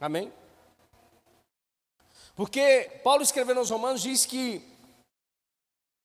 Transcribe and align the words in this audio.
Amém? 0.00 0.32
Porque 2.34 3.00
Paulo 3.02 3.22
escrevendo 3.22 3.58
aos 3.58 3.70
Romanos 3.70 4.02
diz 4.02 4.26
que 4.26 4.62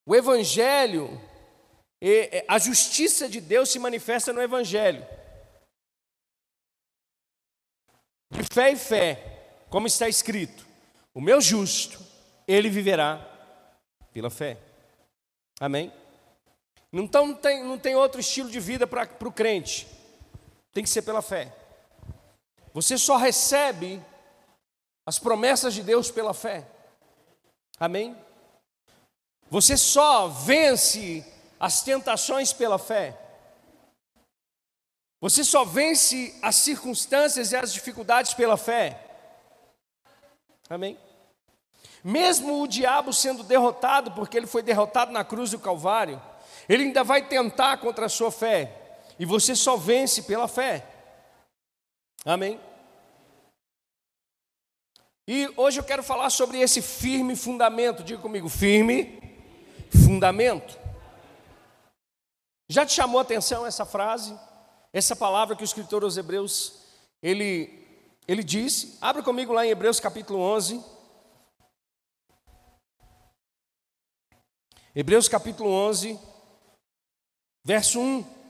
o 0.05 0.15
Evangelho, 0.15 1.09
a 2.47 2.57
justiça 2.57 3.27
de 3.27 3.41
Deus 3.41 3.69
se 3.69 3.77
manifesta 3.77 4.31
no 4.31 4.41
Evangelho. 4.41 5.05
De 8.31 8.43
fé 8.43 8.71
e 8.71 8.77
fé, 8.77 9.65
como 9.69 9.87
está 9.87 10.07
escrito: 10.07 10.65
o 11.13 11.19
meu 11.19 11.41
justo, 11.41 11.99
ele 12.47 12.69
viverá 12.69 13.27
pela 14.13 14.29
fé. 14.29 14.57
Amém? 15.59 15.93
Então 16.93 17.27
não 17.27 17.35
tem, 17.35 17.63
não 17.63 17.77
tem 17.77 17.95
outro 17.95 18.19
estilo 18.19 18.49
de 18.49 18.59
vida 18.59 18.87
para 18.87 19.07
o 19.27 19.31
crente, 19.31 19.87
tem 20.73 20.83
que 20.83 20.89
ser 20.89 21.01
pela 21.01 21.21
fé. 21.21 21.60
Você 22.73 22.97
só 22.97 23.17
recebe 23.17 24.01
as 25.05 25.19
promessas 25.19 25.73
de 25.73 25.83
Deus 25.83 26.09
pela 26.09 26.33
fé. 26.33 26.67
Amém? 27.79 28.15
Você 29.49 29.75
só 29.75 30.27
vence 30.27 31.25
as 31.59 31.83
tentações 31.83 32.53
pela 32.53 32.79
fé. 32.79 33.17
Você 35.19 35.43
só 35.43 35.65
vence 35.65 36.37
as 36.41 36.55
circunstâncias 36.55 37.51
e 37.51 37.55
as 37.55 37.73
dificuldades 37.73 38.33
pela 38.33 38.57
fé. 38.57 38.99
Amém? 40.69 40.97
Mesmo 42.03 42.61
o 42.61 42.67
diabo 42.67 43.13
sendo 43.13 43.43
derrotado, 43.43 44.11
porque 44.11 44.37
ele 44.37 44.47
foi 44.47 44.63
derrotado 44.63 45.11
na 45.11 45.23
cruz 45.23 45.51
do 45.51 45.59
Calvário, 45.59 46.19
ele 46.67 46.83
ainda 46.83 47.03
vai 47.03 47.27
tentar 47.27 47.77
contra 47.77 48.07
a 48.07 48.09
sua 48.09 48.31
fé, 48.31 48.71
e 49.19 49.25
você 49.25 49.55
só 49.55 49.77
vence 49.77 50.23
pela 50.23 50.47
fé. 50.47 50.87
Amém? 52.25 52.59
E 55.33 55.49
hoje 55.55 55.79
eu 55.79 55.83
quero 55.85 56.03
falar 56.03 56.29
sobre 56.29 56.59
esse 56.59 56.81
firme 56.81 57.37
fundamento. 57.37 58.03
Diga 58.03 58.21
comigo, 58.21 58.49
firme 58.49 59.17
fundamento. 59.89 60.77
Já 62.67 62.85
te 62.85 62.91
chamou 62.91 63.17
a 63.17 63.21
atenção 63.21 63.65
essa 63.65 63.85
frase? 63.85 64.37
Essa 64.91 65.15
palavra 65.15 65.55
que 65.55 65.63
o 65.63 65.63
escritor 65.63 66.03
aos 66.03 66.17
Hebreus 66.17 66.83
ele 67.23 67.79
ele 68.27 68.43
disse? 68.43 68.97
Abra 68.99 69.23
comigo 69.23 69.53
lá 69.53 69.65
em 69.65 69.69
Hebreus 69.69 70.01
capítulo 70.01 70.37
11. 70.37 70.83
Hebreus 74.93 75.29
capítulo 75.29 75.69
11, 75.69 76.19
verso 77.63 78.01
1. 78.01 78.40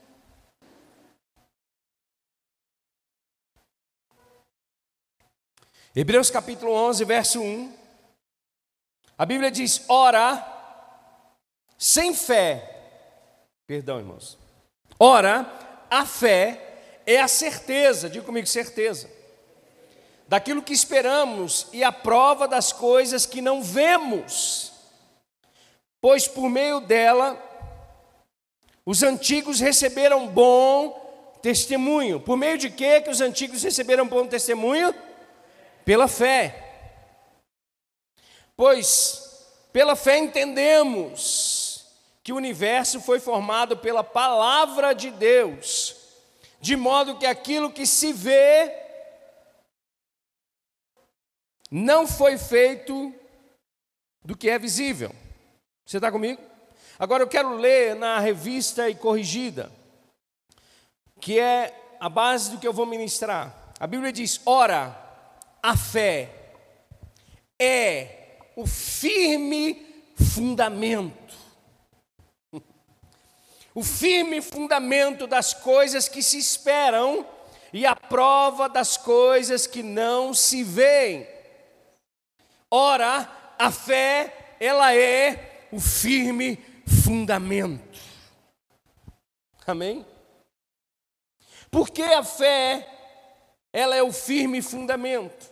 Hebreus 5.94 6.30
capítulo 6.30 6.72
11, 6.72 7.04
verso 7.04 7.42
1. 7.42 7.74
A 9.18 9.26
Bíblia 9.26 9.52
diz: 9.52 9.84
Ora, 9.90 10.42
sem 11.78 12.16
fé, 12.16 12.80
perdão, 13.68 14.00
irmãos. 14.00 14.38
Ora, 14.98 15.46
a 15.90 16.06
fé 16.06 17.02
é 17.06 17.20
a 17.20 17.28
certeza, 17.28 18.10
diga 18.10 18.26
comigo, 18.26 18.48
certeza, 18.48 19.10
daquilo 20.30 20.62
que 20.62 20.72
esperamos 20.72 21.68
e 21.74 21.84
a 21.84 21.92
prova 21.92 22.48
das 22.48 22.72
coisas 22.72 23.26
que 23.26 23.42
não 23.42 23.62
vemos, 23.62 24.72
pois 26.00 26.26
por 26.26 26.50
meio 26.50 26.80
dela 26.80 27.38
os 28.86 29.04
antigos 29.04 29.60
receberam 29.60 30.26
bom 30.30 31.38
testemunho. 31.42 32.18
Por 32.18 32.38
meio 32.38 32.58
de 32.58 32.70
quê 32.70 33.02
que 33.02 33.10
os 33.10 33.20
antigos 33.20 33.62
receberam 33.62 34.08
bom 34.08 34.26
testemunho? 34.26 34.96
Pela 35.86 36.08
fé. 36.08 36.68
Pois 38.56 39.32
pela 39.72 39.96
fé 39.96 40.18
entendemos 40.18 41.86
que 42.24 42.34
o 42.34 42.36
universo 42.36 43.00
foi 43.00 43.20
formado 43.20 43.78
pela 43.78 44.04
palavra 44.04 44.94
de 44.94 45.10
Deus, 45.10 45.96
de 46.60 46.76
modo 46.76 47.18
que 47.18 47.26
aquilo 47.26 47.72
que 47.72 47.86
se 47.86 48.12
vê 48.12 48.72
não 51.72 52.06
foi 52.06 52.38
feito 52.38 53.14
do 54.24 54.36
que 54.36 54.50
é 54.50 54.60
visível. 54.60 55.16
Você 55.86 55.98
está 55.98 56.12
comigo? 56.12 56.42
Agora 57.00 57.24
eu 57.24 57.28
quero 57.28 57.56
ler 57.56 57.96
na 57.96 58.20
revista 58.20 58.90
e 58.90 58.94
corrigida, 58.94 59.72
que 61.20 61.40
é 61.40 61.96
a 62.00 62.10
base 62.10 62.52
do 62.52 62.60
que 62.60 62.68
eu 62.68 62.74
vou 62.74 62.86
ministrar. 62.86 63.74
A 63.80 63.88
Bíblia 63.88 64.12
diz: 64.12 64.42
ora, 64.46 64.96
a 65.62 65.78
fé 65.78 66.30
é 67.60 68.38
o 68.56 68.66
firme 68.66 70.14
fundamento. 70.16 71.36
O 73.74 73.86
firme 73.86 74.42
fundamento 74.42 75.26
das 75.26 75.54
coisas 75.54 76.10
que 76.10 76.22
se 76.22 76.38
esperam 76.38 77.26
e 77.72 77.86
a 77.86 77.96
prova 77.96 78.68
das 78.68 78.98
coisas 78.98 79.66
que 79.66 79.82
não 79.82 80.34
se 80.34 80.62
veem. 80.62 81.26
Ora, 82.70 83.30
a 83.58 83.72
fé, 83.72 84.56
ela 84.60 84.94
é 84.94 85.68
o 85.72 85.80
firme 85.80 86.60
fundamento. 86.86 88.00
Amém? 89.66 90.06
Porque 91.70 92.02
a 92.02 92.24
fé, 92.24 92.86
ela 93.72 93.96
é 93.96 94.04
o 94.04 94.12
firme 94.12 94.62
fundamento. 94.62 95.51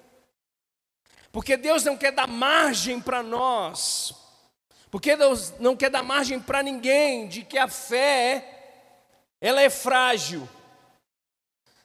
Porque 1.40 1.56
Deus 1.56 1.86
não 1.86 1.96
quer 1.96 2.12
dar 2.12 2.28
margem 2.28 3.00
para 3.00 3.24
nós, 3.24 4.14
porque 4.92 5.16
Deus 5.16 5.54
não 5.58 5.74
quer 5.74 5.90
dar 5.90 6.04
margem 6.04 6.38
para 6.38 6.62
ninguém 6.62 7.30
de 7.30 7.46
que 7.46 7.58
a 7.58 7.66
fé 7.66 8.46
ela 9.40 9.62
é 9.62 9.70
frágil, 9.70 10.50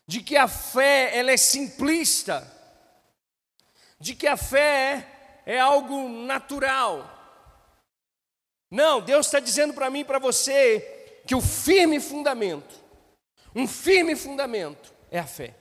de 0.09 0.21
que 0.21 0.37
a 0.37 0.49
fé 0.49 1.17
ela 1.17 1.31
é 1.31 1.37
simplista, 1.37 2.45
de 4.01 4.17
que 4.17 4.27
a 4.27 4.37
fé 4.37 5.07
é 5.47 5.61
algo 5.61 6.09
natural. 6.09 7.09
Não, 8.69 9.01
Deus 9.01 9.27
está 9.27 9.39
dizendo 9.39 9.73
para 9.73 9.89
mim 9.89 10.01
e 10.01 10.05
para 10.05 10.19
você 10.19 11.23
que 11.29 11.37
o 11.37 11.41
firme 11.41 12.01
fundamento, 12.01 12.75
um 13.55 13.69
firme 13.69 14.17
fundamento 14.17 14.93
é 15.13 15.21
a 15.21 15.27
fé. 15.29 15.55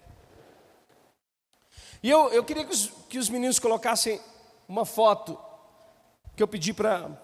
E 2.03 2.09
eu, 2.09 2.28
eu 2.34 2.44
queria 2.44 2.66
que 2.66 2.74
os, 2.74 2.88
que 3.08 3.18
os 3.18 3.30
meninos 3.30 3.59
colocassem 3.59 4.19
uma 4.68 4.86
foto 4.86 5.40
que 6.36 6.44
eu 6.44 6.47
pedi 6.47 6.74
para 6.74 7.18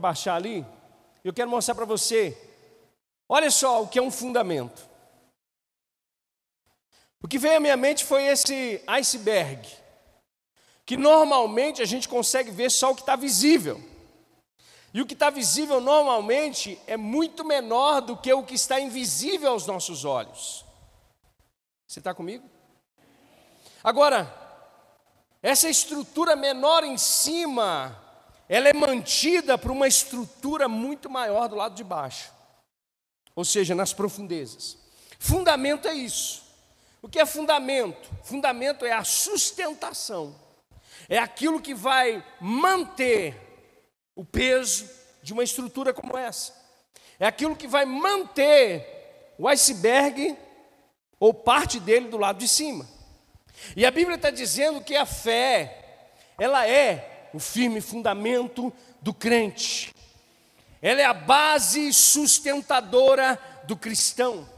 baixar 0.00 0.34
ali. 0.34 0.66
Eu 1.22 1.32
quero 1.32 1.48
mostrar 1.48 1.76
para 1.76 1.84
você. 1.84 2.36
Olha 3.28 3.48
só 3.48 3.82
o 3.82 3.88
que 3.88 3.98
é 3.98 4.02
um 4.02 4.10
fundamento. 4.10 4.90
O 7.22 7.28
que 7.28 7.38
veio 7.38 7.56
à 7.56 7.60
minha 7.60 7.76
mente 7.76 8.04
foi 8.04 8.24
esse 8.24 8.82
iceberg, 8.86 9.66
que 10.84 10.96
normalmente 10.96 11.80
a 11.80 11.86
gente 11.86 12.06
consegue 12.06 12.50
ver 12.50 12.70
só 12.70 12.90
o 12.90 12.94
que 12.94 13.00
está 13.00 13.16
visível. 13.16 13.80
E 14.92 15.00
o 15.00 15.06
que 15.06 15.14
está 15.14 15.30
visível 15.30 15.80
normalmente 15.80 16.78
é 16.86 16.96
muito 16.96 17.44
menor 17.44 18.00
do 18.00 18.16
que 18.16 18.32
o 18.32 18.42
que 18.42 18.54
está 18.54 18.78
invisível 18.78 19.52
aos 19.52 19.66
nossos 19.66 20.04
olhos. 20.04 20.64
Você 21.86 22.00
está 22.00 22.12
comigo? 22.12 22.53
Agora, 23.84 24.34
essa 25.42 25.68
estrutura 25.68 26.34
menor 26.34 26.84
em 26.84 26.96
cima, 26.96 28.02
ela 28.48 28.66
é 28.66 28.72
mantida 28.72 29.58
por 29.58 29.70
uma 29.70 29.86
estrutura 29.86 30.66
muito 30.66 31.10
maior 31.10 31.48
do 31.48 31.56
lado 31.56 31.74
de 31.74 31.84
baixo, 31.84 32.32
ou 33.36 33.44
seja, 33.44 33.74
nas 33.74 33.92
profundezas. 33.92 34.78
Fundamento 35.18 35.86
é 35.86 35.92
isso. 35.92 36.42
O 37.02 37.08
que 37.10 37.18
é 37.20 37.26
fundamento? 37.26 38.08
Fundamento 38.22 38.86
é 38.86 38.92
a 38.92 39.04
sustentação, 39.04 40.34
é 41.06 41.18
aquilo 41.18 41.60
que 41.60 41.74
vai 41.74 42.24
manter 42.40 43.38
o 44.16 44.24
peso 44.24 44.88
de 45.22 45.34
uma 45.34 45.44
estrutura 45.44 45.92
como 45.92 46.16
essa, 46.16 46.54
é 47.20 47.26
aquilo 47.26 47.54
que 47.54 47.66
vai 47.66 47.84
manter 47.84 49.34
o 49.38 49.46
iceberg 49.46 50.38
ou 51.20 51.34
parte 51.34 51.78
dele 51.78 52.08
do 52.08 52.16
lado 52.16 52.38
de 52.38 52.48
cima. 52.48 52.93
E 53.76 53.84
a 53.84 53.90
Bíblia 53.90 54.16
está 54.16 54.30
dizendo 54.30 54.80
que 54.80 54.96
a 54.96 55.06
fé, 55.06 55.78
ela 56.38 56.66
é 56.66 57.28
o 57.32 57.38
firme 57.38 57.80
fundamento 57.80 58.72
do 59.00 59.12
crente, 59.12 59.94
ela 60.80 61.00
é 61.00 61.04
a 61.04 61.14
base 61.14 61.92
sustentadora 61.92 63.38
do 63.64 63.76
cristão. 63.76 64.48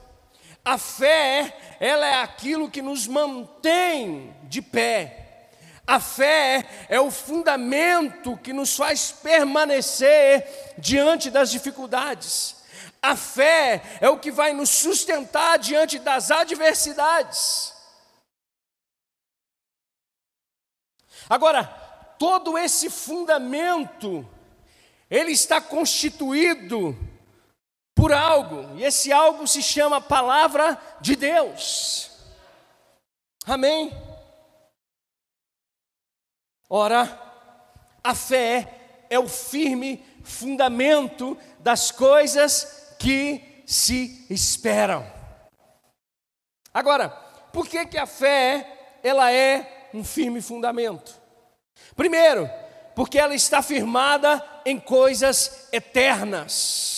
A 0.65 0.77
fé, 0.77 1.57
ela 1.79 2.05
é 2.05 2.15
aquilo 2.23 2.69
que 2.69 2.83
nos 2.83 3.07
mantém 3.07 4.35
de 4.45 4.61
pé. 4.61 5.27
A 5.87 6.01
fé 6.01 6.67
é 6.89 7.01
o 7.01 7.13
fundamento 7.13 8.37
que 8.39 8.53
nos 8.53 8.75
faz 8.75 9.13
permanecer 9.13 10.75
diante 10.77 11.31
das 11.31 11.53
dificuldades. 11.53 12.57
A 13.01 13.15
fé 13.15 13.81
é 14.01 14.11
o 14.11 14.19
que 14.19 14.33
vai 14.33 14.53
nos 14.53 14.71
sustentar 14.71 15.61
diante 15.61 16.01
das 16.01 16.33
adversidades. 16.33 17.76
Agora, 21.29 21.65
todo 22.19 22.57
esse 22.57 22.89
fundamento, 22.89 24.27
ele 25.11 25.33
está 25.33 25.61
constituído 25.61 26.97
por 27.95 28.13
algo, 28.13 28.77
e 28.79 28.85
esse 28.85 29.13
algo 29.13 29.47
se 29.47 29.63
chama 29.63 30.01
palavra 30.01 30.81
de 31.01 31.17
Deus. 31.17 32.11
Amém? 33.47 33.93
Ora, 36.69 37.21
a 38.03 38.15
fé 38.15 39.05
é 39.09 39.19
o 39.19 39.29
firme 39.29 40.05
fundamento 40.25 41.39
das 41.61 41.91
coisas 41.91 42.95
que 42.99 43.63
se 43.67 44.27
esperam. 44.29 45.07
Agora, 46.75 47.09
por 47.53 47.67
que, 47.69 47.87
que 47.87 47.97
a 47.97 48.07
fé 48.07 48.99
ela 49.03 49.33
é 49.33 49.76
um 49.93 50.05
firme 50.05 50.41
fundamento? 50.41 51.15
Primeiro, 51.95 52.51
porque 52.95 53.19
ela 53.19 53.35
está 53.35 53.63
firmada 53.63 54.43
em 54.65 54.81
coisas 54.81 55.69
eternas. 55.73 56.97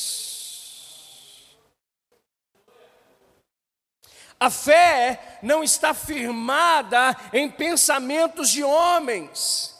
A 4.41 4.51
fé 4.51 5.39
não 5.43 5.65
está 5.65 5.93
firmada 5.93 7.17
em 7.33 7.51
pensamentos 7.51 8.51
de 8.51 8.63
homens, 8.63 9.75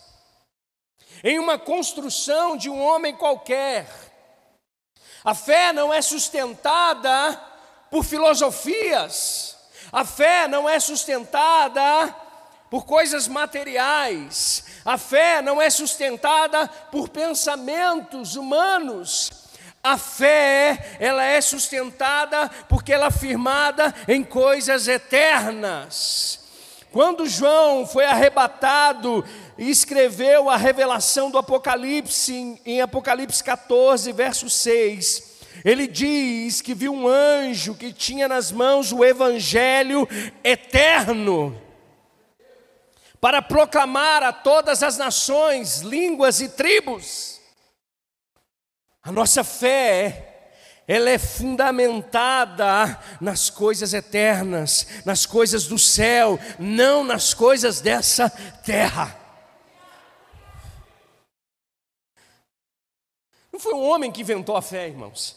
em 1.23 1.39
uma 1.39 1.57
construção 1.57 2.57
de 2.57 2.69
um 2.69 2.81
homem 2.81 3.15
qualquer. 3.15 3.89
A 5.25 5.35
fé 5.35 5.73
não 5.73 5.95
é 5.95 6.03
sustentada 6.03 7.41
por 7.89 8.05
filosofias, 8.05 9.57
a 9.93 10.05
fé 10.05 10.49
não 10.49 10.69
é 10.69 10.81
sustentada 10.81 12.15
por 12.71 12.85
coisas 12.85 13.27
materiais, 13.29 14.65
a 14.85 14.99
fé 14.99 15.41
não 15.41 15.61
é 15.61 15.71
sustentada 15.71 16.69
por 16.91 17.09
pensamentos 17.09 18.37
humanos, 18.37 19.31
a 19.83 19.97
fé, 19.97 20.97
ela 20.99 21.25
é 21.25 21.41
sustentada 21.41 22.51
porque 22.69 22.93
ela 22.93 23.07
é 23.07 23.11
firmada 23.11 23.95
em 24.07 24.23
coisas 24.23 24.89
eternas. 24.89 26.41
Quando 26.91 27.27
João 27.27 27.87
foi 27.87 28.05
arrebatado 28.05 29.25
e 29.57 29.71
escreveu 29.71 30.51
a 30.51 30.57
revelação 30.57 31.31
do 31.31 31.39
Apocalipse, 31.39 32.61
em, 32.67 32.81
Apocalipse 32.81 33.43
14, 33.45 34.11
verso 34.13 34.51
6, 34.51 35.39
ele 35.65 35.87
diz 35.87 36.61
que 36.61 36.75
viu 36.75 36.93
um 36.93 37.07
anjo 37.07 37.75
que 37.75 37.93
tinha 37.93 38.27
nas 38.27 38.51
mãos 38.51 38.93
o 38.93 39.05
evangelho 39.05 40.09
eterno 40.43 41.68
para 43.21 43.43
proclamar 43.43 44.23
a 44.23 44.33
todas 44.33 44.83
as 44.83 44.97
nações, 44.97 45.81
línguas 45.81 46.41
e 46.41 46.49
tribos. 46.49 47.41
A 49.03 49.11
nossa 49.11 49.43
fé, 49.43 50.51
ela 50.87 51.11
é 51.11 51.19
fundamentada 51.19 52.99
nas 53.21 53.51
coisas 53.51 53.93
eternas, 53.93 54.87
nas 55.05 55.27
coisas 55.27 55.67
do 55.67 55.79
céu, 55.79 56.39
não 56.59 57.03
nas 57.03 57.35
coisas 57.35 57.81
dessa 57.81 58.31
terra. 58.65 59.19
Não 63.53 63.59
foi 63.59 63.75
um 63.75 63.89
homem 63.89 64.13
que 64.13 64.21
inventou 64.21 64.57
a 64.57 64.63
fé, 64.63 64.87
irmãos. 64.87 65.37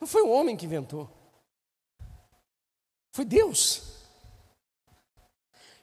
Não 0.00 0.06
foi 0.06 0.22
um 0.22 0.30
homem 0.30 0.56
que 0.56 0.64
inventou. 0.64 1.10
Foi 3.12 3.24
Deus. 3.24 3.95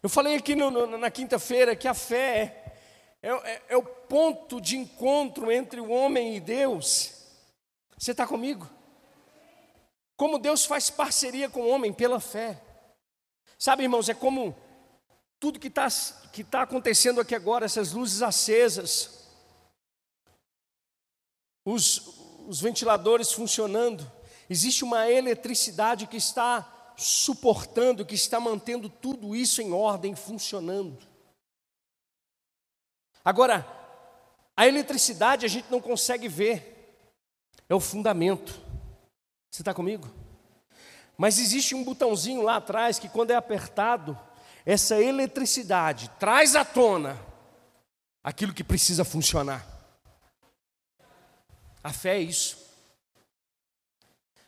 Eu 0.03 0.09
falei 0.09 0.35
aqui 0.35 0.53
no, 0.53 0.69
no, 0.69 0.97
na 0.97 1.09
quinta-feira 1.09 1.77
que 1.77 1.88
a 1.88 1.94
fé 1.94 2.75
é, 3.21 3.29
é, 3.29 3.61
é 3.69 3.77
o 3.77 3.83
ponto 3.83 4.59
de 4.59 4.75
encontro 4.77 5.50
entre 5.50 5.79
o 5.79 5.89
homem 5.89 6.35
e 6.35 6.41
Deus. 6.41 7.13
Você 7.97 8.11
está 8.11 8.27
comigo? 8.27 8.69
Como 10.17 10.38
Deus 10.38 10.65
faz 10.65 10.89
parceria 10.89 11.50
com 11.50 11.61
o 11.61 11.69
homem 11.69 11.94
pela 11.94 12.19
fé. 12.19 12.61
Sabe, 13.57 13.83
irmãos, 13.83 14.09
é 14.09 14.13
como 14.13 14.53
tudo 15.39 15.57
que 15.57 15.69
está 15.69 15.88
que 16.33 16.44
tá 16.44 16.63
acontecendo 16.63 17.21
aqui 17.21 17.33
agora, 17.33 17.63
essas 17.63 17.94
luzes 17.94 18.21
acesas, 18.21 19.25
os, 21.63 22.07
os 22.45 22.59
ventiladores 22.59 23.31
funcionando, 23.31 24.11
existe 24.49 24.83
uma 24.83 25.09
eletricidade 25.09 26.07
que 26.07 26.17
está 26.17 26.72
suportando, 26.95 28.06
que 28.06 28.16
está 28.16 28.40
mantendo 28.40 28.90
tudo 28.90 29.36
isso 29.36 29.62
em 29.62 29.72
ordem, 29.72 30.16
funcionando. 30.16 30.98
Agora, 33.24 33.66
a 34.56 34.68
eletricidade 34.68 35.45
a 35.45 35.50
gente 35.50 35.72
não 35.72 35.81
consegue 35.81 36.28
ver, 36.28 36.98
é 37.68 37.74
o 37.74 37.80
fundamento. 37.80 38.62
Você 39.50 39.62
está 39.62 39.74
comigo? 39.74 40.07
Mas 41.18 41.40
existe 41.40 41.75
um 41.75 41.84
botãozinho 41.84 42.42
lá 42.42 42.57
atrás 42.57 43.00
que, 43.00 43.07
quando 43.07 43.31
é 43.31 43.36
apertado, 43.36 44.18
essa 44.66 45.01
eletricidade 45.01 46.10
traz 46.19 46.56
à 46.56 46.66
tona 46.66 47.19
aquilo 48.24 48.54
que 48.54 48.63
precisa 48.63 49.04
funcionar. 49.04 49.68
A 51.84 51.92
fé 51.92 52.18
é 52.18 52.22
isso. 52.22 52.57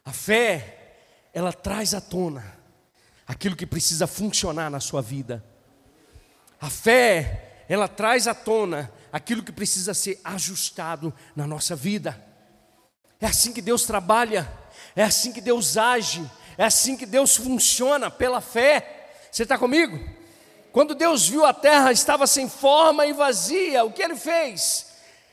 A 0.05 0.13
fé, 0.13 0.74
ela 1.35 1.51
traz 1.51 1.93
à 1.93 1.99
tona 1.99 2.55
aquilo 3.27 3.57
que 3.57 3.65
precisa 3.65 4.07
funcionar 4.07 4.69
na 4.71 4.79
sua 4.79 5.01
vida. 5.01 5.43
A 6.61 6.69
fé, 6.69 7.65
ela 7.67 7.89
traz 7.89 8.25
à 8.25 8.33
tona 8.33 8.89
aquilo 9.11 9.43
que 9.43 9.51
precisa 9.51 9.93
ser 9.93 10.17
ajustado 10.23 11.13
na 11.35 11.45
nossa 11.45 11.75
vida. 11.75 12.17
É 13.19 13.25
assim 13.25 13.51
que 13.51 13.61
Deus 13.61 13.83
trabalha, 13.83 14.49
é 14.95 15.03
assim 15.03 15.33
que 15.33 15.41
Deus 15.41 15.75
age, 15.75 16.25
é 16.57 16.63
assim 16.63 16.95
que 16.95 17.05
Deus 17.05 17.35
funciona 17.35 18.09
pela 18.09 18.39
fé. 18.39 19.09
Você 19.29 19.43
está 19.43 19.57
comigo? 19.57 19.99
Quando 20.71 20.95
Deus 20.95 21.27
viu 21.27 21.45
a 21.45 21.53
terra 21.53 21.91
estava 21.91 22.25
sem 22.27 22.47
forma 22.47 23.05
e 23.05 23.11
vazia, 23.11 23.83
o 23.83 23.91
que 23.91 24.01
ele 24.01 24.15
fez? 24.15 24.85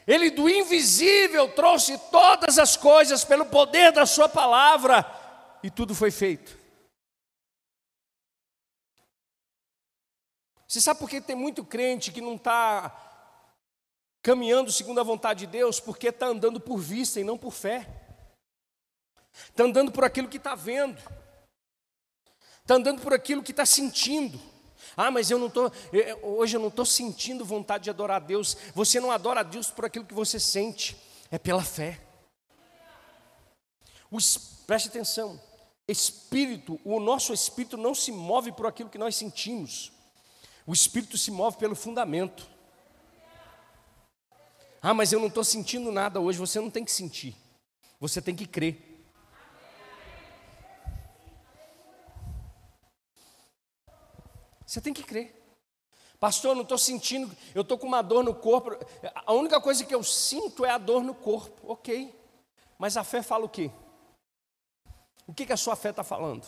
Ele 0.05 0.31
do 0.31 0.49
invisível 0.49 1.49
trouxe 1.51 1.97
todas 2.11 2.59
as 2.59 2.77
coisas 2.77 3.25
pelo 3.25 3.47
poder 3.47 3.93
da 3.93 4.05
Sua 4.05 4.29
palavra 4.29 5.22
e 5.63 5.71
tudo 5.71 5.95
foi 5.95 6.11
feito. 6.11 6.59
Você 10.67 10.81
sabe 10.81 11.01
por 11.01 11.11
que 11.11 11.21
tem 11.21 11.37
muito 11.37 11.65
crente 11.65 12.11
que 12.11 12.21
não 12.21 12.37
está 12.37 12.91
caminhando 14.23 14.73
segundo 14.73 15.01
a 15.01 15.05
vontade 15.05 15.41
de 15.41 15.53
Deus? 15.53 15.79
Porque 15.79 16.09
está 16.09 16.27
andando 16.27 16.59
por 16.59 16.79
vista 16.79 17.21
e 17.21 17.25
não 17.25 17.37
por 17.37 17.53
fé. 17.53 17.87
Está 19.51 19.65
andando 19.65 19.93
por 19.93 20.05
aquilo 20.05 20.29
que 20.29 20.39
está 20.39 20.55
vendo. 20.55 20.97
Está 22.63 22.77
andando 22.77 23.03
por 23.03 23.13
aquilo 23.13 23.43
que 23.43 23.51
está 23.51 23.67
sentindo. 23.67 24.41
Ah, 24.97 25.11
mas 25.11 25.31
eu 25.31 25.39
não 25.39 25.47
estou, 25.47 25.73
hoje 26.23 26.57
eu 26.57 26.61
não 26.61 26.69
estou 26.69 26.85
sentindo 26.85 27.45
vontade 27.45 27.85
de 27.85 27.91
adorar 27.91 28.17
a 28.23 28.25
Deus. 28.25 28.57
Você 28.75 29.01
não 29.01 29.11
adora 29.11 29.41
a 29.41 29.43
Deus 29.43 29.71
por 29.71 29.85
aquilo 29.85 30.05
que 30.05 30.15
você 30.15 30.39
sente, 30.39 30.97
é 31.31 31.39
pela 31.39 31.63
fé. 31.63 32.01
O, 34.11 34.19
preste 34.67 34.89
atenção, 34.89 35.41
espírito, 35.89 36.81
o 36.85 37.01
nosso 37.01 37.33
espírito 37.33 37.77
não 37.77 37.95
se 37.95 38.13
move 38.13 38.53
por 38.53 38.67
aquilo 38.67 38.91
que 38.91 38.99
nós 38.99 39.17
sentimos. 39.17 39.93
O 40.67 40.73
espírito 40.73 41.19
se 41.19 41.31
move 41.31 41.57
pelo 41.57 41.75
fundamento. 41.75 42.49
Ah, 44.81 44.95
mas 44.95 45.13
eu 45.13 45.21
não 45.21 45.29
estou 45.29 45.45
sentindo 45.45 45.93
nada 45.93 46.21
hoje. 46.21 46.39
Você 46.39 46.61
não 46.61 46.71
tem 46.71 46.85
que 46.85 46.93
sentir, 46.93 47.37
você 48.01 48.21
tem 48.21 48.35
que 48.35 48.47
crer. 48.47 48.89
Você 54.67 54.81
tem 54.81 54.95
que 54.95 55.03
crer. 55.03 55.39
Pastor, 56.19 56.53
eu 56.53 56.55
não 56.55 56.63
estou 56.63 56.79
sentindo, 56.79 57.31
eu 57.55 57.63
estou 57.63 57.77
com 57.77 57.87
uma 57.87 58.01
dor 58.01 58.25
no 58.25 58.35
corpo. 58.35 58.71
A 59.27 59.33
única 59.33 59.61
coisa 59.61 59.85
que 59.85 59.95
eu 59.95 60.03
sinto 60.03 60.65
é 60.65 60.71
a 60.71 60.79
dor 60.79 61.03
no 61.03 61.15
corpo. 61.15 61.61
Ok. 61.71 62.15
Mas 62.79 62.97
a 62.97 63.05
fé 63.05 63.23
fala 63.23 63.45
o 63.45 63.49
quê? 63.49 63.71
O 65.27 65.33
que, 65.33 65.47
que 65.47 65.53
a 65.53 65.57
sua 65.57 65.77
fé 65.77 65.91
está 65.91 66.03
falando? 66.03 66.47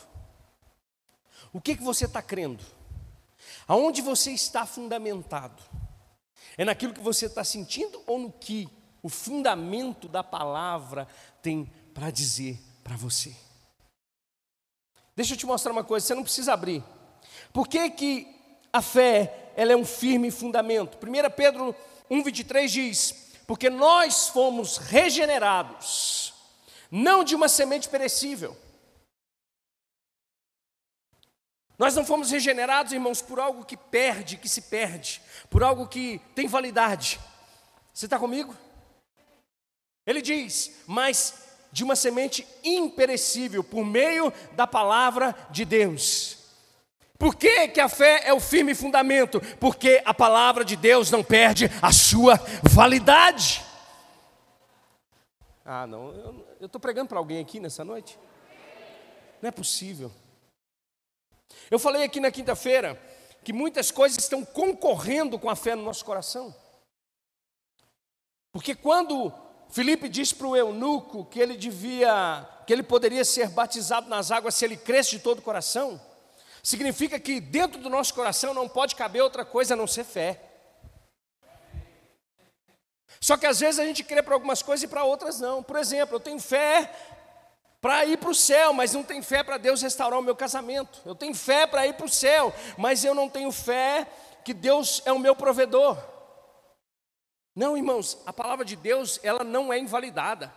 O 1.52 1.60
que, 1.60 1.76
que 1.76 1.82
você 1.82 2.06
está 2.06 2.20
crendo? 2.20 2.64
Aonde 3.66 4.02
você 4.02 4.32
está 4.32 4.66
fundamentado? 4.66 5.62
É 6.56 6.64
naquilo 6.64 6.94
que 6.94 7.00
você 7.00 7.26
está 7.26 7.44
sentindo 7.44 8.02
ou 8.06 8.18
no 8.18 8.32
que 8.32 8.68
o 9.02 9.08
fundamento 9.08 10.08
da 10.08 10.22
palavra 10.22 11.06
tem 11.42 11.70
para 11.92 12.10
dizer 12.10 12.58
para 12.82 12.96
você? 12.96 13.34
Deixa 15.16 15.34
eu 15.34 15.38
te 15.38 15.46
mostrar 15.46 15.72
uma 15.72 15.84
coisa, 15.84 16.06
você 16.06 16.14
não 16.14 16.22
precisa 16.22 16.52
abrir. 16.52 16.82
Por 17.52 17.68
que, 17.68 17.90
que 17.90 18.36
a 18.72 18.82
fé 18.82 19.52
ela 19.56 19.72
é 19.72 19.76
um 19.76 19.84
firme 19.84 20.30
fundamento? 20.30 20.98
1 21.06 21.30
Pedro 21.36 21.74
1,23 22.10 22.68
diz: 22.68 23.14
Porque 23.46 23.70
nós 23.70 24.28
fomos 24.28 24.76
regenerados, 24.78 26.34
não 26.90 27.22
de 27.22 27.34
uma 27.34 27.48
semente 27.48 27.88
perecível, 27.88 28.56
Nós 31.78 31.94
não 31.94 32.04
fomos 32.04 32.30
regenerados, 32.30 32.92
irmãos, 32.92 33.20
por 33.20 33.40
algo 33.40 33.64
que 33.64 33.76
perde, 33.76 34.36
que 34.36 34.48
se 34.48 34.62
perde, 34.62 35.20
por 35.50 35.62
algo 35.62 35.88
que 35.88 36.20
tem 36.34 36.46
validade. 36.46 37.18
Você 37.92 38.06
está 38.06 38.18
comigo? 38.18 38.54
Ele 40.06 40.22
diz, 40.22 40.82
mas 40.86 41.44
de 41.72 41.82
uma 41.82 41.96
semente 41.96 42.46
imperecível, 42.62 43.64
por 43.64 43.84
meio 43.84 44.32
da 44.52 44.66
palavra 44.66 45.34
de 45.50 45.64
Deus. 45.64 46.38
Por 47.18 47.34
que, 47.34 47.68
que 47.68 47.80
a 47.80 47.88
fé 47.88 48.22
é 48.24 48.32
o 48.32 48.38
firme 48.38 48.74
fundamento? 48.74 49.40
Porque 49.58 50.02
a 50.04 50.14
palavra 50.14 50.64
de 50.64 50.76
Deus 50.76 51.10
não 51.10 51.24
perde 51.24 51.70
a 51.80 51.92
sua 51.92 52.36
validade. 52.62 53.64
Ah, 55.64 55.86
não, 55.86 56.12
eu 56.60 56.66
estou 56.66 56.80
pregando 56.80 57.08
para 57.08 57.18
alguém 57.18 57.40
aqui 57.40 57.58
nessa 57.58 57.84
noite? 57.84 58.18
Não 59.40 59.48
é 59.48 59.52
possível. 59.52 60.12
Eu 61.70 61.78
falei 61.78 62.02
aqui 62.02 62.20
na 62.20 62.30
quinta-feira 62.30 63.00
que 63.42 63.52
muitas 63.52 63.90
coisas 63.90 64.18
estão 64.18 64.44
concorrendo 64.44 65.38
com 65.38 65.50
a 65.50 65.56
fé 65.56 65.74
no 65.74 65.82
nosso 65.82 66.04
coração. 66.04 66.54
Porque 68.52 68.74
quando 68.74 69.32
Felipe 69.68 70.08
disse 70.08 70.34
para 70.34 70.46
o 70.46 70.56
eunuco 70.56 71.24
que 71.24 71.40
ele 71.40 71.56
devia, 71.56 72.48
que 72.66 72.72
ele 72.72 72.82
poderia 72.82 73.24
ser 73.24 73.48
batizado 73.48 74.08
nas 74.08 74.30
águas 74.30 74.54
se 74.54 74.64
ele 74.64 74.76
cresce 74.76 75.12
de 75.12 75.18
todo 75.18 75.40
o 75.40 75.42
coração, 75.42 76.00
significa 76.62 77.18
que 77.18 77.40
dentro 77.40 77.80
do 77.80 77.90
nosso 77.90 78.14
coração 78.14 78.54
não 78.54 78.68
pode 78.68 78.94
caber 78.94 79.22
outra 79.22 79.44
coisa 79.44 79.74
a 79.74 79.76
não 79.76 79.86
ser 79.86 80.04
fé. 80.04 80.40
Só 83.20 83.36
que 83.36 83.46
às 83.46 83.58
vezes 83.58 83.80
a 83.80 83.84
gente 83.84 84.04
crê 84.04 84.22
para 84.22 84.34
algumas 84.34 84.62
coisas 84.62 84.84
e 84.84 84.88
para 84.88 85.02
outras 85.02 85.40
não. 85.40 85.62
Por 85.62 85.76
exemplo, 85.76 86.16
eu 86.16 86.20
tenho 86.20 86.38
fé 86.38 86.90
para 87.84 88.06
ir 88.06 88.16
para 88.16 88.30
o 88.30 88.34
céu, 88.34 88.72
mas 88.72 88.94
não 88.94 89.02
tenho 89.02 89.22
fé 89.22 89.42
para 89.42 89.58
Deus 89.58 89.82
restaurar 89.82 90.18
o 90.18 90.22
meu 90.22 90.34
casamento. 90.34 91.02
Eu 91.04 91.14
tenho 91.14 91.34
fé 91.34 91.66
para 91.66 91.86
ir 91.86 91.92
para 91.92 92.06
o 92.06 92.08
céu, 92.08 92.50
mas 92.78 93.04
eu 93.04 93.14
não 93.14 93.28
tenho 93.28 93.52
fé 93.52 94.10
que 94.42 94.54
Deus 94.54 95.02
é 95.04 95.12
o 95.12 95.18
meu 95.18 95.36
provedor. 95.36 96.02
Não, 97.54 97.76
irmãos, 97.76 98.16
a 98.24 98.32
palavra 98.32 98.64
de 98.64 98.74
Deus, 98.74 99.20
ela 99.22 99.44
não 99.44 99.70
é 99.70 99.78
invalidada 99.78 100.50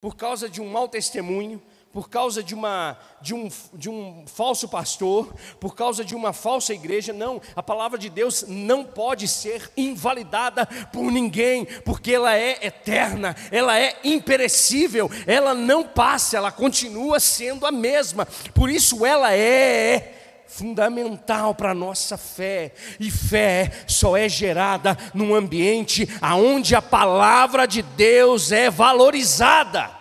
por 0.00 0.16
causa 0.16 0.48
de 0.48 0.60
um 0.60 0.68
mau 0.68 0.88
testemunho, 0.88 1.62
por 1.96 2.10
causa 2.10 2.42
de, 2.42 2.54
uma, 2.54 2.98
de, 3.22 3.32
um, 3.32 3.48
de 3.72 3.88
um 3.88 4.26
falso 4.26 4.68
pastor, 4.68 5.34
por 5.58 5.74
causa 5.74 6.04
de 6.04 6.14
uma 6.14 6.30
falsa 6.30 6.74
igreja. 6.74 7.10
Não, 7.10 7.40
a 7.56 7.62
palavra 7.62 7.96
de 7.98 8.10
Deus 8.10 8.44
não 8.46 8.84
pode 8.84 9.26
ser 9.26 9.70
invalidada 9.74 10.66
por 10.92 11.10
ninguém, 11.10 11.64
porque 11.86 12.12
ela 12.12 12.36
é 12.36 12.66
eterna, 12.66 13.34
ela 13.50 13.80
é 13.80 13.98
imperecível, 14.04 15.10
ela 15.26 15.54
não 15.54 15.84
passa, 15.84 16.36
ela 16.36 16.52
continua 16.52 17.18
sendo 17.18 17.64
a 17.64 17.72
mesma. 17.72 18.26
Por 18.52 18.68
isso 18.68 19.06
ela 19.06 19.34
é 19.34 20.44
fundamental 20.46 21.54
para 21.54 21.70
a 21.70 21.74
nossa 21.74 22.18
fé. 22.18 22.74
E 23.00 23.10
fé 23.10 23.72
só 23.86 24.18
é 24.18 24.28
gerada 24.28 24.98
num 25.14 25.34
ambiente 25.34 26.06
onde 26.20 26.74
a 26.74 26.82
palavra 26.82 27.64
de 27.64 27.80
Deus 27.80 28.52
é 28.52 28.68
valorizada. 28.68 29.95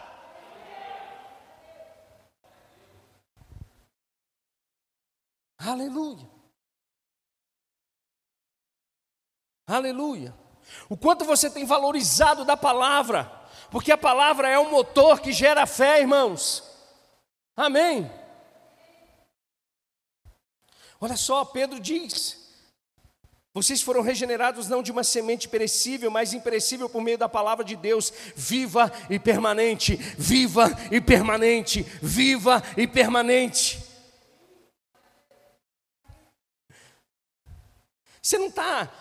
Aleluia. 5.65 6.29
Aleluia. 9.65 10.33
O 10.87 10.95
quanto 10.95 11.25
você 11.25 11.49
tem 11.49 11.65
valorizado 11.65 12.45
da 12.45 12.55
palavra, 12.55 13.25
porque 13.71 13.91
a 13.91 13.97
palavra 13.97 14.47
é 14.47 14.59
o 14.59 14.69
motor 14.69 15.19
que 15.19 15.31
gera 15.31 15.65
fé, 15.65 16.01
irmãos. 16.01 16.63
Amém. 17.55 18.11
Olha 21.01 21.17
só, 21.17 21.43
Pedro 21.45 21.79
diz: 21.79 22.45
vocês 23.53 23.81
foram 23.81 24.01
regenerados 24.01 24.67
não 24.67 24.83
de 24.83 24.91
uma 24.91 25.03
semente 25.03 25.47
perecível, 25.47 26.11
mas 26.11 26.33
imperecível 26.33 26.89
por 26.89 27.01
meio 27.01 27.17
da 27.17 27.29
palavra 27.29 27.63
de 27.63 27.75
Deus, 27.75 28.11
viva 28.35 28.91
e 29.09 29.17
permanente, 29.17 29.95
viva 29.95 30.69
e 30.91 30.99
permanente, 30.99 31.81
viva 32.01 32.61
e 32.75 32.85
permanente. 32.85 33.84
Você 38.25 38.39
não 38.39 38.47
está 38.47 38.91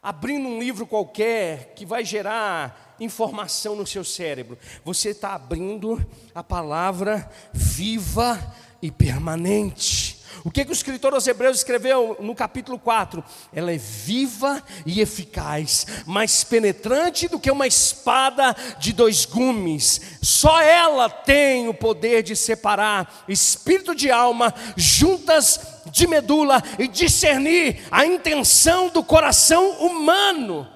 abrindo 0.00 0.46
um 0.46 0.60
livro 0.60 0.86
qualquer 0.86 1.74
que 1.74 1.84
vai 1.84 2.04
gerar 2.04 2.94
informação 3.00 3.74
no 3.74 3.84
seu 3.84 4.04
cérebro, 4.04 4.56
você 4.84 5.08
está 5.08 5.34
abrindo 5.34 6.00
a 6.32 6.44
palavra 6.44 7.28
viva 7.52 8.38
e 8.80 8.88
permanente. 8.88 10.20
O 10.44 10.50
que, 10.50 10.64
que 10.64 10.70
o 10.70 10.72
escritor 10.72 11.12
aos 11.12 11.26
Hebreus 11.26 11.58
escreveu 11.58 12.16
no 12.20 12.34
capítulo 12.34 12.78
4? 12.78 13.22
Ela 13.52 13.72
é 13.72 13.76
viva 13.76 14.62
e 14.86 15.00
eficaz, 15.00 15.86
mais 16.06 16.44
penetrante 16.44 17.28
do 17.28 17.38
que 17.38 17.50
uma 17.50 17.66
espada 17.66 18.54
de 18.78 18.92
dois 18.92 19.26
gumes. 19.26 20.00
Só 20.22 20.62
ela 20.62 21.10
tem 21.10 21.68
o 21.68 21.74
poder 21.74 22.22
de 22.22 22.34
separar 22.36 23.24
espírito 23.28 23.94
de 23.94 24.10
alma, 24.10 24.54
juntas 24.76 25.58
de 25.90 26.06
medula 26.06 26.62
e 26.78 26.88
discernir 26.88 27.86
a 27.90 28.06
intenção 28.06 28.88
do 28.88 29.02
coração 29.02 29.70
humano. 29.80 30.68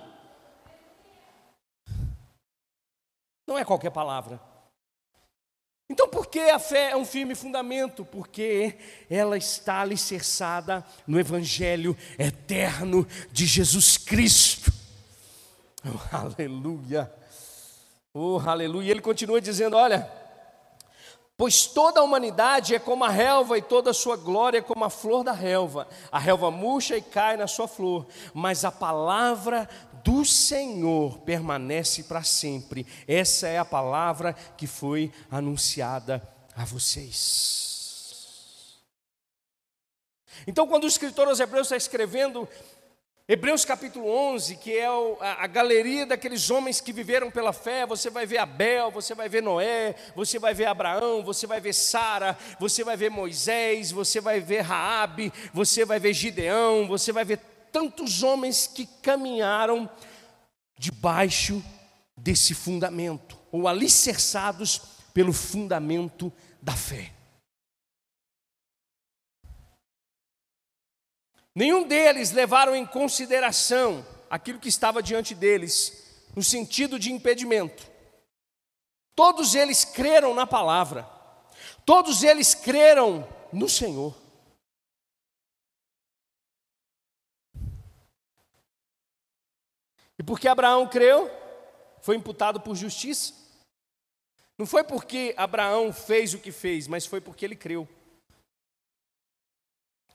Não 3.47 3.59
é 3.59 3.65
qualquer 3.65 3.91
palavra. 3.91 4.41
Então, 5.89 6.09
por 6.09 6.27
que 6.27 6.41
a 6.41 6.59
fé 6.59 6.91
é 6.93 6.97
um 6.97 7.05
firme 7.05 7.35
fundamento? 7.35 8.05
Porque 8.05 8.77
ela 9.09 9.37
está 9.37 9.81
alicerçada 9.81 10.85
no 11.07 11.21
Evangelho 11.21 11.97
eterno 12.19 13.07
de 13.31 13.45
Jesus 13.45 13.99
Cristo. 13.99 14.73
Oh, 15.85 15.99
aleluia! 16.17 17.13
Oh, 18.15 18.39
aleluia! 18.39 18.91
Ele 18.91 19.03
continua 19.03 19.41
dizendo: 19.43 19.77
Olha, 19.77 20.11
pois 21.37 21.67
toda 21.67 22.01
a 22.01 22.03
humanidade 22.03 22.75
é 22.75 22.79
como 22.79 23.05
a 23.05 23.09
relva, 23.09 23.59
e 23.59 23.63
toda 23.63 23.91
a 23.91 23.95
sua 23.95 24.17
glória 24.17 24.59
é 24.59 24.63
como 24.63 24.85
a 24.85 24.91
flor 24.91 25.25
da 25.25 25.33
relva. 25.33 25.89
A 26.11 26.19
relva 26.19 26.51
murcha 26.51 26.97
e 26.97 27.03
cai 27.03 27.37
na 27.37 27.47
sua 27.47 27.67
flor, 27.67 28.07
mas 28.33 28.65
a 28.65 28.71
palavra 28.71 29.69
do 30.05 30.25
Senhor 30.25 31.19
permanece 31.19 32.05
para 32.05 32.23
sempre. 32.23 32.87
Essa 33.09 33.49
é 33.49 33.59
a 33.59 33.65
palavra 33.65 34.35
que 34.57 34.67
foi 34.67 35.13
anunciada 35.31 36.23
a 36.57 36.65
vocês. 36.65 37.65
Então, 40.47 40.67
quando 40.67 40.85
o 40.85 40.89
escritor 40.89 41.27
aos 41.27 41.41
Hebreus 41.41 41.69
está 41.69 41.77
escrevendo 41.77 42.47
Hebreus 43.27 43.65
capítulo 43.65 44.07
11, 44.07 44.57
que 44.57 44.77
é 44.77 44.87
a, 44.87 45.47
galeria 45.47 46.05
daqueles 46.05 46.51
homens 46.51 46.79
que 46.79 46.93
viveram 46.93 47.31
pela 47.31 47.55
fé, 47.55 47.87
você 47.87 48.11
vai 48.11 48.27
ver 48.27 48.37
Abel, 48.37 48.91
você 48.91 49.15
vai 49.15 49.31
ver 49.31 49.43
Noé, 49.43 49.95
você 50.15 50.39
vai 50.39 50.53
ver 50.53 50.67
Abraão, 50.67 51.25
você 51.25 51.47
vai 51.47 51.59
ver 51.59 51.73
Sara, 51.73 52.37
você 52.61 52.85
vai 52.85 52.99
ver 52.99 53.11
Moisés, 53.11 53.91
você 53.91 54.21
vai 54.21 54.41
ver 54.41 54.61
Raabe, 54.61 55.33
você 55.55 55.87
vai 55.87 55.99
ver 55.99 56.13
Gideão, 56.13 56.87
você 56.87 57.13
vai 57.13 57.25
ver 57.25 57.41
tantos 57.73 58.23
homens 58.23 58.67
que 58.67 58.85
caminharam 59.01 59.89
debaixo 60.79 61.65
desse 62.15 62.53
fundamento, 62.53 63.39
ou 63.51 63.67
alicerçados 63.67 64.83
pelo 65.15 65.33
fundamento 65.33 66.31
da 66.61 66.77
fé. 66.77 67.14
Nenhum 71.55 71.87
deles 71.87 72.33
levaram 72.33 72.75
em 72.75 72.85
consideração 72.85 74.05
aquilo 74.29 74.59
que 74.59 74.69
estava 74.69 75.03
diante 75.03 75.35
deles, 75.35 76.27
no 76.35 76.43
sentido 76.43 76.99
de 76.99 77.13
impedimento. 77.13 77.89
Todos 79.15 79.55
eles 79.55 79.85
creram 79.85 80.35
na 80.35 80.47
palavra, 80.47 81.05
todos 81.87 82.25
eles 82.25 82.55
creram 82.55 83.29
no 83.53 83.69
Senhor. 83.69 84.15
E 90.19 90.23
porque 90.25 90.49
Abraão 90.49 90.89
creu, 90.89 91.31
foi 92.01 92.17
imputado 92.17 92.61
por 92.61 92.75
justiça. 92.75 93.33
Não 94.59 94.67
foi 94.67 94.83
porque 94.83 95.35
Abraão 95.37 95.93
fez 95.93 96.35
o 96.35 96.39
que 96.39 96.51
fez, 96.51 96.89
mas 96.89 97.07
foi 97.07 97.21
porque 97.21 97.45
ele 97.45 97.57
creu. 97.57 97.89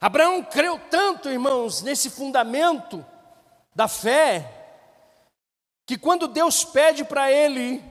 Abraão 0.02 0.42
creu 0.44 0.80
tanto, 0.90 1.30
irmãos, 1.30 1.82
nesse 1.82 2.10
fundamento 2.10 3.06
da 3.76 3.88
fé, 3.88 4.50
que 5.86 5.98
quando 5.98 6.28
Deus 6.28 6.64
pede 6.64 7.04
para 7.04 7.32
ele 7.32 7.84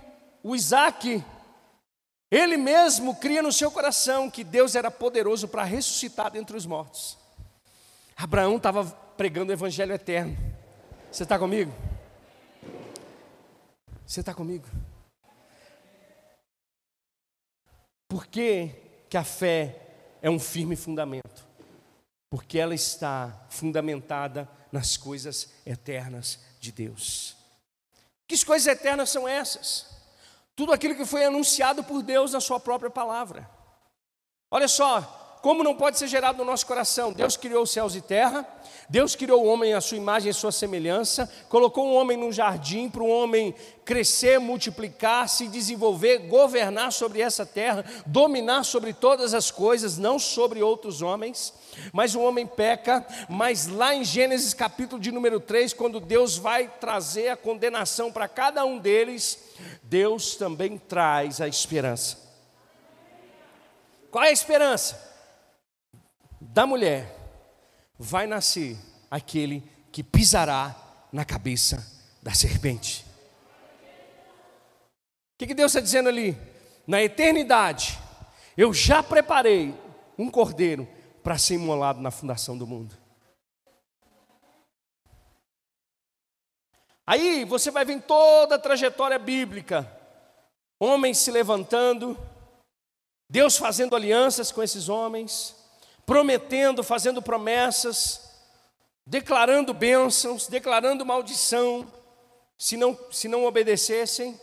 o 0.43 0.57
Isaac, 0.57 1.23
ele 2.31 2.57
mesmo 2.57 3.17
cria 3.17 3.43
no 3.43 3.53
seu 3.53 3.71
coração 3.71 4.31
que 4.31 4.45
Deus 4.45 4.75
era 4.75 4.91
poderoso 4.91 5.49
para 5.49 5.65
ressuscitar 5.65 6.31
dentre 6.31 6.57
os 6.57 6.65
mortos. 6.65 7.19
Abraão 8.17 8.57
estava 8.57 8.85
pregando 9.17 9.50
o 9.50 9.55
evangelho 9.55 9.93
eterno. 9.93 10.37
Você 11.11 11.25
está 11.25 11.38
comigo? 11.38 11.73
Você 14.07 14.21
está 14.21 14.33
comigo? 14.33 14.67
Por 18.09 18.27
que, 18.27 18.75
que 19.11 19.17
a 19.17 19.25
fé 19.25 19.77
é 20.23 20.31
um 20.31 20.38
firme 20.38 20.77
fundamento? 20.77 21.48
Porque 22.31 22.59
ela 22.59 22.75
está 22.75 23.47
fundamentada 23.49 24.49
nas 24.71 24.97
coisas 24.97 25.51
eternas 25.65 26.41
de 26.61 26.71
Deus. 26.71 27.37
Que 28.27 28.45
coisas 28.45 28.67
eternas 28.67 29.09
são 29.09 29.27
essas? 29.27 29.87
Tudo 30.55 30.73
aquilo 30.73 30.95
que 30.95 31.07
foi 31.07 31.25
anunciado 31.25 31.83
por 31.83 32.03
Deus 32.03 32.33
na 32.33 32.41
Sua 32.41 32.61
própria 32.61 32.91
palavra. 32.91 33.49
Olha 34.51 34.69
só, 34.69 35.28
como 35.40 35.62
não 35.62 35.75
pode 35.75 35.99
ser 35.99 36.09
gerado 36.09 36.38
no 36.38 36.45
nosso 36.45 36.66
coração? 36.66 37.12
Deus 37.12 37.37
criou 37.37 37.62
os 37.62 37.71
céus 37.71 37.95
e 37.95 38.00
terra, 38.00 38.47
Deus 38.88 39.14
criou 39.14 39.45
o 39.45 39.47
homem 39.47 39.75
à 39.75 39.80
sua 39.80 39.97
imagem 39.97 40.30
e 40.30 40.35
sua 40.35 40.50
semelhança, 40.50 41.30
colocou 41.49 41.87
o 41.87 41.95
homem 41.95 42.16
num 42.16 42.33
jardim 42.33 42.88
para 42.88 43.02
o 43.02 43.09
homem 43.09 43.54
crescer, 43.85 44.38
multiplicar, 44.40 45.28
se 45.28 45.47
desenvolver, 45.47 46.26
governar 46.28 46.92
sobre 46.92 47.21
essa 47.21 47.47
terra, 47.47 47.85
dominar 48.04 48.64
sobre 48.64 48.92
todas 48.92 49.33
as 49.33 49.50
coisas, 49.50 49.97
não 49.97 50.18
sobre 50.18 50.62
outros 50.62 51.02
homens. 51.02 51.54
Mas 51.92 52.14
o 52.14 52.21
homem 52.21 52.47
peca, 52.47 53.07
mas 53.28 53.66
lá 53.66 53.95
em 53.95 54.04
Gênesis 54.04 54.52
capítulo 54.52 55.00
de 55.00 55.12
número 55.12 55.38
3, 55.38 55.73
quando 55.73 56.00
Deus 56.00 56.37
vai 56.37 56.68
trazer 56.68 57.28
a 57.28 57.37
condenação 57.37 58.11
para 58.11 58.26
cada 58.26 58.64
um 58.64 58.78
deles, 58.78 59.38
Deus 59.83 60.35
também 60.35 60.76
traz 60.76 61.40
a 61.40 61.47
esperança. 61.47 62.18
Qual 64.11 64.25
é 64.25 64.28
a 64.28 64.33
esperança? 64.33 65.08
Da 66.50 66.67
mulher 66.67 67.14
vai 67.99 68.26
nascer 68.26 68.76
aquele 69.11 69.62
que 69.93 70.02
pisará 70.02 70.75
na 71.12 71.25
cabeça 71.25 71.87
da 72.23 72.33
serpente. 72.33 73.05
O 75.35 75.38
que, 75.38 75.47
que 75.47 75.55
Deus 75.55 75.73
está 75.73 75.81
dizendo 75.81 76.09
ali? 76.09 76.37
Na 76.87 77.02
eternidade, 77.02 77.99
eu 78.57 78.73
já 78.73 79.02
preparei 79.02 79.75
um 80.17 80.31
cordeiro 80.31 80.88
para 81.23 81.37
ser 81.37 81.55
imolado 81.55 82.00
na 82.00 82.11
fundação 82.11 82.57
do 82.57 82.67
mundo. 82.67 82.97
Aí 87.07 87.45
você 87.45 87.71
vai 87.71 87.85
ver 87.85 88.02
toda 88.02 88.55
a 88.55 88.59
trajetória 88.59 89.19
bíblica: 89.19 89.87
homens 90.81 91.19
se 91.19 91.31
levantando, 91.31 92.19
Deus 93.31 93.59
fazendo 93.59 93.95
alianças 93.95 94.50
com 94.50 94.62
esses 94.62 94.88
homens, 94.88 95.58
prometendo, 96.09 96.83
fazendo 96.83 97.21
promessas, 97.21 98.31
declarando 99.05 99.75
bênçãos, 99.75 100.47
declarando 100.47 101.05
maldição, 101.05 101.87
se 102.57 102.79
não, 102.79 102.99
se 103.12 103.29
não 103.29 103.45
obedecessem. 103.45 104.41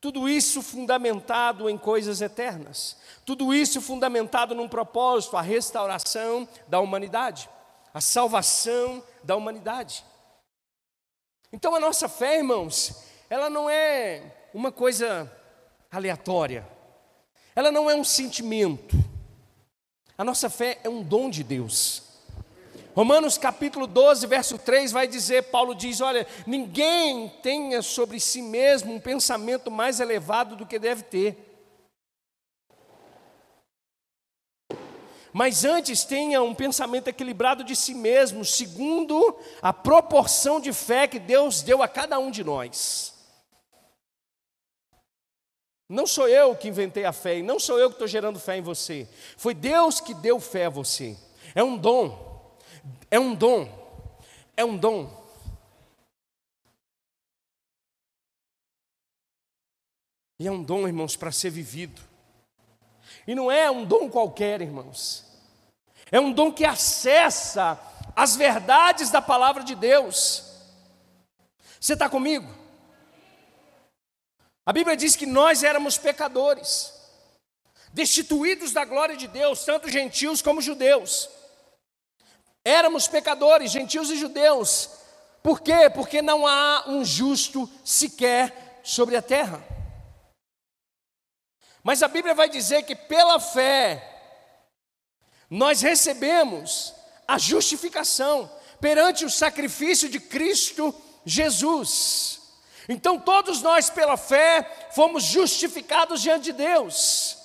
Tudo 0.00 0.28
isso 0.28 0.62
fundamentado 0.62 1.68
em 1.68 1.76
coisas 1.76 2.20
eternas. 2.20 2.96
Tudo 3.24 3.52
isso 3.52 3.80
fundamentado 3.80 4.54
num 4.54 4.68
propósito, 4.68 5.36
a 5.36 5.42
restauração 5.42 6.48
da 6.68 6.78
humanidade, 6.78 7.50
a 7.92 8.00
salvação 8.00 9.02
da 9.24 9.34
humanidade. 9.34 10.04
Então 11.52 11.74
a 11.74 11.80
nossa 11.80 12.08
fé, 12.08 12.36
irmãos, 12.36 13.02
ela 13.28 13.50
não 13.50 13.68
é 13.68 14.36
uma 14.54 14.70
coisa 14.70 15.28
aleatória. 15.90 16.64
Ela 17.56 17.72
não 17.72 17.90
é 17.90 17.94
um 17.96 18.04
sentimento. 18.04 18.96
A 20.22 20.24
nossa 20.24 20.48
fé 20.48 20.78
é 20.84 20.88
um 20.88 21.02
dom 21.02 21.28
de 21.28 21.42
Deus. 21.42 22.04
Romanos 22.94 23.36
capítulo 23.36 23.88
12, 23.88 24.24
verso 24.28 24.56
3 24.56 24.92
vai 24.92 25.08
dizer, 25.08 25.50
Paulo 25.50 25.74
diz: 25.74 26.00
Olha, 26.00 26.24
ninguém 26.46 27.28
tenha 27.42 27.82
sobre 27.82 28.20
si 28.20 28.40
mesmo 28.40 28.94
um 28.94 29.00
pensamento 29.00 29.68
mais 29.68 29.98
elevado 29.98 30.54
do 30.54 30.64
que 30.64 30.78
deve 30.78 31.02
ter. 31.02 31.36
Mas 35.32 35.64
antes 35.64 36.04
tenha 36.04 36.40
um 36.40 36.54
pensamento 36.54 37.08
equilibrado 37.08 37.64
de 37.64 37.74
si 37.74 37.92
mesmo, 37.92 38.44
segundo 38.44 39.36
a 39.60 39.72
proporção 39.72 40.60
de 40.60 40.72
fé 40.72 41.08
que 41.08 41.18
Deus 41.18 41.62
deu 41.62 41.82
a 41.82 41.88
cada 41.88 42.16
um 42.20 42.30
de 42.30 42.44
nós. 42.44 43.11
Não 45.92 46.06
sou 46.06 46.26
eu 46.26 46.56
que 46.56 46.68
inventei 46.68 47.04
a 47.04 47.12
fé, 47.12 47.36
e 47.36 47.42
não 47.42 47.60
sou 47.60 47.78
eu 47.78 47.90
que 47.90 47.96
estou 47.96 48.08
gerando 48.08 48.40
fé 48.40 48.56
em 48.56 48.62
você. 48.62 49.06
Foi 49.36 49.52
Deus 49.52 50.00
que 50.00 50.14
deu 50.14 50.40
fé 50.40 50.64
a 50.64 50.70
você. 50.70 51.14
É 51.54 51.62
um 51.62 51.76
dom. 51.76 52.50
É 53.10 53.20
um 53.20 53.34
dom. 53.34 53.68
É 54.56 54.64
um 54.64 54.74
dom. 54.74 55.22
E 60.38 60.48
é 60.48 60.50
um 60.50 60.62
dom, 60.62 60.86
irmãos, 60.86 61.14
para 61.14 61.30
ser 61.30 61.50
vivido. 61.50 62.00
E 63.26 63.34
não 63.34 63.52
é 63.52 63.70
um 63.70 63.84
dom 63.84 64.08
qualquer, 64.08 64.62
irmãos. 64.62 65.26
É 66.10 66.18
um 66.18 66.32
dom 66.32 66.50
que 66.50 66.64
acessa 66.64 67.78
as 68.16 68.34
verdades 68.34 69.10
da 69.10 69.20
palavra 69.20 69.62
de 69.62 69.74
Deus. 69.74 70.56
Você 71.78 71.92
está 71.92 72.08
comigo? 72.08 72.61
A 74.64 74.72
Bíblia 74.72 74.96
diz 74.96 75.16
que 75.16 75.26
nós 75.26 75.64
éramos 75.64 75.98
pecadores, 75.98 76.92
destituídos 77.92 78.72
da 78.72 78.84
glória 78.84 79.16
de 79.16 79.26
Deus, 79.26 79.64
tanto 79.64 79.90
gentios 79.90 80.40
como 80.40 80.62
judeus. 80.62 81.28
Éramos 82.64 83.08
pecadores, 83.08 83.72
gentios 83.72 84.08
e 84.10 84.16
judeus. 84.16 84.88
Por 85.42 85.60
quê? 85.60 85.90
Porque 85.92 86.22
não 86.22 86.46
há 86.46 86.84
um 86.86 87.04
justo 87.04 87.68
sequer 87.84 88.80
sobre 88.84 89.16
a 89.16 89.22
terra. 89.22 89.62
Mas 91.82 92.02
a 92.02 92.08
Bíblia 92.08 92.34
vai 92.34 92.48
dizer 92.48 92.84
que 92.84 92.94
pela 92.94 93.40
fé 93.40 94.08
nós 95.50 95.82
recebemos 95.82 96.94
a 97.26 97.36
justificação 97.36 98.50
perante 98.80 99.24
o 99.24 99.30
sacrifício 99.30 100.08
de 100.08 100.20
Cristo 100.20 100.94
Jesus. 101.24 102.41
Então 102.88 103.18
todos 103.18 103.62
nós, 103.62 103.90
pela 103.90 104.16
fé, 104.16 104.88
fomos 104.94 105.24
justificados 105.24 106.20
diante 106.20 106.44
de 106.44 106.52
Deus. 106.52 107.38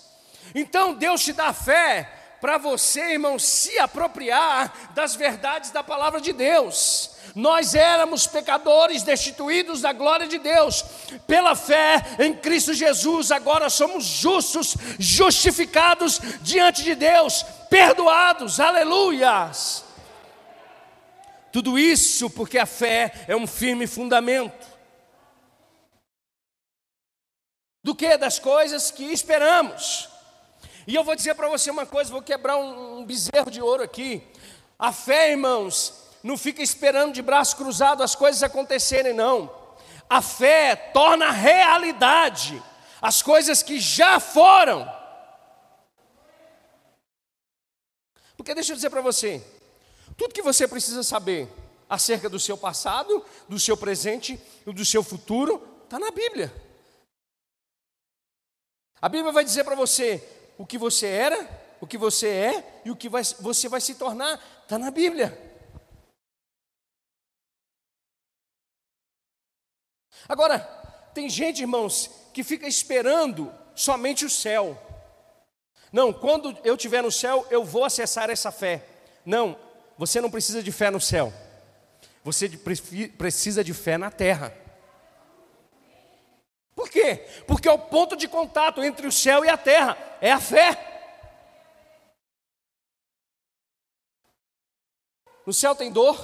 Então 0.55 0.93
Deus 0.93 1.23
te 1.23 1.33
dá 1.33 1.53
fé 1.53 2.17
para 2.39 2.57
você, 2.57 3.13
irmão, 3.13 3.39
se 3.39 3.77
apropriar 3.79 4.91
das 4.93 5.15
verdades 5.15 5.71
da 5.71 5.83
palavra 5.83 6.21
de 6.21 6.31
Deus. 6.31 7.11
Nós 7.35 7.75
éramos 7.75 8.25
pecadores 8.25 9.03
destituídos 9.03 9.81
da 9.81 9.91
glória 9.91 10.27
de 10.27 10.37
Deus, 10.37 10.83
pela 11.25 11.55
fé 11.55 12.03
em 12.19 12.33
Cristo 12.33 12.73
Jesus, 12.73 13.31
agora 13.31 13.69
somos 13.69 14.05
justos, 14.05 14.75
justificados 14.97 16.19
diante 16.41 16.83
de 16.83 16.95
Deus, 16.95 17.43
perdoados, 17.69 18.59
aleluias. 18.59 19.83
Tudo 21.51 21.77
isso 21.77 22.29
porque 22.29 22.57
a 22.57 22.65
fé 22.65 23.11
é 23.27 23.35
um 23.35 23.47
firme 23.47 23.87
fundamento. 23.87 24.76
Do 27.87 27.95
que 27.95 28.17
das 28.17 28.37
coisas 28.37 28.91
que 28.91 29.05
esperamos. 29.13 30.09
E 30.85 30.93
eu 30.93 31.05
vou 31.05 31.15
dizer 31.15 31.35
para 31.35 31.47
você 31.47 31.71
uma 31.71 31.85
coisa, 31.85 32.11
vou 32.11 32.21
quebrar 32.21 32.57
um, 32.57 32.99
um 32.99 33.05
bezerro 33.05 33.49
de 33.49 33.61
ouro 33.61 33.81
aqui. 33.81 34.21
A 34.77 34.91
fé, 34.91 35.31
irmãos, 35.31 35.93
não 36.21 36.37
fica 36.37 36.61
esperando 36.61 37.13
de 37.13 37.21
braço 37.21 37.55
cruzado 37.55 38.03
as 38.03 38.13
coisas 38.13 38.43
acontecerem, 38.43 39.13
não. 39.13 39.49
A 40.09 40.21
fé 40.21 40.75
torna 40.75 41.31
realidade 41.31 42.61
as 43.01 43.21
coisas 43.21 43.63
que 43.63 43.79
já 43.79 44.19
foram. 44.19 44.85
Porque 48.35 48.53
deixa 48.53 48.73
eu 48.73 48.75
dizer 48.75 48.89
para 48.89 48.99
você, 48.99 49.41
tudo 50.17 50.33
que 50.33 50.41
você 50.41 50.67
precisa 50.67 51.03
saber 51.03 51.47
acerca 51.89 52.27
do 52.27 52.37
seu 52.37 52.57
passado, 52.57 53.23
do 53.47 53.57
seu 53.57 53.77
presente 53.77 54.37
e 54.65 54.73
do 54.73 54.83
seu 54.83 55.01
futuro, 55.01 55.65
está 55.85 55.97
na 55.97 56.11
Bíblia. 56.11 56.66
A 59.01 59.07
Bíblia 59.07 59.31
vai 59.31 59.43
dizer 59.43 59.63
para 59.63 59.75
você 59.75 60.23
o 60.57 60.65
que 60.65 60.77
você 60.77 61.07
era, 61.07 61.47
o 61.79 61.85
que 61.85 61.97
você 61.97 62.27
é 62.27 62.81
e 62.83 62.91
o 62.91 62.95
que 62.95 63.07
vai, 63.07 63.23
você 63.39 63.69
vai 63.69 63.79
se 63.79 63.95
tornar. 63.95 64.41
Está 64.63 64.77
na 64.77 64.89
Bíblia. 64.89 65.37
Agora, 70.27 70.59
tem 71.13 71.29
gente, 71.29 71.61
irmãos, 71.61 72.09
que 72.33 72.43
fica 72.43 72.67
esperando 72.67 73.53
somente 73.75 74.25
o 74.25 74.29
céu. 74.29 74.77
Não, 75.91 76.11
quando 76.11 76.57
eu 76.63 76.75
estiver 76.75 77.01
no 77.01 77.11
céu, 77.11 77.45
eu 77.49 77.63
vou 77.63 77.85
acessar 77.85 78.29
essa 78.29 78.51
fé. 78.51 78.85
Não, 79.25 79.57
você 79.97 80.19
não 80.19 80.29
precisa 80.29 80.61
de 80.61 80.71
fé 80.71 80.89
no 80.89 80.99
céu. 80.99 81.31
Você 82.23 82.49
precisa 83.17 83.63
de 83.63 83.73
fé 83.73 83.97
na 83.97 84.11
terra. 84.11 84.53
Por 86.77 86.91
quê? 86.91 87.25
Porque 87.47 87.67
é 87.67 87.71
o 87.71 87.79
ponto 87.79 88.15
de 88.15 88.27
contato 88.27 88.83
entre 88.83 89.07
o 89.07 89.11
céu 89.11 89.43
e 89.43 89.49
a 89.49 89.57
terra, 89.57 89.97
é 90.21 90.31
a 90.31 90.39
fé. 90.39 90.77
No 95.43 95.51
céu 95.51 95.73
tem 95.73 95.91
dor, 95.91 96.15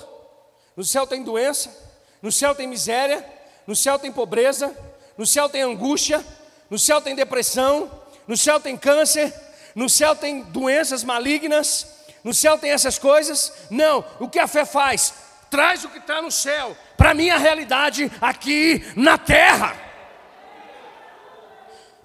no 0.78 0.84
céu 0.84 1.08
tem 1.08 1.24
doença, 1.24 1.76
no 2.22 2.32
céu 2.32 2.54
tem 2.54 2.68
miséria, 2.68 3.28
no 3.66 3.76
céu 3.76 3.98
tem 3.98 4.12
pobreza, 4.12 4.78
no 5.18 5.26
céu 5.26 5.50
tem 5.50 5.63
angústia, 5.63 6.24
no 6.70 6.78
céu 6.78 7.02
tem 7.02 7.16
depressão, 7.16 7.89
no 8.28 8.38
céu 8.38 8.60
tem 8.60 8.78
câncer, 8.78 9.34
no 9.74 9.89
céu 9.89 10.16
tem 10.16 10.44
doenças 10.44 11.04
malignas, 11.04 11.88
No 12.24 12.34
céu 12.34 12.58
tem 12.58 12.72
essas 12.72 12.98
coisas? 12.98 13.52
Não. 13.70 14.06
O 14.18 14.30
que 14.30 14.39
a 14.39 14.48
fé 14.48 14.63
faz? 14.66 15.13
Traz 15.50 15.84
o 15.84 15.89
que 15.89 15.98
está 15.98 16.22
no 16.22 16.32
céu 16.32 16.78
para 16.96 17.10
a 17.10 17.13
minha 17.13 17.38
realidade 17.38 18.10
aqui 18.22 18.82
na 18.96 19.18
terra. 19.18 19.92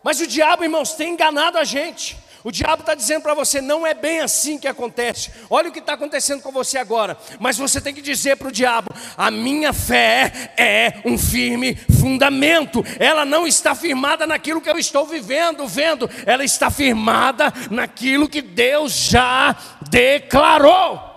Mas 0.08 0.20
o 0.20 0.26
diabo, 0.26 0.64
irmãos, 0.64 0.94
tem 0.94 1.12
enganado 1.12 1.58
a 1.58 1.64
gente. 1.64 2.16
O 2.42 2.50
diabo 2.50 2.80
está 2.80 2.94
dizendo 2.94 3.20
para 3.20 3.34
você: 3.34 3.60
não 3.60 3.86
é 3.86 3.92
bem 3.92 4.20
assim 4.20 4.56
que 4.56 4.66
acontece. 4.66 5.30
Olha 5.50 5.68
o 5.68 5.70
que 5.70 5.80
está 5.80 5.92
acontecendo 5.92 6.40
com 6.40 6.50
você 6.50 6.78
agora. 6.78 7.14
Mas 7.38 7.58
você 7.58 7.78
tem 7.78 7.92
que 7.92 8.00
dizer 8.00 8.36
para 8.36 8.48
o 8.48 8.50
diabo: 8.50 8.88
a 9.18 9.30
minha 9.30 9.70
fé 9.70 10.54
é 10.56 10.94
um 11.04 11.18
firme 11.18 11.74
fundamento. 12.00 12.82
Ela 12.98 13.26
não 13.26 13.46
está 13.46 13.74
firmada 13.74 14.26
naquilo 14.26 14.62
que 14.62 14.70
eu 14.70 14.78
estou 14.78 15.04
vivendo, 15.04 15.68
vendo. 15.68 16.08
Ela 16.24 16.42
está 16.42 16.70
firmada 16.70 17.52
naquilo 17.70 18.30
que 18.30 18.40
Deus 18.40 18.94
já 18.94 19.54
declarou. 19.90 21.07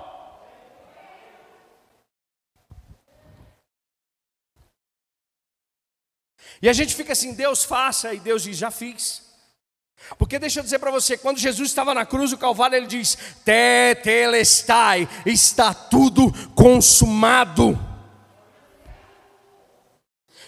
E 6.62 6.70
a 6.70 6.74
gente 6.74 6.96
fica 6.96 7.14
assim: 7.14 7.34
Deus 7.34 7.64
faça, 7.64 8.14
e 8.14 8.20
Deus 8.20 8.44
diz: 8.44 8.58
já 8.58 8.70
fiz. 8.70 9.30
Porque 10.18 10.40
deixa 10.40 10.60
eu 10.60 10.64
dizer 10.64 10.80
para 10.80 10.92
você, 10.92 11.18
quando 11.18 11.38
Jesus 11.38 11.70
estava 11.70 11.94
na 11.94 12.06
cruz 12.06 12.32
do 12.32 12.38
Calvário, 12.38 12.76
ele 12.76 12.88
diz: 12.88 13.18
Tetelestai, 13.44 15.08
está 15.26 15.74
tudo 15.74 16.32
consumado. 16.54 17.80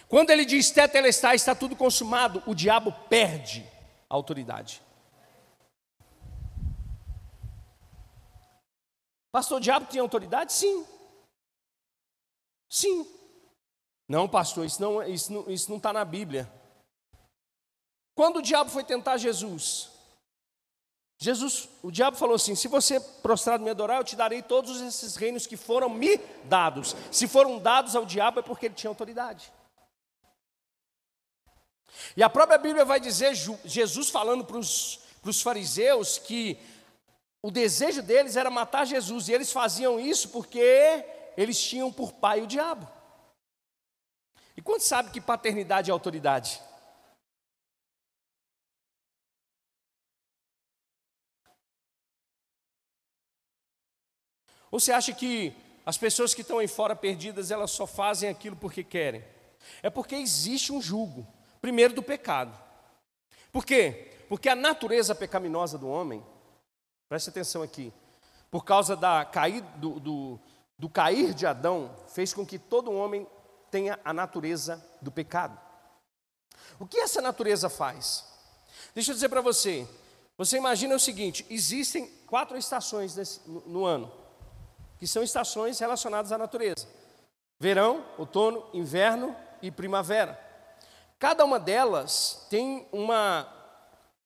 Quando 0.07 0.29
ele 0.29 0.45
diz 0.45 0.69
Tetelestai, 0.69 1.35
está 1.35 1.55
tudo 1.55 1.75
consumado, 1.75 2.43
o 2.45 2.53
diabo 2.53 2.91
perde 3.09 3.65
a 4.07 4.13
autoridade. 4.13 4.79
Pastor, 9.31 9.57
o 9.57 9.61
diabo 9.61 9.87
tinha 9.87 10.03
autoridade? 10.03 10.53
Sim. 10.53 10.85
Sim. 12.69 13.07
Não, 14.07 14.27
pastor, 14.27 14.65
isso 14.65 14.81
não 14.81 15.01
está 15.01 15.13
isso 15.13 15.33
não, 15.33 15.49
isso 15.49 15.71
não 15.71 15.79
tá 15.79 15.93
na 15.93 16.03
Bíblia. 16.03 16.51
Quando 18.15 18.37
o 18.37 18.41
diabo 18.41 18.69
foi 18.69 18.83
tentar 18.83 19.17
Jesus, 19.17 19.89
Jesus, 21.17 21.69
o 21.81 21.89
diabo 21.89 22.17
falou 22.17 22.35
assim: 22.35 22.53
se 22.53 22.67
você 22.67 22.99
prostrado 22.99 23.63
me 23.63 23.69
adorar, 23.69 23.97
eu 23.97 24.03
te 24.03 24.15
darei 24.15 24.41
todos 24.41 24.81
esses 24.81 25.15
reinos 25.15 25.47
que 25.47 25.55
foram 25.55 25.89
me 25.89 26.17
dados. 26.43 26.95
Se 27.11 27.27
foram 27.27 27.59
dados 27.59 27.95
ao 27.95 28.05
diabo 28.05 28.39
é 28.39 28.43
porque 28.43 28.65
ele 28.65 28.75
tinha 28.75 28.89
autoridade. 28.89 29.51
E 32.17 32.23
a 32.23 32.29
própria 32.29 32.57
Bíblia 32.57 32.83
vai 32.83 32.99
dizer, 32.99 33.33
Jesus 33.63 34.09
falando 34.09 34.43
para 34.43 34.57
os 34.57 35.41
fariseus, 35.41 36.17
que 36.17 36.57
o 37.41 37.49
desejo 37.49 38.01
deles 38.01 38.35
era 38.35 38.49
matar 38.49 38.85
Jesus, 38.85 39.29
e 39.29 39.33
eles 39.33 39.51
faziam 39.51 39.99
isso 39.99 40.29
porque 40.29 41.05
eles 41.37 41.61
tinham 41.61 41.91
por 41.91 42.11
pai 42.11 42.41
o 42.41 42.47
diabo. 42.47 42.87
E 44.55 44.61
quando 44.61 44.81
sabe 44.81 45.11
que 45.11 45.19
paternidade 45.19 45.89
é 45.89 45.93
autoridade? 45.93 46.61
Ou 54.69 54.79
você 54.79 54.91
acha 54.91 55.13
que 55.13 55.55
as 55.85 55.97
pessoas 55.97 56.33
que 56.33 56.41
estão 56.41 56.59
aí 56.59 56.67
fora 56.67 56.95
perdidas, 56.95 57.51
elas 57.51 57.71
só 57.71 57.85
fazem 57.85 58.29
aquilo 58.29 58.55
porque 58.55 58.83
querem? 58.83 59.23
É 59.81 59.89
porque 59.89 60.15
existe 60.15 60.71
um 60.71 60.81
julgo, 60.81 61.27
primeiro 61.61 61.93
do 61.93 62.01
pecado. 62.01 62.57
Por 63.51 63.65
quê? 63.65 64.11
Porque 64.27 64.49
a 64.49 64.55
natureza 64.55 65.13
pecaminosa 65.13 65.77
do 65.77 65.87
homem, 65.87 66.25
preste 67.07 67.29
atenção 67.29 67.61
aqui, 67.61 67.93
por 68.49 68.65
causa 68.65 68.95
da 68.95 69.29
do, 69.77 69.99
do, 69.99 70.39
do 70.77 70.89
cair 70.89 71.33
de 71.33 71.45
Adão, 71.45 71.95
fez 72.07 72.33
com 72.33 72.45
que 72.45 72.57
todo 72.57 72.91
homem 72.91 73.27
tenha 73.73 73.99
a 74.05 74.13
natureza 74.13 74.85
do 75.01 75.11
pecado. 75.11 75.59
O 76.79 76.85
que 76.85 76.99
essa 76.99 77.19
natureza 77.19 77.71
faz? 77.71 78.23
Deixa 78.93 79.09
eu 79.09 79.15
dizer 79.15 79.29
para 79.29 79.41
você. 79.41 79.87
Você 80.37 80.57
imagina 80.57 80.93
o 80.93 80.99
seguinte: 80.99 81.43
existem 81.49 82.05
quatro 82.27 82.55
estações 82.55 83.41
no, 83.47 83.61
no 83.61 83.85
ano 83.85 84.11
que 84.99 85.07
são 85.07 85.23
estações 85.23 85.79
relacionadas 85.79 86.31
à 86.31 86.37
natureza: 86.37 86.87
verão, 87.59 88.05
outono, 88.15 88.63
inverno 88.75 89.35
e 89.59 89.71
primavera. 89.71 90.39
Cada 91.17 91.43
uma 91.43 91.59
delas 91.59 92.45
tem 92.51 92.87
uma, 92.91 93.51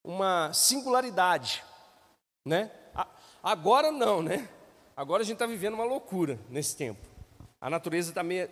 uma 0.03 0.51
singularidade, 0.51 1.63
né? 2.43 2.69
Agora 3.41 3.93
não, 3.93 4.21
né? 4.21 4.49
Agora 4.93 5.23
a 5.23 5.25
gente 5.25 5.35
está 5.35 5.45
vivendo 5.45 5.75
uma 5.75 5.85
loucura 5.85 6.37
nesse 6.49 6.75
tempo. 6.75 7.07
A 7.61 7.69
natureza 7.69 8.09
está 8.09 8.21
meio. 8.21 8.49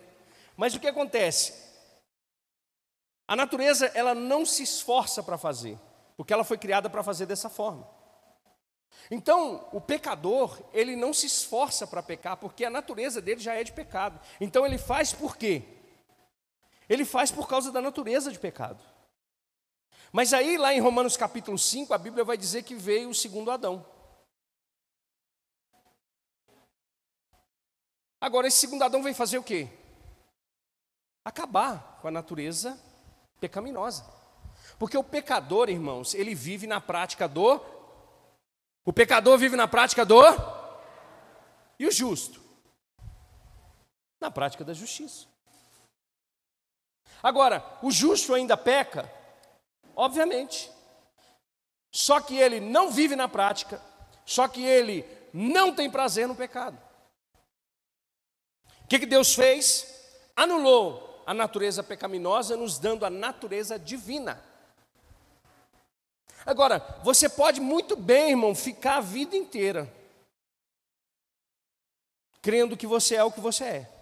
Mas 0.56 0.74
o 0.74 0.80
que 0.80 0.88
acontece? 0.88 1.52
A 3.28 3.36
natureza 3.36 3.86
ela 3.94 4.14
não 4.14 4.46
se 4.46 4.62
esforça 4.62 5.22
para 5.22 5.36
fazer, 5.36 5.78
porque 6.16 6.32
ela 6.32 6.44
foi 6.44 6.56
criada 6.56 6.88
para 6.88 7.02
fazer 7.02 7.26
dessa 7.26 7.50
forma. 7.50 7.88
Então, 9.10 9.68
o 9.72 9.80
pecador, 9.80 10.58
ele 10.72 10.96
não 10.96 11.12
se 11.12 11.26
esforça 11.26 11.86
para 11.86 12.02
pecar, 12.02 12.36
porque 12.36 12.64
a 12.64 12.70
natureza 12.70 13.20
dele 13.20 13.40
já 13.40 13.54
é 13.54 13.62
de 13.62 13.72
pecado. 13.72 14.20
Então, 14.40 14.64
ele 14.64 14.78
faz 14.78 15.12
por 15.12 15.36
quê? 15.36 15.62
Ele 16.88 17.04
faz 17.04 17.30
por 17.30 17.48
causa 17.48 17.70
da 17.70 17.80
natureza 17.80 18.32
de 18.32 18.38
pecado. 18.38 18.82
Mas 20.12 20.32
aí, 20.32 20.56
lá 20.56 20.72
em 20.72 20.80
Romanos 20.80 21.16
capítulo 21.16 21.58
5, 21.58 21.92
a 21.92 21.98
Bíblia 21.98 22.24
vai 22.24 22.36
dizer 22.36 22.62
que 22.62 22.74
veio 22.74 23.10
o 23.10 23.14
segundo 23.14 23.50
Adão. 23.50 23.84
Agora, 28.20 28.46
esse 28.46 28.58
segundo 28.58 28.82
Adão 28.82 29.02
veio 29.02 29.14
fazer 29.14 29.38
o 29.38 29.42
quê? 29.42 29.68
Acabar 31.26 31.98
com 32.00 32.06
a 32.06 32.10
natureza 32.12 32.78
pecaminosa. 33.40 34.06
Porque 34.78 34.96
o 34.96 35.02
pecador, 35.02 35.68
irmãos, 35.68 36.14
ele 36.14 36.36
vive 36.36 36.68
na 36.68 36.80
prática 36.80 37.26
do 37.26 37.60
o 38.84 38.92
pecador 38.92 39.36
vive 39.36 39.56
na 39.56 39.66
prática 39.66 40.04
do. 40.06 40.22
E 41.76 41.88
o 41.88 41.90
justo? 41.90 42.40
Na 44.20 44.30
prática 44.30 44.64
da 44.64 44.72
justiça. 44.72 45.26
Agora, 47.20 47.64
o 47.82 47.90
justo 47.90 48.32
ainda 48.32 48.56
peca? 48.56 49.12
Obviamente. 49.96 50.70
Só 51.90 52.20
que 52.20 52.36
ele 52.36 52.60
não 52.60 52.92
vive 52.92 53.16
na 53.16 53.28
prática, 53.28 53.82
só 54.24 54.46
que 54.46 54.62
ele 54.62 55.04
não 55.32 55.74
tem 55.74 55.90
prazer 55.90 56.28
no 56.28 56.36
pecado. 56.36 56.78
O 58.84 58.86
que, 58.86 59.00
que 59.00 59.06
Deus 59.06 59.34
fez? 59.34 59.92
Anulou 60.36 61.06
a 61.26 61.34
natureza 61.34 61.82
pecaminosa, 61.82 62.56
nos 62.56 62.78
dando 62.78 63.04
a 63.04 63.10
natureza 63.10 63.76
divina. 63.76 64.40
Agora, 66.46 66.78
você 67.02 67.28
pode 67.28 67.60
muito 67.60 67.96
bem, 67.96 68.30
irmão, 68.30 68.54
ficar 68.54 68.98
a 68.98 69.00
vida 69.00 69.36
inteira 69.36 69.92
crendo 72.40 72.76
que 72.76 72.86
você 72.86 73.16
é 73.16 73.24
o 73.24 73.32
que 73.32 73.40
você 73.40 73.64
é, 73.64 73.92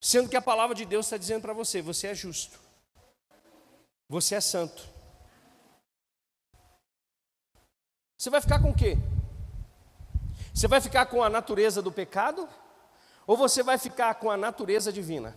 sendo 0.00 0.28
que 0.28 0.36
a 0.36 0.42
palavra 0.42 0.74
de 0.74 0.84
Deus 0.84 1.06
está 1.06 1.16
dizendo 1.16 1.42
para 1.42 1.52
você: 1.52 1.80
você 1.80 2.08
é 2.08 2.14
justo, 2.14 2.58
você 4.08 4.34
é 4.34 4.40
santo. 4.40 4.96
Você 8.18 8.30
vai 8.30 8.40
ficar 8.40 8.60
com 8.60 8.70
o 8.70 8.74
quê? 8.74 8.98
Você 10.52 10.66
vai 10.66 10.80
ficar 10.80 11.06
com 11.06 11.22
a 11.22 11.28
natureza 11.28 11.80
do 11.80 11.92
pecado? 11.92 12.48
Ou 13.26 13.36
você 13.36 13.62
vai 13.62 13.78
ficar 13.78 14.14
com 14.14 14.30
a 14.30 14.36
natureza 14.36 14.92
divina? 14.92 15.36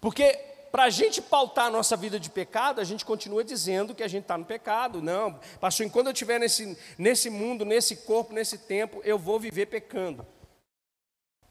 Porque 0.00 0.32
para 0.70 0.84
a 0.84 0.90
gente 0.90 1.22
pautar 1.22 1.66
a 1.66 1.70
nossa 1.70 1.96
vida 1.96 2.20
de 2.20 2.28
pecado, 2.28 2.80
a 2.80 2.84
gente 2.84 3.04
continua 3.04 3.42
dizendo 3.42 3.94
que 3.94 4.02
a 4.02 4.08
gente 4.08 4.24
está 4.24 4.36
no 4.36 4.44
pecado. 4.44 5.00
Não, 5.00 5.40
pastor, 5.58 5.86
enquanto 5.86 6.08
eu 6.08 6.12
estiver 6.12 6.38
nesse, 6.38 6.76
nesse 6.98 7.30
mundo, 7.30 7.64
nesse 7.64 7.96
corpo, 7.96 8.34
nesse 8.34 8.58
tempo, 8.58 9.00
eu 9.02 9.18
vou 9.18 9.40
viver 9.40 9.66
pecando. 9.66 10.26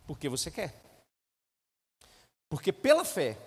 Porque 0.05 0.29
você 0.29 0.51
quer. 0.51 0.75
Porque 2.47 2.71
pela 2.71 3.03
fé, 3.03 3.37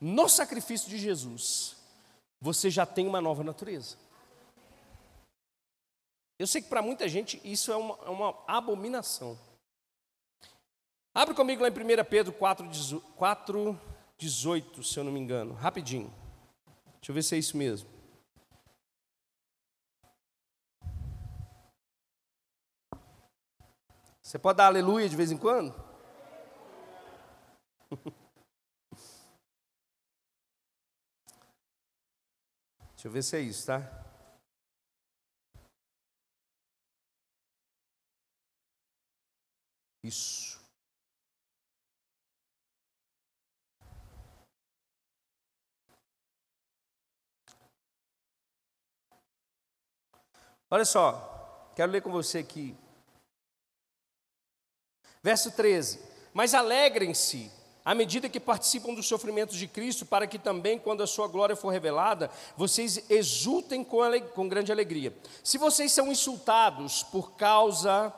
no 0.00 0.28
sacrifício 0.28 0.88
de 0.88 0.96
Jesus, 0.96 1.76
você 2.40 2.70
já 2.70 2.86
tem 2.86 3.06
uma 3.06 3.20
nova 3.20 3.44
natureza. 3.44 3.96
Eu 6.38 6.46
sei 6.46 6.60
que 6.62 6.68
para 6.68 6.82
muita 6.82 7.08
gente 7.08 7.40
isso 7.44 7.72
é 7.72 7.76
uma, 7.76 7.98
é 8.04 8.08
uma 8.08 8.34
abominação. 8.46 9.38
Abre 11.14 11.34
comigo 11.34 11.62
lá 11.62 11.68
em 11.68 11.72
1 11.72 12.04
Pedro 12.04 12.32
4, 12.32 13.00
4 13.16 13.95
18, 14.18 14.82
se 14.82 14.98
eu 14.98 15.04
não 15.04 15.12
me 15.12 15.20
engano. 15.20 15.54
Rapidinho. 15.54 16.12
Deixa 16.94 17.10
eu 17.10 17.14
ver 17.14 17.22
se 17.22 17.34
é 17.34 17.38
isso 17.38 17.56
mesmo. 17.56 17.88
Você 24.22 24.38
pode 24.38 24.56
dar 24.56 24.66
aleluia 24.66 25.08
de 25.08 25.14
vez 25.14 25.30
em 25.30 25.36
quando? 25.36 25.72
Deixa 32.94 33.06
eu 33.06 33.10
ver 33.12 33.22
se 33.22 33.36
é 33.36 33.40
isso, 33.40 33.66
tá? 33.66 33.80
Isso. 40.02 40.55
Olha 50.70 50.84
só, 50.84 51.72
quero 51.76 51.92
ler 51.92 52.02
com 52.02 52.10
você 52.10 52.38
aqui. 52.38 52.76
Verso 55.22 55.50
13: 55.52 56.00
Mas 56.32 56.54
alegrem-se 56.54 57.50
à 57.84 57.94
medida 57.94 58.28
que 58.28 58.40
participam 58.40 58.94
dos 58.94 59.06
sofrimentos 59.06 59.56
de 59.56 59.68
Cristo, 59.68 60.04
para 60.04 60.26
que 60.26 60.40
também, 60.40 60.76
quando 60.76 61.04
a 61.04 61.06
sua 61.06 61.28
glória 61.28 61.54
for 61.54 61.68
revelada, 61.68 62.28
vocês 62.56 63.08
exultem 63.08 63.84
com, 63.84 64.00
com 64.34 64.48
grande 64.48 64.72
alegria. 64.72 65.16
Se 65.44 65.56
vocês 65.56 65.92
são 65.92 66.10
insultados 66.10 67.04
por 67.04 67.36
causa 67.36 68.12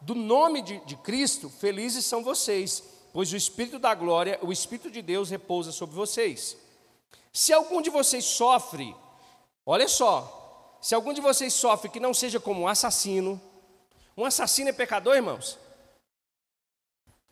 do 0.00 0.14
nome 0.14 0.62
de, 0.62 0.78
de 0.84 0.94
Cristo, 0.94 1.50
felizes 1.50 2.04
são 2.04 2.22
vocês, 2.22 2.80
pois 3.12 3.32
o 3.32 3.36
Espírito 3.36 3.80
da 3.80 3.92
glória, 3.92 4.38
o 4.40 4.52
Espírito 4.52 4.88
de 4.88 5.02
Deus 5.02 5.30
repousa 5.30 5.72
sobre 5.72 5.96
vocês. 5.96 6.56
Se 7.32 7.52
algum 7.52 7.82
de 7.82 7.90
vocês 7.90 8.24
sofre, 8.24 8.94
olha 9.66 9.88
só, 9.88 10.37
se 10.80 10.94
algum 10.94 11.12
de 11.12 11.20
vocês 11.20 11.52
sofre 11.52 11.90
que 11.90 12.00
não 12.00 12.14
seja 12.14 12.38
como 12.38 12.62
um 12.62 12.68
assassino, 12.68 13.40
um 14.16 14.24
assassino 14.24 14.70
é 14.70 14.72
pecador, 14.72 15.16
irmãos? 15.16 15.58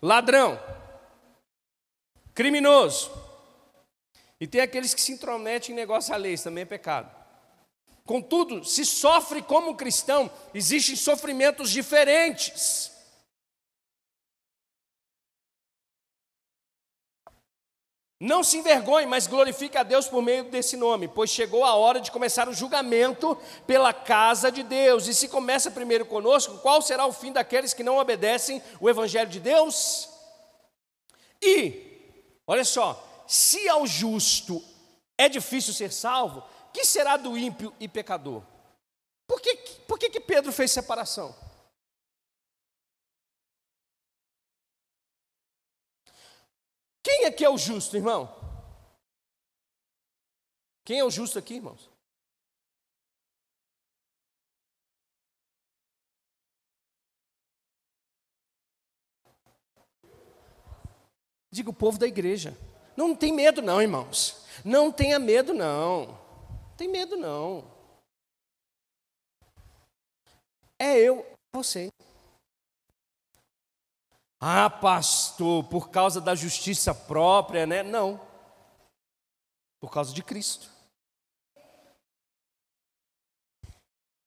Ladrão, 0.01 0.61
criminoso. 2.35 3.11
E 4.41 4.47
tem 4.47 4.61
aqueles 4.61 4.95
que 4.95 5.01
se 5.01 5.13
intrometem 5.13 5.73
em 5.73 5.77
negócio 5.77 6.15
alheio, 6.15 6.41
também 6.43 6.63
é 6.63 6.67
pecado. 6.67 7.11
Contudo, 8.05 8.65
se 8.65 8.85
sofre 8.85 9.43
como 9.43 9.77
cristão, 9.77 10.31
existem 10.55 10.95
sofrimentos 10.95 11.71
diferentes. 11.71 12.93
Não 18.19 18.43
se 18.43 18.57
envergonhe, 18.57 19.07
mas 19.07 19.27
glorifique 19.27 19.77
a 19.77 19.83
Deus 19.83 20.09
por 20.09 20.23
meio 20.23 20.45
desse 20.45 20.75
nome, 20.75 21.07
pois 21.07 21.29
chegou 21.29 21.65
a 21.65 21.75
hora 21.75 22.01
de 22.01 22.11
começar 22.11 22.49
o 22.49 22.55
julgamento 22.55 23.37
pela 23.67 23.93
casa 23.93 24.51
de 24.51 24.63
Deus. 24.63 25.07
E 25.07 25.13
se 25.13 25.29
começa 25.29 25.71
primeiro 25.71 26.07
conosco, 26.07 26.59
qual 26.59 26.81
será 26.81 27.05
o 27.05 27.13
fim 27.13 27.31
daqueles 27.31 27.75
que 27.75 27.83
não 27.83 27.99
obedecem 27.99 28.63
o 28.81 28.89
Evangelho 28.89 29.29
de 29.29 29.39
Deus? 29.39 30.09
E, 31.43 32.41
olha 32.47 32.65
só, 32.65 33.25
se 33.27 33.69
ao 33.69 33.87
justo 33.87 34.65
é 35.19 35.29
difícil 35.29 35.75
ser 35.75 35.93
salvo, 35.93 36.43
que 36.73 36.87
será 36.87 37.19
do 37.19 37.37
ímpio 37.37 37.71
e 37.79 37.87
pecador? 37.87 38.43
Por 39.27 39.43
que, 39.43 39.57
por 39.87 39.99
que, 39.99 40.09
que 40.09 40.21
Pedro 40.21 40.53
fez 40.53 40.71
separação? 40.71 41.35
Quem 47.07 47.25
aqui 47.25 47.45
é 47.45 47.49
o 47.49 47.57
justo, 47.57 47.97
irmão? 47.97 48.29
Quem 50.85 50.99
é 50.99 51.05
o 51.05 51.11
justo 51.11 51.39
aqui, 51.39 51.55
irmãos? 51.55 51.89
Diga 61.49 61.71
o 61.71 61.73
povo 61.73 61.97
da 61.97 62.09
igreja. 62.09 62.59
Não 62.97 63.15
tem 63.15 63.33
medo, 63.33 63.63
não, 63.63 63.81
irmãos. 63.81 64.45
Não 64.65 64.91
tenha 64.91 65.21
medo, 65.21 65.55
não. 65.55 66.19
Tem 66.77 66.89
medo 66.89 67.17
não. 67.17 67.65
É 70.77 70.99
eu, 70.99 71.25
você. 71.55 71.89
Ah, 74.41 74.69
pastor, 74.69 75.65
por 75.65 75.91
causa 75.91 76.21
da 76.21 76.35
justiça 76.35 76.95
própria, 76.95 77.67
né? 77.67 77.83
Não. 77.83 78.21
Por 79.81 79.91
causa 79.91 80.13
de 80.13 80.23
Cristo. 80.23 80.71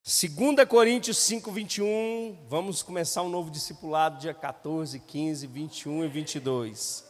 2 0.04 0.68
Coríntios 0.68 1.20
5, 1.20 1.52
21, 1.52 2.36
vamos 2.48 2.82
começar 2.82 3.22
um 3.22 3.30
novo 3.30 3.52
discipulado, 3.52 4.18
dia 4.18 4.34
14, 4.34 5.00
15, 5.00 5.46
21 5.46 6.06
e 6.06 6.08
22. 6.08 7.06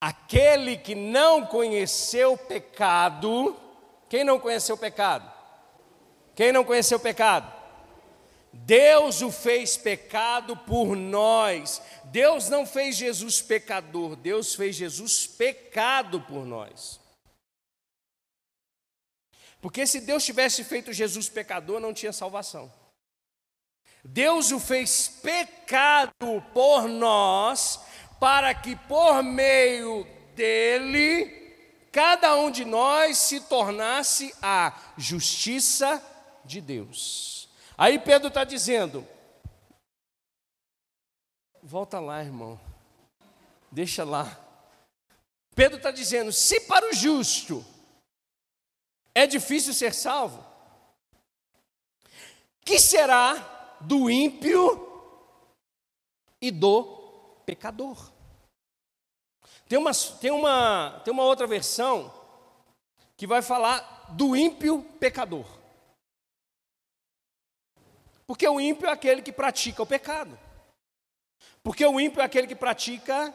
Aquele 0.00 0.78
que 0.78 0.94
não 0.94 1.44
conheceu 1.44 2.38
pecado, 2.38 3.54
quem 4.08 4.24
não 4.24 4.40
conheceu 4.40 4.74
pecado? 4.78 5.30
Quem 6.34 6.50
não 6.50 6.64
conheceu 6.64 6.98
pecado? 6.98 7.59
Deus 8.52 9.22
o 9.22 9.30
fez 9.30 9.76
pecado 9.76 10.56
por 10.56 10.96
nós. 10.96 11.80
Deus 12.06 12.48
não 12.48 12.66
fez 12.66 12.96
Jesus 12.96 13.40
pecador, 13.40 14.16
Deus 14.16 14.54
fez 14.54 14.74
Jesus 14.76 15.26
pecado 15.26 16.20
por 16.20 16.44
nós. 16.44 17.00
Porque 19.60 19.86
se 19.86 20.00
Deus 20.00 20.24
tivesse 20.24 20.64
feito 20.64 20.92
Jesus 20.92 21.28
pecador, 21.28 21.80
não 21.80 21.92
tinha 21.92 22.12
salvação. 22.12 22.72
Deus 24.02 24.50
o 24.50 24.58
fez 24.58 25.08
pecado 25.22 26.42
por 26.54 26.88
nós, 26.88 27.78
para 28.18 28.54
que 28.54 28.74
por 28.74 29.22
meio 29.22 30.06
dele 30.34 31.38
cada 31.92 32.36
um 32.36 32.50
de 32.50 32.64
nós 32.64 33.18
se 33.18 33.40
tornasse 33.40 34.34
a 34.40 34.72
justiça 34.96 36.02
de 36.44 36.60
Deus. 36.60 37.49
Aí 37.80 37.98
Pedro 37.98 38.28
está 38.28 38.44
dizendo: 38.44 39.08
volta 41.62 41.98
lá, 41.98 42.22
irmão, 42.22 42.60
deixa 43.72 44.04
lá. 44.04 44.38
Pedro 45.54 45.78
está 45.78 45.90
dizendo: 45.90 46.30
se 46.30 46.60
para 46.60 46.90
o 46.90 46.92
justo 46.92 47.64
é 49.14 49.26
difícil 49.26 49.72
ser 49.72 49.94
salvo, 49.94 50.44
que 52.66 52.78
será 52.78 53.78
do 53.80 54.10
ímpio 54.10 54.86
e 56.38 56.50
do 56.50 56.84
pecador? 57.46 58.12
Tem 59.66 59.78
uma, 59.78 59.92
tem, 60.20 60.30
uma, 60.30 61.00
tem 61.02 61.14
uma 61.14 61.24
outra 61.24 61.46
versão 61.46 62.12
que 63.16 63.26
vai 63.26 63.40
falar 63.40 64.10
do 64.10 64.36
ímpio 64.36 64.82
pecador. 65.00 65.59
Porque 68.30 68.46
o 68.46 68.60
ímpio 68.60 68.86
é 68.86 68.92
aquele 68.92 69.22
que 69.22 69.32
pratica 69.32 69.82
o 69.82 69.86
pecado. 69.86 70.38
Porque 71.64 71.84
o 71.84 71.98
ímpio 71.98 72.20
é 72.20 72.24
aquele 72.24 72.46
que 72.46 72.54
pratica 72.54 73.34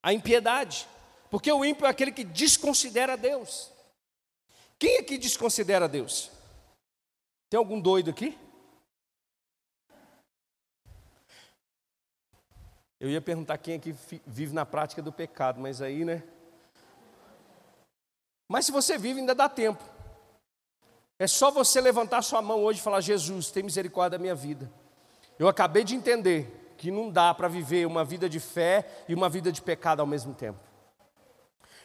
a 0.00 0.12
impiedade. 0.12 0.86
Porque 1.28 1.50
o 1.50 1.64
ímpio 1.64 1.84
é 1.84 1.88
aquele 1.88 2.12
que 2.12 2.22
desconsidera 2.22 3.16
Deus. 3.16 3.72
Quem 4.78 4.98
aqui 4.98 5.18
desconsidera 5.18 5.88
Deus? 5.88 6.30
Tem 7.50 7.58
algum 7.58 7.80
doido 7.80 8.10
aqui? 8.10 8.38
Eu 13.00 13.10
ia 13.10 13.20
perguntar 13.20 13.58
quem 13.58 13.74
aqui 13.74 13.96
vive 14.24 14.54
na 14.54 14.64
prática 14.64 15.02
do 15.02 15.12
pecado, 15.12 15.60
mas 15.60 15.82
aí, 15.82 16.04
né? 16.04 16.22
Mas 18.46 18.64
se 18.64 18.70
você 18.70 18.96
vive, 18.96 19.18
ainda 19.18 19.34
dá 19.34 19.48
tempo. 19.48 19.82
É 21.22 21.26
só 21.28 21.52
você 21.52 21.80
levantar 21.80 22.20
sua 22.20 22.42
mão 22.42 22.64
hoje 22.64 22.80
e 22.80 22.82
falar: 22.82 23.00
Jesus, 23.00 23.48
tem 23.48 23.62
misericórdia 23.62 24.18
da 24.18 24.20
minha 24.20 24.34
vida. 24.34 24.68
Eu 25.38 25.46
acabei 25.46 25.84
de 25.84 25.94
entender 25.94 26.74
que 26.76 26.90
não 26.90 27.08
dá 27.12 27.32
para 27.32 27.46
viver 27.46 27.86
uma 27.86 28.04
vida 28.04 28.28
de 28.28 28.40
fé 28.40 29.04
e 29.08 29.14
uma 29.14 29.28
vida 29.28 29.52
de 29.52 29.62
pecado 29.62 30.00
ao 30.00 30.06
mesmo 30.06 30.34
tempo. 30.34 30.58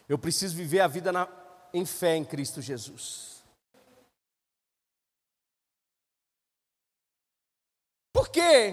Eu 0.10 0.17
preciso 0.17 0.56
viver 0.56 0.80
a 0.80 0.88
vida 0.88 1.12
na, 1.12 1.28
em 1.71 1.86
fé 1.86 2.15
em 2.15 2.26
Cristo 2.26 2.63
Jesus. 2.63 3.43
Por 8.12 8.30
que, 8.30 8.71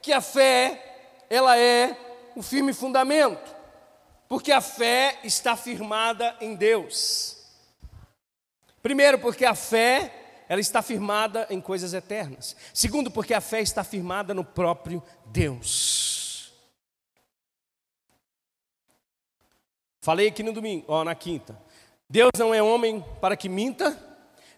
que 0.00 0.12
a 0.12 0.20
fé 0.20 1.26
ela 1.28 1.58
é 1.58 2.30
um 2.36 2.42
firme 2.42 2.72
fundamento, 2.72 3.52
porque 4.28 4.52
a 4.52 4.60
fé 4.60 5.18
está 5.24 5.56
firmada 5.56 6.36
em 6.40 6.54
Deus. 6.54 7.43
Primeiro, 8.84 9.18
porque 9.18 9.46
a 9.46 9.54
fé 9.54 10.44
ela 10.46 10.60
está 10.60 10.82
firmada 10.82 11.46
em 11.48 11.58
coisas 11.58 11.94
eternas. 11.94 12.54
Segundo, 12.74 13.10
porque 13.10 13.32
a 13.32 13.40
fé 13.40 13.62
está 13.62 13.82
firmada 13.82 14.34
no 14.34 14.44
próprio 14.44 15.02
Deus. 15.24 16.52
Falei 20.02 20.28
aqui 20.28 20.42
no 20.42 20.52
domingo, 20.52 20.84
ó, 20.86 21.02
na 21.02 21.14
quinta. 21.14 21.58
Deus 22.10 22.28
não 22.38 22.52
é 22.52 22.62
homem 22.62 23.02
para 23.22 23.38
que 23.38 23.48
minta, 23.48 23.98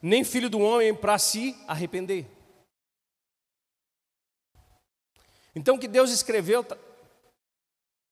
nem 0.03 0.25
filho 0.25 0.51
do 0.51 0.59
homem 0.59 0.93
para 0.93 1.17
se 1.21 1.57
arrepender. 1.69 2.27
Então 5.55 5.77
o 5.77 5.79
que 5.79 5.87
Deus 5.87 6.11
escreveu 6.11 6.63
está 6.63 6.77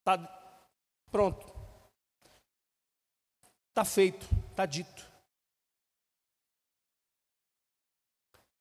tá 0.05 0.61
pronto. 1.11 1.45
Está 3.67 3.83
feito, 3.83 4.25
está 4.51 4.65
dito. 4.65 5.14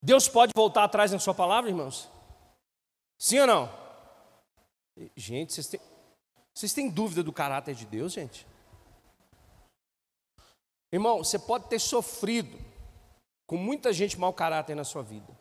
Deus 0.05 0.29
pode 0.29 0.53
voltar 0.55 0.85
atrás 0.85 1.11
na 1.13 1.19
sua 1.19 1.33
palavra, 1.33 1.71
irmãos? 1.71 2.11
Sim 3.17 3.39
ou 3.39 3.47
não? 3.47 3.73
Gente, 5.17 5.55
vocês 5.55 5.67
têm, 5.67 5.81
vocês 6.53 6.75
têm 6.75 6.91
dúvida 6.91 7.23
do 7.23 7.33
caráter 7.33 7.75
de 7.75 7.87
Deus, 7.87 8.13
gente? 8.13 8.47
Irmão, 10.93 11.25
você 11.25 11.39
pode 11.39 11.71
ter 11.71 11.79
sofrido 11.79 12.55
com 13.47 13.57
muita 13.57 13.95
gente 13.95 14.21
mau 14.21 14.31
caráter 14.31 14.75
na 14.75 14.85
sua 14.85 15.03
vida. 15.03 15.33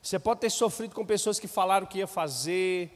Você 0.00 0.16
pode 0.16 0.38
ter 0.38 0.50
sofrido 0.50 0.94
com 0.94 1.04
pessoas 1.04 1.40
que 1.40 1.48
falaram 1.48 1.84
que 1.84 1.98
ia 1.98 2.06
fazer, 2.06 2.88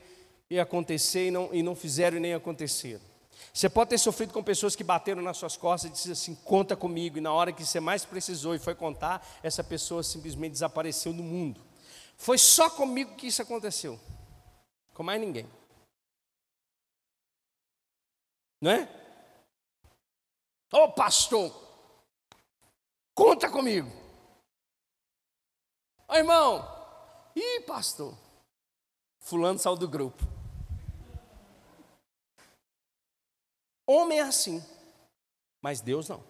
ia 0.49 0.63
acontecer 0.63 1.27
e 1.27 1.31
não, 1.33 1.53
e 1.53 1.65
não 1.65 1.75
fizeram 1.75 2.17
e 2.17 2.21
nem 2.21 2.33
aconteceram. 2.33 3.16
Você 3.57 3.71
pode 3.71 3.89
ter 3.89 3.97
sofrido 3.97 4.35
com 4.35 4.45
pessoas 4.45 4.77
que 4.77 4.85
bateram 4.85 5.23
nas 5.23 5.39
suas 5.39 5.57
costas 5.57 5.91
e 5.91 5.93
disseram 5.95 6.13
assim: 6.13 6.35
conta 6.35 6.77
comigo, 6.77 7.17
e 7.17 7.23
na 7.23 7.33
hora 7.33 7.55
que 7.55 7.65
você 7.65 7.81
mais 7.81 8.05
precisou 8.05 8.55
e 8.55 8.59
foi 8.59 8.75
contar, 8.75 9.27
essa 9.43 9.65
pessoa 9.65 10.03
simplesmente 10.03 10.53
desapareceu 10.53 11.11
do 11.11 11.23
mundo. 11.23 11.65
Foi 12.19 12.37
só 12.37 12.69
comigo 12.69 13.17
que 13.17 13.29
isso 13.29 13.41
aconteceu, 13.41 13.99
com 14.93 15.03
mais 15.03 15.19
ninguém. 15.19 15.49
Não 18.61 18.73
é? 18.73 18.87
Ô 20.71 20.81
oh, 20.81 20.93
pastor, 20.93 21.51
conta 23.15 23.51
comigo. 23.51 23.89
Ô 26.07 26.13
oh, 26.13 26.15
irmão, 26.15 27.33
ih, 27.35 27.63
pastor, 27.63 28.15
Fulano 29.19 29.59
saiu 29.59 29.77
do 29.77 29.89
grupo. 29.89 30.36
Homem 33.87 34.19
é 34.19 34.23
assim, 34.23 34.65
mas 35.63 35.81
Deus 35.81 36.09
não. 36.09 36.23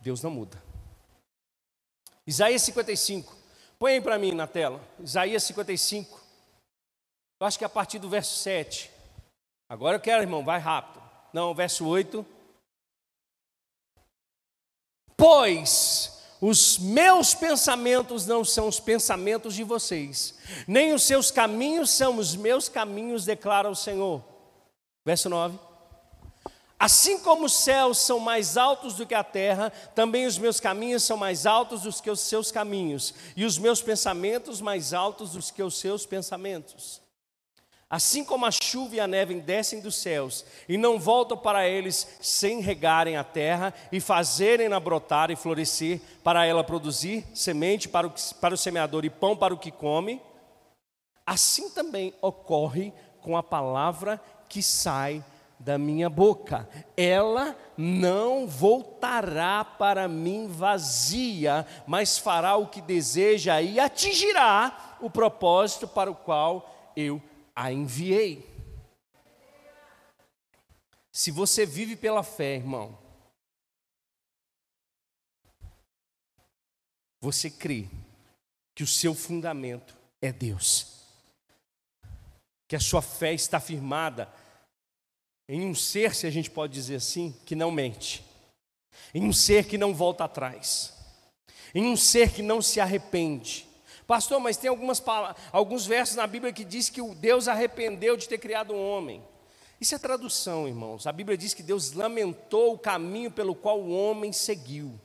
Deus 0.00 0.22
não 0.22 0.30
muda. 0.30 0.62
Isaías 2.26 2.62
55, 2.62 3.36
põe 3.78 4.00
para 4.00 4.18
mim 4.18 4.32
na 4.32 4.46
tela. 4.46 4.80
Isaías 4.98 5.42
55, 5.44 6.20
eu 7.40 7.46
acho 7.46 7.58
que 7.58 7.64
é 7.64 7.66
a 7.66 7.70
partir 7.70 7.98
do 7.98 8.08
verso 8.08 8.36
7. 8.38 8.90
Agora 9.68 9.96
eu 9.96 10.00
quero, 10.00 10.22
irmão, 10.22 10.44
vai 10.44 10.58
rápido. 10.58 11.02
Não, 11.32 11.54
verso 11.54 11.86
8. 11.86 12.24
Pois 15.16 16.24
os 16.40 16.78
meus 16.78 17.34
pensamentos 17.34 18.26
não 18.26 18.44
são 18.44 18.68
os 18.68 18.78
pensamentos 18.78 19.54
de 19.54 19.64
vocês, 19.64 20.38
nem 20.68 20.92
os 20.92 21.02
seus 21.02 21.30
caminhos 21.30 21.90
são 21.90 22.18
os 22.18 22.36
meus 22.36 22.68
caminhos, 22.68 23.24
declara 23.24 23.68
o 23.68 23.74
Senhor. 23.74 24.22
Verso 25.06 25.28
9. 25.28 25.56
Assim 26.76 27.20
como 27.20 27.46
os 27.46 27.54
céus 27.54 27.98
são 27.98 28.18
mais 28.18 28.56
altos 28.56 28.94
do 28.94 29.06
que 29.06 29.14
a 29.14 29.22
terra, 29.22 29.70
também 29.94 30.26
os 30.26 30.36
meus 30.36 30.58
caminhos 30.58 31.04
são 31.04 31.16
mais 31.16 31.46
altos 31.46 31.82
do 31.82 32.02
que 32.02 32.10
os 32.10 32.18
seus 32.18 32.50
caminhos, 32.50 33.14
e 33.36 33.44
os 33.44 33.56
meus 33.56 33.80
pensamentos 33.80 34.60
mais 34.60 34.92
altos 34.92 35.30
do 35.30 35.54
que 35.54 35.62
os 35.62 35.78
seus 35.78 36.04
pensamentos. 36.04 37.00
Assim 37.88 38.24
como 38.24 38.46
a 38.46 38.50
chuva 38.50 38.96
e 38.96 39.00
a 39.00 39.06
neve 39.06 39.40
descem 39.40 39.80
dos 39.80 39.94
céus 39.94 40.44
e 40.68 40.76
não 40.76 40.98
voltam 40.98 41.38
para 41.38 41.68
eles 41.68 42.18
sem 42.20 42.60
regarem 42.60 43.16
a 43.16 43.22
terra 43.22 43.72
e 43.92 44.00
fazerem-na 44.00 44.80
brotar 44.80 45.30
e 45.30 45.36
florescer, 45.36 46.00
para 46.24 46.44
ela 46.44 46.64
produzir 46.64 47.24
semente 47.32 47.88
para 47.88 48.08
o, 48.08 48.14
para 48.40 48.54
o 48.54 48.58
semeador 48.58 49.04
e 49.04 49.10
pão 49.10 49.36
para 49.36 49.54
o 49.54 49.58
que 49.58 49.70
come, 49.70 50.20
assim 51.24 51.70
também 51.70 52.12
ocorre 52.20 52.92
com 53.22 53.36
a 53.36 53.42
palavra 53.42 54.20
que 54.48 54.62
sai 54.62 55.24
da 55.58 55.78
minha 55.78 56.08
boca. 56.08 56.68
Ela 56.96 57.56
não 57.76 58.46
voltará 58.46 59.64
para 59.64 60.06
mim 60.08 60.46
vazia, 60.46 61.66
mas 61.86 62.18
fará 62.18 62.56
o 62.56 62.68
que 62.68 62.80
deseja 62.80 63.60
e 63.60 63.78
atingirá 63.80 64.96
o 65.00 65.10
propósito 65.10 65.88
para 65.88 66.10
o 66.10 66.14
qual 66.14 66.92
eu 66.96 67.22
a 67.54 67.72
enviei. 67.72 68.54
Se 71.10 71.30
você 71.30 71.64
vive 71.64 71.96
pela 71.96 72.22
fé, 72.22 72.56
irmão, 72.56 72.98
você 77.20 77.50
crê 77.50 77.88
que 78.74 78.82
o 78.82 78.86
seu 78.86 79.14
fundamento 79.14 79.96
é 80.20 80.30
Deus, 80.30 80.95
que 82.68 82.76
a 82.76 82.80
sua 82.80 83.02
fé 83.02 83.32
está 83.32 83.60
firmada 83.60 84.32
em 85.48 85.64
um 85.64 85.74
ser, 85.74 86.14
se 86.14 86.26
a 86.26 86.30
gente 86.30 86.50
pode 86.50 86.72
dizer 86.72 86.96
assim, 86.96 87.34
que 87.44 87.54
não 87.54 87.70
mente, 87.70 88.24
em 89.14 89.24
um 89.24 89.32
ser 89.32 89.66
que 89.66 89.78
não 89.78 89.94
volta 89.94 90.24
atrás, 90.24 90.92
em 91.74 91.84
um 91.86 91.96
ser 91.96 92.32
que 92.32 92.42
não 92.42 92.60
se 92.60 92.80
arrepende, 92.80 93.66
Pastor, 94.06 94.38
mas 94.38 94.56
tem 94.56 94.70
algumas 94.70 95.02
alguns 95.50 95.84
versos 95.84 96.14
na 96.14 96.28
Bíblia 96.28 96.52
que 96.52 96.64
diz 96.64 96.88
que 96.88 97.02
o 97.02 97.12
Deus 97.12 97.48
arrependeu 97.48 98.16
de 98.16 98.28
ter 98.28 98.38
criado 98.38 98.72
um 98.72 98.90
homem. 98.90 99.20
Isso 99.80 99.96
é 99.96 99.98
tradução, 99.98 100.68
irmãos. 100.68 101.08
A 101.08 101.12
Bíblia 101.12 101.36
diz 101.36 101.52
que 101.52 101.62
Deus 101.62 101.92
lamentou 101.92 102.74
o 102.74 102.78
caminho 102.78 103.32
pelo 103.32 103.54
qual 103.54 103.80
o 103.80 103.90
homem 103.90 104.32
seguiu. 104.32 104.98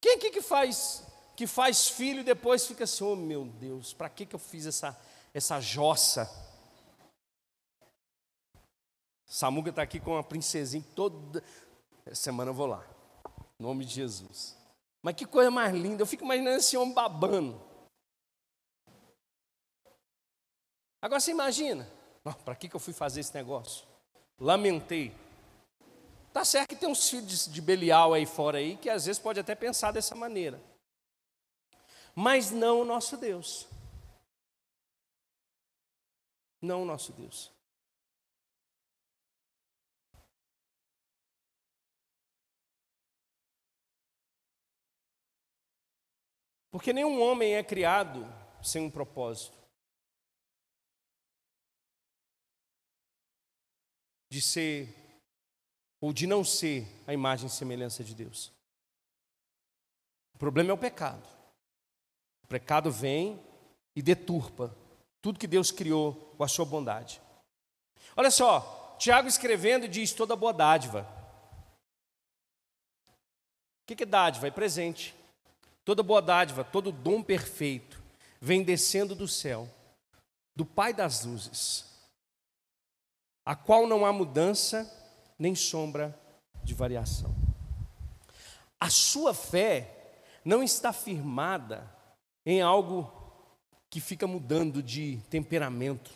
Quem 0.00 0.18
que 0.18 0.40
faz 0.40 1.04
que 1.36 1.46
faz 1.46 1.88
filho 1.88 2.20
e 2.20 2.24
depois 2.24 2.66
fica 2.66 2.84
assim, 2.84 3.04
oh 3.04 3.16
meu 3.16 3.44
Deus, 3.44 3.92
para 3.92 4.08
que, 4.08 4.26
que 4.26 4.34
eu 4.34 4.38
fiz 4.38 4.66
essa, 4.66 4.98
essa 5.32 5.60
jossa? 5.60 6.30
Samuga 9.26 9.70
está 9.70 9.82
aqui 9.82 9.98
com 9.98 10.12
uma 10.12 10.22
princesinha 10.22 10.84
toda. 10.94 11.42
Essa 12.04 12.22
semana 12.22 12.50
eu 12.50 12.54
vou 12.54 12.66
lá. 12.66 12.84
Em 13.58 13.62
nome 13.62 13.84
de 13.84 13.94
Jesus. 13.94 14.56
Mas 15.02 15.14
que 15.14 15.24
coisa 15.24 15.50
mais 15.50 15.74
linda, 15.74 16.02
eu 16.02 16.06
fico 16.06 16.24
imaginando 16.24 16.58
esse 16.58 16.76
homem 16.76 16.94
babando. 16.94 17.60
Agora 21.00 21.18
você 21.18 21.30
imagina, 21.30 21.88
para 22.44 22.54
que, 22.54 22.68
que 22.68 22.76
eu 22.76 22.80
fui 22.80 22.92
fazer 22.92 23.20
esse 23.20 23.34
negócio? 23.34 23.86
Lamentei. 24.38 25.12
Tá 26.32 26.44
certo 26.44 26.68
que 26.68 26.76
tem 26.76 26.88
uns 26.88 27.08
filhos 27.08 27.50
de 27.50 27.60
Belial 27.60 28.14
aí 28.14 28.24
fora 28.24 28.58
aí 28.58 28.76
que 28.76 28.88
às 28.88 29.06
vezes 29.06 29.20
pode 29.20 29.40
até 29.40 29.54
pensar 29.54 29.92
dessa 29.92 30.14
maneira. 30.14 30.60
Mas 32.14 32.50
não 32.50 32.82
o 32.82 32.84
nosso 32.84 33.16
Deus. 33.16 33.66
Não 36.60 36.82
o 36.82 36.84
nosso 36.84 37.12
Deus. 37.12 37.50
Porque 46.70 46.92
nenhum 46.92 47.20
homem 47.20 47.54
é 47.54 47.62
criado 47.62 48.24
sem 48.62 48.82
um 48.82 48.90
propósito. 48.90 49.58
De 54.30 54.40
ser 54.40 54.88
ou 56.00 56.12
de 56.12 56.26
não 56.26 56.42
ser 56.42 56.86
a 57.06 57.12
imagem 57.12 57.46
e 57.46 57.50
semelhança 57.50 58.02
de 58.02 58.14
Deus. 58.14 58.50
O 60.34 60.38
problema 60.38 60.70
é 60.70 60.72
o 60.72 60.78
pecado. 60.78 61.31
Pecado 62.52 62.90
vem 62.90 63.40
e 63.96 64.02
deturpa 64.02 64.76
tudo 65.22 65.38
que 65.38 65.46
Deus 65.46 65.70
criou 65.70 66.34
com 66.36 66.44
a 66.44 66.48
sua 66.48 66.66
bondade. 66.66 67.18
Olha 68.14 68.30
só, 68.30 68.94
Tiago 68.98 69.26
escrevendo 69.26 69.88
diz 69.88 70.12
toda 70.12 70.36
boa 70.36 70.52
dádiva. 70.52 71.08
O 73.80 73.86
que 73.86 74.02
é 74.02 74.06
dádiva? 74.06 74.48
É 74.48 74.50
presente. 74.50 75.14
Toda 75.82 76.02
boa 76.02 76.20
dádiva, 76.20 76.62
todo 76.62 76.92
dom 76.92 77.22
perfeito 77.22 78.02
vem 78.38 78.62
descendo 78.62 79.14
do 79.14 79.26
céu, 79.26 79.66
do 80.54 80.66
Pai 80.66 80.92
das 80.92 81.24
luzes, 81.24 81.86
a 83.46 83.56
qual 83.56 83.86
não 83.86 84.04
há 84.04 84.12
mudança 84.12 84.86
nem 85.38 85.54
sombra 85.54 86.14
de 86.62 86.74
variação. 86.74 87.34
A 88.78 88.90
sua 88.90 89.32
fé 89.32 90.20
não 90.44 90.62
está 90.62 90.92
firmada 90.92 91.90
em 92.44 92.60
algo 92.60 93.10
que 93.88 94.00
fica 94.00 94.26
mudando 94.26 94.82
de 94.82 95.18
temperamento. 95.28 96.10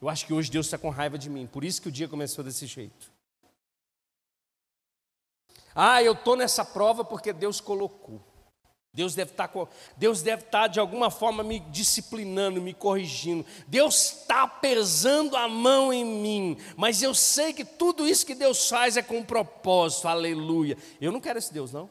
Eu 0.00 0.08
acho 0.08 0.26
que 0.26 0.32
hoje 0.32 0.50
Deus 0.50 0.66
está 0.66 0.78
com 0.78 0.90
raiva 0.90 1.18
de 1.18 1.28
mim, 1.28 1.46
por 1.46 1.64
isso 1.64 1.82
que 1.82 1.88
o 1.88 1.92
dia 1.92 2.08
começou 2.08 2.44
desse 2.44 2.66
jeito. 2.66 3.12
Ah, 5.74 6.02
eu 6.02 6.12
estou 6.12 6.36
nessa 6.36 6.64
prova 6.64 7.04
porque 7.04 7.32
Deus 7.32 7.60
colocou. 7.60 8.20
Deus 8.96 9.14
deve 9.14 9.32
estar 9.32 9.48
tá 9.48 9.68
estar 10.00 10.46
tá 10.48 10.66
de 10.66 10.80
alguma 10.80 11.10
forma 11.10 11.42
me 11.42 11.60
disciplinando, 11.60 12.62
me 12.62 12.72
corrigindo. 12.72 13.44
Deus 13.66 14.20
está 14.20 14.48
pesando 14.48 15.36
a 15.36 15.46
mão 15.46 15.92
em 15.92 16.02
mim, 16.02 16.56
mas 16.78 17.02
eu 17.02 17.14
sei 17.14 17.52
que 17.52 17.62
tudo 17.62 18.08
isso 18.08 18.24
que 18.24 18.34
Deus 18.34 18.66
faz 18.70 18.96
é 18.96 19.02
com 19.02 19.18
um 19.18 19.24
propósito. 19.24 20.08
Aleluia. 20.08 20.78
Eu 20.98 21.12
não 21.12 21.20
quero 21.20 21.38
esse 21.38 21.52
Deus 21.52 21.72
não. 21.72 21.90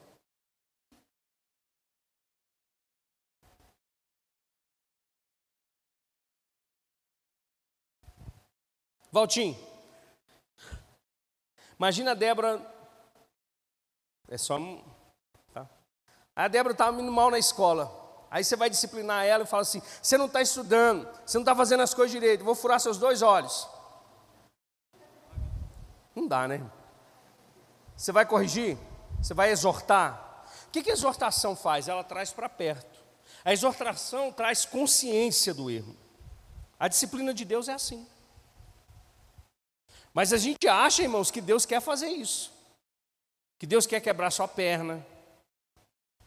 Valtim. 9.16 9.58
Imagina 11.80 12.12
a 12.12 12.14
Débora. 12.14 12.62
É 14.28 14.38
só 14.38 14.58
Aí 16.36 16.44
a 16.44 16.48
Débora 16.50 16.74
estava 16.74 17.02
indo 17.02 17.10
mal 17.14 17.32
na 17.32 17.40
escola. 17.40 17.90
Aí 18.30 18.44
você 18.44 18.58
vai 18.58 18.70
disciplinar 18.70 19.24
ela 19.24 19.46
e 19.46 19.48
fala 19.48 19.62
assim: 19.62 19.82
você 20.02 20.18
não 20.18 20.26
está 20.26 20.42
estudando, 20.42 21.08
você 21.26 21.38
não 21.38 21.44
está 21.44 21.56
fazendo 21.56 21.82
as 21.82 21.94
coisas 21.94 22.12
direito, 22.12 22.44
vou 22.44 22.56
furar 22.56 22.78
seus 22.78 22.98
dois 22.98 23.22
olhos. 23.22 23.66
Não 26.14 26.28
dá, 26.28 26.46
né? 26.46 26.70
Você 27.96 28.12
vai 28.12 28.26
corrigir? 28.26 28.78
Você 29.22 29.34
vai 29.34 29.50
exortar? 29.50 30.46
O 30.68 30.72
que, 30.72 30.84
que 30.84 30.90
a 30.90 30.94
exortação 30.94 31.56
faz? 31.56 31.88
Ela 31.88 32.04
traz 32.04 32.34
para 32.34 32.50
perto. 32.50 33.00
A 33.46 33.54
exortação 33.54 34.30
traz 34.34 34.66
consciência 34.66 35.54
do 35.54 35.72
erro. 35.72 35.96
A 36.78 36.90
disciplina 36.90 37.34
de 37.34 37.46
Deus 37.46 37.70
é 37.70 37.74
assim. 37.74 38.06
Mas 40.16 40.32
a 40.32 40.38
gente 40.38 40.66
acha, 40.66 41.04
irmãos, 41.04 41.30
que 41.30 41.42
Deus 41.42 41.66
quer 41.66 41.82
fazer 41.82 42.08
isso. 42.08 42.50
Que 43.60 43.68
Deus 43.68 43.86
quer 43.86 44.00
quebrar 44.00 44.32
sua 44.32 44.48
perna. 44.48 45.06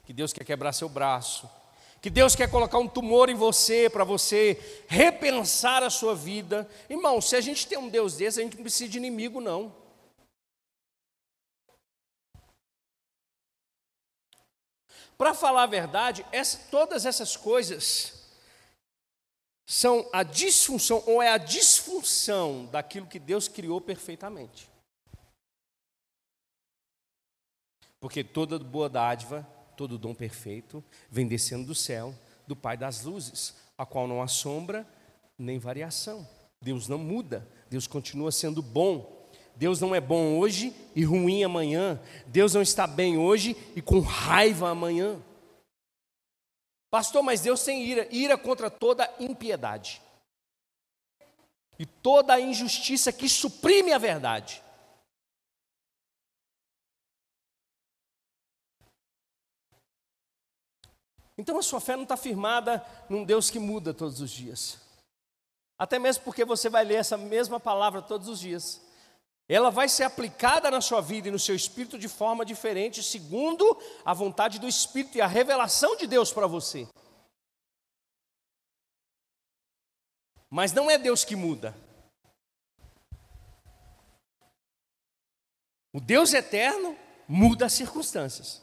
Que 0.05 0.12
Deus 0.12 0.30
quer 0.30 0.45
quebrar 0.45 0.74
seu 0.74 0.91
braço. 0.91 1.51
Que 2.03 2.11
Deus 2.11 2.36
quer 2.36 2.51
colocar 2.51 2.76
um 2.76 2.86
tumor 2.86 3.30
em 3.30 3.34
você 3.34 3.89
para 3.89 4.05
você 4.05 4.84
repensar 4.86 5.82
a 5.82 5.89
sua 5.89 6.14
vida. 6.14 6.68
Irmão, 6.91 7.18
se 7.22 7.34
a 7.34 7.41
gente 7.41 7.66
tem 7.66 7.78
um 7.78 7.89
Deus 7.89 8.14
desse, 8.18 8.39
a 8.39 8.43
gente 8.43 8.57
não 8.57 8.62
precisa 8.62 8.91
de 8.91 8.99
inimigo, 8.99 9.41
não. 9.41 9.74
Para 15.16 15.32
falar 15.32 15.62
a 15.62 15.66
verdade, 15.66 16.26
essa, 16.30 16.59
todas 16.70 17.07
essas 17.07 17.39
coisas 17.39 18.18
são 19.71 20.09
a 20.14 20.23
disfunção, 20.23 21.05
ou 21.07 21.21
é 21.21 21.29
a 21.29 21.37
disfunção 21.37 22.64
daquilo 22.73 23.07
que 23.07 23.19
Deus 23.19 23.49
criou 23.49 23.83
perfeitamente. 23.83 24.66
Porque 28.01 28.25
toda 28.25 28.59
boa 28.59 28.89
dádiva, 28.89 29.47
todo 29.77 29.99
dom 29.99 30.14
perfeito, 30.14 30.83
vem 31.11 31.29
descendo 31.29 31.66
do 31.66 31.75
céu, 31.75 32.14
do 32.47 32.57
Pai 32.57 32.79
das 32.79 33.05
luzes, 33.05 33.55
a 33.77 33.85
qual 33.85 34.09
não 34.09 34.23
há 34.23 34.27
sombra 34.27 34.89
nem 35.37 35.59
variação. 35.59 36.27
Deus 36.62 36.89
não 36.89 36.97
muda, 36.97 37.47
Deus 37.69 37.87
continua 37.87 38.33
sendo 38.33 38.62
bom, 38.62 39.29
Deus 39.55 39.83
não 39.83 39.95
é 39.95 40.01
bom 40.01 40.39
hoje 40.39 40.75
e 40.97 41.05
ruim 41.05 41.45
amanhã. 41.45 42.01
Deus 42.27 42.55
não 42.55 42.62
está 42.62 42.87
bem 42.87 43.19
hoje 43.19 43.55
e 43.77 43.83
com 43.83 44.01
raiva 44.01 44.71
amanhã. 44.71 45.23
Pastor, 46.91 47.22
mas 47.22 47.43
Deus 47.43 47.62
tem 47.62 47.84
ira, 47.84 48.09
ira 48.11 48.39
contra 48.39 48.70
toda 48.70 49.12
impiedade. 49.20 50.01
E 51.78 51.84
toda 51.84 52.34
a 52.34 52.41
injustiça 52.41 53.12
que 53.12 53.28
suprime 53.28 53.93
a 53.93 53.99
verdade. 53.99 54.62
Então 61.36 61.57
a 61.57 61.62
sua 61.62 61.80
fé 61.80 61.95
não 61.95 62.03
está 62.03 62.16
firmada 62.16 62.84
num 63.09 63.24
Deus 63.24 63.49
que 63.49 63.61
muda 63.61 63.95
todos 63.95 64.20
os 64.20 64.30
dias. 64.30 64.80
Até 65.78 65.99
mesmo 65.99 66.24
porque 66.24 66.45
você 66.45 66.68
vai 66.68 66.84
ler 66.84 66.97
essa 66.97 67.16
mesma 67.16 67.61
palavra 67.61 68.03
todos 68.03 68.26
os 68.28 68.41
dias 68.41 68.88
ela 69.49 69.70
vai 69.70 69.88
ser 69.88 70.05
aplicada 70.05 70.70
na 70.70 70.82
sua 70.82 71.01
vida 71.01 71.28
e 71.28 71.30
no 71.30 71.38
seu 71.38 71.57
espírito 71.57 71.99
de 71.99 72.07
forma 72.07 72.44
diferente, 72.44 73.03
segundo 73.03 73.80
a 74.05 74.12
vontade 74.12 74.59
do 74.59 74.68
Espírito 74.68 75.16
e 75.16 75.22
a 75.22 75.26
revelação 75.26 75.96
de 75.96 76.07
Deus 76.07 76.30
para 76.30 76.46
você. 76.46 76.86
Mas 80.51 80.72
não 80.72 80.90
é 80.90 80.99
Deus 80.99 81.24
que 81.24 81.34
muda. 81.34 81.74
O 85.94 86.01
Deus 86.01 86.34
eterno 86.34 86.94
muda 87.26 87.66
as 87.66 87.72
circunstâncias. 87.72 88.61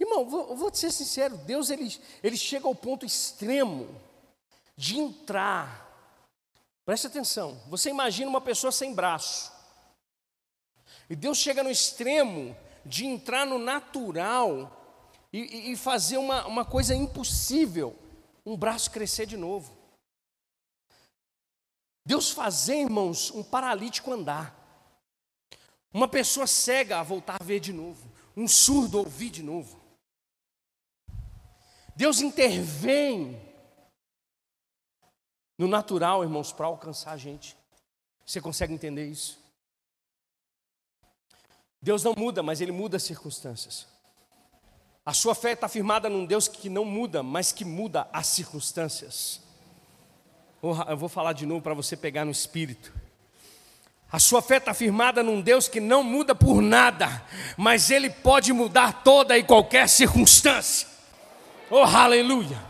Irmão, 0.00 0.24
vou, 0.24 0.56
vou 0.56 0.70
te 0.70 0.78
ser 0.78 0.92
sincero, 0.92 1.36
Deus 1.38 1.68
ele, 1.68 1.94
ele 2.22 2.36
chega 2.36 2.66
ao 2.66 2.74
ponto 2.74 3.04
extremo 3.04 4.00
de 4.76 4.96
entrar 4.96 5.87
Preste 6.88 7.06
atenção. 7.06 7.60
Você 7.66 7.90
imagina 7.90 8.30
uma 8.30 8.40
pessoa 8.40 8.72
sem 8.72 8.94
braço. 8.94 9.52
E 11.10 11.14
Deus 11.14 11.36
chega 11.36 11.62
no 11.62 11.68
extremo 11.68 12.56
de 12.82 13.04
entrar 13.04 13.44
no 13.44 13.58
natural 13.58 14.72
e, 15.30 15.72
e 15.72 15.76
fazer 15.76 16.16
uma, 16.16 16.46
uma 16.46 16.64
coisa 16.64 16.94
impossível: 16.94 17.94
um 18.42 18.56
braço 18.56 18.90
crescer 18.90 19.26
de 19.26 19.36
novo. 19.36 19.76
Deus 22.06 22.30
fazer, 22.30 22.76
irmãos, 22.76 23.30
um 23.32 23.44
paralítico 23.44 24.10
andar. 24.10 24.56
Uma 25.92 26.08
pessoa 26.08 26.46
cega 26.46 27.00
a 27.00 27.02
voltar 27.02 27.36
a 27.38 27.44
ver 27.44 27.60
de 27.60 27.70
novo. 27.70 28.10
Um 28.34 28.48
surdo 28.48 28.96
ouvir 28.96 29.28
de 29.28 29.42
novo. 29.42 29.78
Deus 31.94 32.22
intervém 32.22 33.47
no 35.58 35.66
natural, 35.66 36.22
irmãos, 36.22 36.52
para 36.52 36.66
alcançar 36.66 37.10
a 37.10 37.16
gente. 37.16 37.56
Você 38.24 38.40
consegue 38.40 38.72
entender 38.72 39.06
isso? 39.06 39.38
Deus 41.82 42.04
não 42.04 42.14
muda, 42.16 42.42
mas 42.42 42.60
Ele 42.60 42.70
muda 42.70 42.96
as 42.96 43.02
circunstâncias. 43.02 43.86
A 45.04 45.12
sua 45.12 45.34
fé 45.34 45.52
está 45.52 45.68
firmada 45.68 46.08
num 46.08 46.24
Deus 46.24 46.46
que 46.46 46.68
não 46.68 46.84
muda, 46.84 47.22
mas 47.22 47.50
que 47.50 47.64
muda 47.64 48.08
as 48.12 48.26
circunstâncias. 48.28 49.40
Eu 50.62 50.96
vou 50.96 51.08
falar 51.08 51.32
de 51.32 51.46
novo 51.46 51.62
para 51.62 51.74
você 51.74 51.96
pegar 51.96 52.24
no 52.24 52.30
espírito. 52.30 52.92
A 54.10 54.18
sua 54.18 54.40
fé 54.40 54.56
está 54.56 54.72
firmada 54.72 55.22
num 55.22 55.40
Deus 55.40 55.68
que 55.68 55.80
não 55.80 56.02
muda 56.02 56.34
por 56.34 56.60
nada, 56.60 57.24
mas 57.56 57.90
Ele 57.90 58.08
pode 58.10 58.52
mudar 58.52 59.02
toda 59.02 59.36
e 59.36 59.42
qualquer 59.42 59.88
circunstância. 59.88 60.86
Oh, 61.70 61.82
aleluia! 61.82 62.62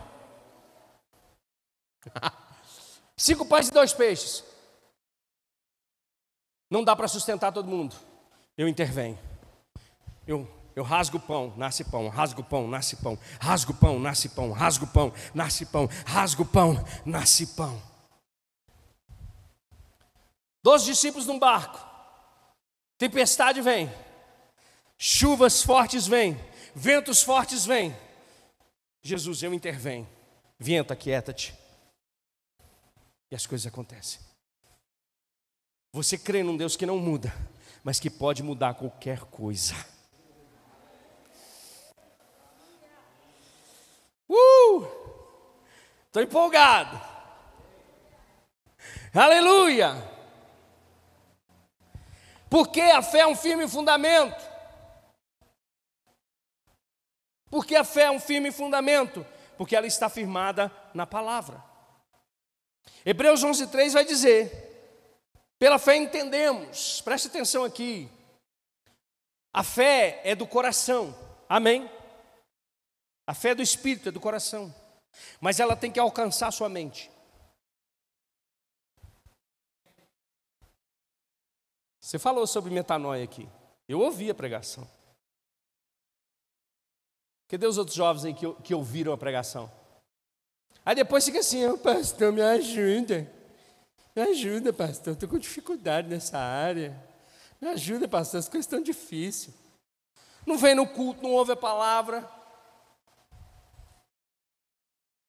Cinco 3.19 3.45
pães 3.45 3.67
e 3.67 3.73
dois 3.73 3.93
peixes. 3.93 4.45
Não 6.71 6.85
dá 6.85 6.95
para 6.95 7.09
sustentar 7.09 7.53
todo 7.53 7.69
mundo. 7.69 7.97
Eu 8.57 8.69
intervenho. 8.69 9.19
Eu, 10.25 10.49
eu 10.77 10.85
rasgo 10.85 11.17
o 11.17 11.21
pão, 11.21 11.53
nasce 11.57 11.83
pão, 11.83 12.09
rasgo 12.09 12.45
pão, 12.45 12.69
nasce 12.69 12.95
pão, 12.97 13.19
rasgo 13.41 13.73
o 13.73 13.75
pão, 13.75 13.99
nasce 13.99 14.29
pão, 14.29 14.53
rasgo 14.53 14.85
o 14.85 14.89
pão, 14.89 15.13
nasce 15.35 15.67
pão, 15.67 15.89
rasgo 16.07 16.45
pão, 16.45 16.85
nasce 17.05 17.47
pão. 17.57 17.83
Doze 20.63 20.87
discípulos 20.87 21.27
num 21.27 21.41
barco. 21.41 21.85
Tempestade 22.99 23.61
vem. 23.61 23.93
Chuvas 24.97 25.61
fortes 25.63 26.07
vêm. 26.07 26.39
Ventos 26.73 27.23
fortes 27.23 27.65
vêm. 27.65 27.97
Jesus, 29.03 29.43
eu 29.43 29.53
intervenho. 29.53 30.07
Vento, 30.59 30.93
aquieta-te. 30.93 31.68
E 33.31 33.35
as 33.35 33.47
coisas 33.47 33.67
acontecem. 33.67 34.21
Você 35.93 36.17
crê 36.17 36.43
num 36.43 36.57
Deus 36.57 36.77
que 36.77 36.87
não 36.87 36.99
muda, 36.99 37.33
mas 37.83 37.99
que 37.99 38.11
pode 38.11 38.43
mudar 38.43 38.75
qualquer 38.75 39.21
coisa. 39.21 39.75
Uh! 44.29 44.87
Estou 46.07 46.23
empolgado. 46.23 47.01
Aleluia! 49.15 49.95
Porque 52.51 52.81
a 52.81 53.03
fé 53.03 53.21
é 53.21 53.27
um 53.27 53.37
firme 53.37 53.69
fundamento. 53.69 54.49
Porque 57.51 57.75
a 57.75 57.85
fé 57.85 58.03
é 58.05 58.11
um 58.11 58.21
firme 58.21 58.51
fundamento? 58.53 59.27
Porque 59.57 59.75
ela 59.75 59.87
está 59.87 60.09
firmada 60.09 60.71
na 60.95 61.07
palavra. 61.07 61.68
Hebreus 63.05 63.43
11:3 63.43 63.93
vai 63.93 64.05
dizer: 64.05 64.51
Pela 65.59 65.79
fé 65.79 65.97
entendemos. 65.97 67.01
Preste 67.01 67.29
atenção 67.29 67.65
aqui. 67.65 68.09
A 69.53 69.65
fé 69.65 70.21
é 70.25 70.35
do 70.35 70.47
coração. 70.47 71.17
Amém. 71.49 71.91
A 73.27 73.35
fé 73.35 73.51
é 73.51 73.55
do 73.55 73.63
espírito, 73.63 74.09
é 74.09 74.13
do 74.13 74.21
coração. 74.21 74.75
Mas 75.41 75.61
ela 75.61 75.77
tem 75.77 75.91
que 75.91 76.01
alcançar 76.01 76.49
a 76.49 76.53
sua 76.53 76.69
mente. 76.69 77.11
Você 82.01 82.19
falou 82.19 82.47
sobre 82.47 82.71
metanoia 82.71 83.25
aqui. 83.25 83.47
Eu 83.87 84.01
ouvi 84.01 84.31
a 84.31 84.35
pregação. 84.35 84.89
Cadê 87.49 87.67
os 87.67 87.79
outros 87.79 87.97
jovens 87.97 88.25
aí 88.25 88.35
que, 88.35 88.51
que 88.63 88.75
ouviram 88.75 89.13
a 89.13 89.19
pregação? 89.19 89.71
Aí 90.89 90.95
depois 90.95 91.23
fica 91.23 91.41
assim, 91.41 91.67
oh, 91.67 91.77
pastor, 91.77 92.33
me 92.33 92.41
ajuda. 92.41 93.31
Me 94.17 94.23
ajuda, 94.23 94.73
pastor, 94.73 95.13
estou 95.13 95.29
com 95.29 95.39
dificuldade 95.39 96.09
nessa 96.09 96.39
área. 96.39 96.99
Me 97.61 97.69
ajuda, 97.69 98.09
pastor, 98.09 98.41
as 98.41 98.49
coisas 98.49 98.65
estão 98.65 98.83
difíceis. 98.83 99.55
Não 100.47 100.57
vem 100.57 100.75
no 100.75 100.89
culto, 100.89 101.23
não 101.23 101.33
ouve 101.33 101.53
a 101.53 101.57
palavra. 101.57 102.27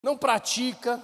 Não 0.01 0.17
pratica. 0.17 1.03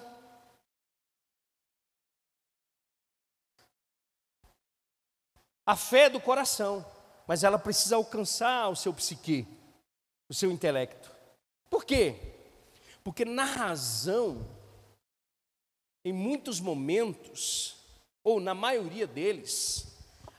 A 5.65 5.75
fé 5.75 6.03
é 6.03 6.09
do 6.09 6.21
coração, 6.21 6.85
mas 7.27 7.43
ela 7.43 7.59
precisa 7.59 7.97
alcançar 7.97 8.69
o 8.69 8.75
seu 8.77 8.93
psique. 8.93 9.45
o 10.29 10.33
seu 10.33 10.49
intelecto. 10.49 11.11
Por 11.69 11.83
quê? 11.83 12.34
Porque 13.05 13.23
na 13.23 13.45
razão, 13.45 14.43
em 16.03 16.11
muitos 16.11 16.59
momentos, 16.59 17.77
ou 18.23 18.39
na 18.39 18.55
maioria 18.55 19.05
deles, 19.05 19.95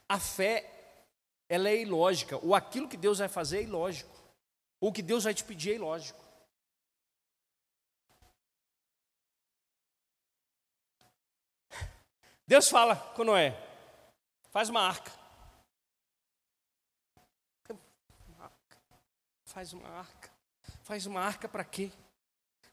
a 0.09 0.19
fé 0.19 1.05
ela 1.49 1.69
é 1.69 1.81
ilógica, 1.81 2.37
ou 2.45 2.57
aquilo 2.57 2.89
que 2.89 2.97
Deus 2.97 3.21
vai 3.21 3.29
fazer 3.29 3.59
é 3.59 3.63
ilógico, 3.63 4.13
ou 4.81 4.91
o 4.91 4.93
que 4.93 5.01
Deus 5.01 5.23
vai 5.23 5.33
te 5.33 5.45
pedir 5.45 5.71
é 5.71 5.75
ilógico. 5.77 6.21
Deus 12.49 12.69
fala 12.69 12.97
com 13.15 13.23
Noé: 13.23 13.55
faz 14.51 14.69
uma 14.69 14.81
arca. 14.81 15.13
Faz 19.45 19.73
uma 19.73 19.89
arca. 19.89 20.31
Faz 20.83 21.07
uma 21.07 21.21
arca 21.21 21.49
para 21.49 21.65
quê? 21.65 21.93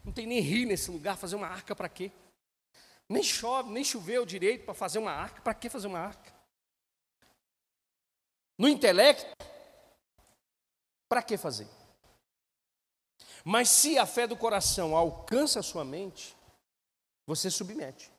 Não 0.04 0.12
tem 0.12 0.28
nem 0.28 0.40
rio 0.40 0.68
nesse 0.68 0.92
lugar, 0.92 1.18
fazer 1.18 1.36
uma 1.36 1.48
arca 1.48 1.76
para 1.76 1.88
quê? 1.88 2.12
Nem 3.08 3.24
chove, 3.24 3.72
nem 3.72 3.84
choveu 3.84 4.26
direito 4.26 4.66
para 4.66 4.74
fazer 4.74 5.00
uma 5.00 5.12
arca. 5.12 5.42
Para 5.42 5.54
que 5.54 5.70
fazer 5.70 5.88
uma 5.88 6.00
arca? 6.00 6.34
No 8.58 8.68
intelecto, 8.68 9.32
para 11.08 11.24
que 11.24 11.38
fazer? 11.38 11.68
Mas 13.44 13.70
se 13.70 13.98
a 13.98 14.06
fé 14.06 14.26
do 14.26 14.38
coração 14.38 14.96
alcança 14.96 15.60
a 15.60 15.64
sua 15.64 15.84
mente, 15.84 16.36
você 17.26 17.50
submete. 17.50 18.12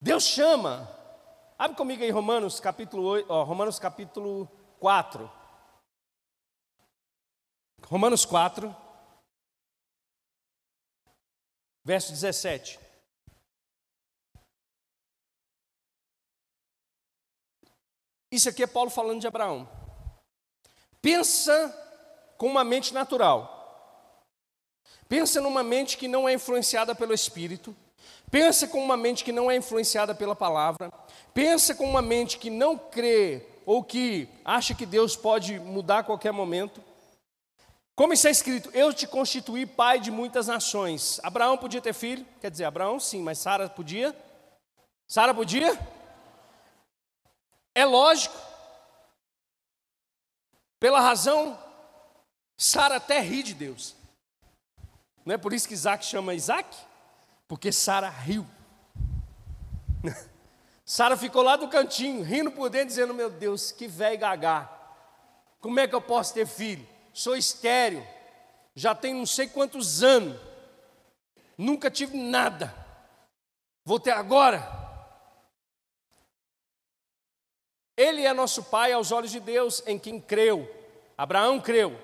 Deus 0.00 0.24
chama. 0.24 0.88
Abre 1.58 1.76
comigo 1.76 2.02
aí 2.02 2.10
Romanos 2.10 2.60
capítulo 2.60 3.02
8, 3.04 3.32
ó, 3.32 3.42
Romanos 3.44 3.78
capítulo 3.78 4.46
4. 4.78 5.45
Romanos 7.88 8.24
4, 8.24 8.74
verso 11.84 12.10
17. 12.10 12.80
Isso 18.32 18.48
aqui 18.48 18.64
é 18.64 18.66
Paulo 18.66 18.90
falando 18.90 19.20
de 19.20 19.28
Abraão. 19.28 19.68
Pensa 21.00 21.72
com 22.36 22.48
uma 22.48 22.64
mente 22.64 22.92
natural. 22.92 24.24
Pensa 25.08 25.40
numa 25.40 25.62
mente 25.62 25.96
que 25.96 26.08
não 26.08 26.28
é 26.28 26.34
influenciada 26.34 26.92
pelo 26.92 27.14
Espírito. 27.14 27.74
Pensa 28.28 28.66
com 28.66 28.82
uma 28.82 28.96
mente 28.96 29.22
que 29.22 29.30
não 29.30 29.48
é 29.48 29.54
influenciada 29.54 30.12
pela 30.12 30.34
palavra. 30.34 30.92
Pensa 31.32 31.72
com 31.72 31.88
uma 31.88 32.02
mente 32.02 32.36
que 32.36 32.50
não 32.50 32.76
crê 32.76 33.46
ou 33.64 33.84
que 33.84 34.28
acha 34.44 34.74
que 34.74 34.84
Deus 34.84 35.14
pode 35.14 35.60
mudar 35.60 36.00
a 36.00 36.04
qualquer 36.04 36.32
momento. 36.32 36.82
Como 37.96 38.12
está 38.12 38.28
escrito, 38.28 38.68
eu 38.74 38.92
te 38.92 39.06
constituí 39.06 39.64
pai 39.64 39.98
de 39.98 40.10
muitas 40.10 40.48
nações. 40.48 41.18
Abraão 41.22 41.56
podia 41.56 41.80
ter 41.80 41.94
filho? 41.94 42.26
Quer 42.42 42.50
dizer, 42.50 42.66
Abraão 42.66 43.00
sim, 43.00 43.22
mas 43.22 43.38
Sara 43.38 43.70
podia? 43.70 44.14
Sara 45.08 45.32
podia? 45.32 45.72
É 47.74 47.86
lógico. 47.86 48.36
Pela 50.78 51.00
razão, 51.00 51.58
Sara 52.54 52.96
até 52.96 53.18
ri 53.18 53.42
de 53.42 53.54
Deus. 53.54 53.96
Não 55.24 55.34
é 55.34 55.38
por 55.38 55.54
isso 55.54 55.66
que 55.66 55.72
Isaac 55.72 56.04
chama 56.04 56.34
Isaac? 56.34 56.76
Porque 57.48 57.72
Sara 57.72 58.10
riu. 58.10 58.46
Sara 60.84 61.16
ficou 61.16 61.40
lá 61.40 61.56
do 61.56 61.68
cantinho, 61.68 62.22
rindo 62.22 62.50
por 62.50 62.68
dentro, 62.68 62.88
dizendo: 62.88 63.14
Meu 63.14 63.30
Deus, 63.30 63.72
que 63.72 63.88
velho 63.88 64.18
gagá. 64.18 64.70
Como 65.60 65.80
é 65.80 65.88
que 65.88 65.94
eu 65.94 66.02
posso 66.02 66.34
ter 66.34 66.46
filho? 66.46 66.86
Sou 67.16 67.34
estéreo, 67.34 68.06
já 68.74 68.94
tenho 68.94 69.16
não 69.16 69.24
sei 69.24 69.48
quantos 69.48 70.02
anos, 70.02 70.38
nunca 71.56 71.90
tive 71.90 72.14
nada. 72.14 72.74
Vou 73.86 73.98
ter 73.98 74.10
agora. 74.10 74.62
Ele 77.96 78.26
é 78.26 78.34
nosso 78.34 78.64
pai 78.64 78.92
aos 78.92 79.12
olhos 79.12 79.30
de 79.30 79.40
Deus, 79.40 79.82
em 79.86 79.98
quem 79.98 80.20
creu. 80.20 80.70
Abraão 81.16 81.58
creu 81.58 81.98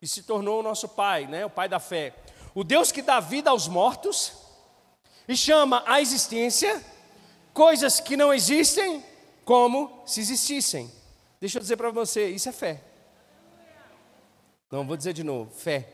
e 0.00 0.06
se 0.06 0.22
tornou 0.22 0.60
o 0.60 0.62
nosso 0.62 0.88
pai, 0.88 1.26
né? 1.26 1.44
o 1.44 1.50
pai 1.50 1.68
da 1.68 1.80
fé. 1.80 2.14
O 2.54 2.62
Deus 2.62 2.92
que 2.92 3.02
dá 3.02 3.18
vida 3.18 3.50
aos 3.50 3.66
mortos 3.66 4.34
e 5.26 5.36
chama 5.36 5.82
à 5.84 6.00
existência 6.00 6.80
coisas 7.52 7.98
que 7.98 8.16
não 8.16 8.32
existem 8.32 9.04
como 9.44 10.04
se 10.06 10.20
existissem. 10.20 10.92
Deixa 11.40 11.58
eu 11.58 11.60
dizer 11.60 11.76
para 11.76 11.90
você, 11.90 12.28
isso 12.28 12.48
é 12.48 12.52
fé. 12.52 12.93
Não, 14.74 14.84
vou 14.84 14.96
dizer 14.96 15.12
de 15.12 15.22
novo, 15.22 15.52
fé. 15.52 15.88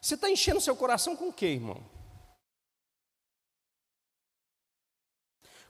Você 0.00 0.14
está 0.14 0.30
enchendo 0.30 0.60
seu 0.60 0.76
coração 0.76 1.16
com 1.16 1.28
o 1.28 1.32
que, 1.32 1.46
irmão? 1.46 1.84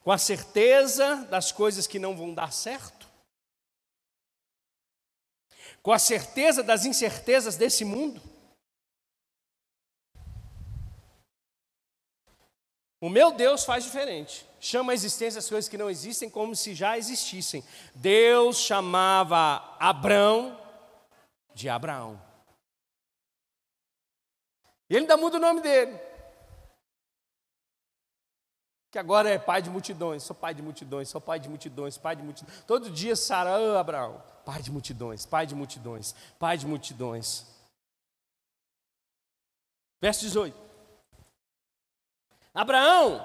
com 0.02 0.12
a 0.12 0.18
certeza 0.18 1.16
das 1.30 1.50
coisas 1.50 1.86
que 1.86 1.98
não 1.98 2.14
vão 2.14 2.34
dar 2.34 2.52
certo, 2.52 3.08
com 5.82 5.92
a 5.92 5.98
certeza 5.98 6.62
das 6.62 6.84
incertezas 6.84 7.56
desse 7.56 7.86
mundo. 7.86 8.20
O 13.00 13.08
meu 13.08 13.30
Deus 13.30 13.64
faz 13.64 13.84
diferente. 13.84 14.46
Chama 14.60 14.92
a 14.92 14.94
existência 14.94 15.38
as 15.38 15.48
coisas 15.48 15.68
que 15.68 15.78
não 15.78 15.88
existem 15.88 16.28
como 16.28 16.56
se 16.56 16.74
já 16.74 16.98
existissem. 16.98 17.64
Deus 17.94 18.58
chamava 18.58 19.76
Abrão 19.78 20.58
de 21.54 21.68
Abraão. 21.68 22.20
E 24.90 24.94
ele 24.94 25.00
ainda 25.00 25.16
muda 25.16 25.36
o 25.36 25.40
nome 25.40 25.60
dele 25.60 26.08
que 28.90 28.98
agora 28.98 29.28
é 29.28 29.38
pai 29.38 29.60
de 29.60 29.68
multidões, 29.68 30.22
sou 30.22 30.34
pai 30.34 30.54
de 30.54 30.62
multidões, 30.62 31.08
sou 31.08 31.20
pai 31.20 31.38
de 31.38 31.48
multidões, 31.48 31.98
pai 31.98 32.16
de 32.16 32.22
multidões. 32.22 32.64
Todo 32.66 32.90
dia 32.90 33.14
Sara, 33.14 33.60
oh, 33.60 33.76
Abraão, 33.76 34.22
pai 34.44 34.62
de 34.62 34.70
multidões, 34.70 35.26
pai 35.26 35.46
de 35.46 35.54
multidões, 35.54 36.14
pai 36.38 36.56
de 36.56 36.66
multidões. 36.66 37.46
Verso 40.00 40.22
18. 40.22 40.67
Abraão, 42.58 43.24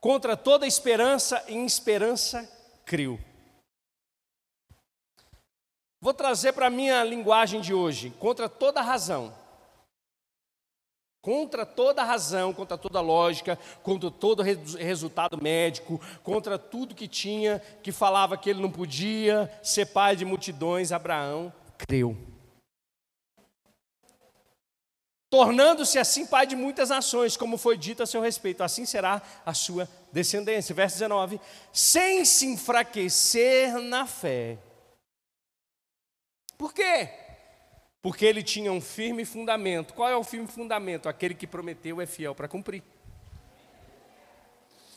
contra 0.00 0.34
toda 0.34 0.66
esperança, 0.66 1.44
em 1.48 1.66
esperança 1.66 2.50
criou. 2.86 3.18
Vou 6.00 6.14
trazer 6.14 6.54
para 6.54 6.68
a 6.68 6.70
minha 6.70 7.04
linguagem 7.04 7.60
de 7.60 7.74
hoje, 7.74 8.08
contra 8.18 8.48
toda 8.48 8.80
razão 8.80 9.34
contra 11.20 11.66
toda 11.66 12.02
razão, 12.04 12.54
contra 12.54 12.78
toda 12.78 13.02
lógica, 13.02 13.58
contra 13.82 14.10
todo 14.10 14.42
resultado 14.42 15.36
médico, 15.36 16.00
contra 16.22 16.58
tudo 16.58 16.94
que 16.94 17.06
tinha, 17.06 17.60
que 17.82 17.92
falava 17.92 18.38
que 18.38 18.48
ele 18.48 18.62
não 18.62 18.70
podia 18.70 19.52
ser 19.62 19.86
pai 19.86 20.16
de 20.16 20.24
multidões, 20.24 20.90
Abraão 20.90 21.52
creu. 21.76 22.16
Tornando-se 25.30 25.98
assim 25.98 26.26
pai 26.26 26.46
de 26.46 26.56
muitas 26.56 26.88
nações, 26.88 27.36
como 27.36 27.58
foi 27.58 27.76
dito 27.76 28.02
a 28.02 28.06
seu 28.06 28.20
respeito, 28.20 28.62
assim 28.62 28.86
será 28.86 29.20
a 29.44 29.52
sua 29.52 29.86
descendência. 30.10 30.74
Verso 30.74 30.96
19: 30.96 31.40
sem 31.72 32.24
se 32.24 32.46
enfraquecer 32.46 33.78
na 33.78 34.06
fé. 34.06 34.58
Por 36.56 36.72
quê? 36.72 37.10
Porque 38.00 38.24
ele 38.24 38.42
tinha 38.42 38.72
um 38.72 38.80
firme 38.80 39.24
fundamento. 39.24 39.92
Qual 39.92 40.08
é 40.08 40.16
o 40.16 40.24
firme 40.24 40.46
fundamento? 40.46 41.08
Aquele 41.08 41.34
que 41.34 41.46
prometeu 41.46 42.00
é 42.00 42.06
fiel 42.06 42.34
para 42.34 42.48
cumprir. 42.48 42.82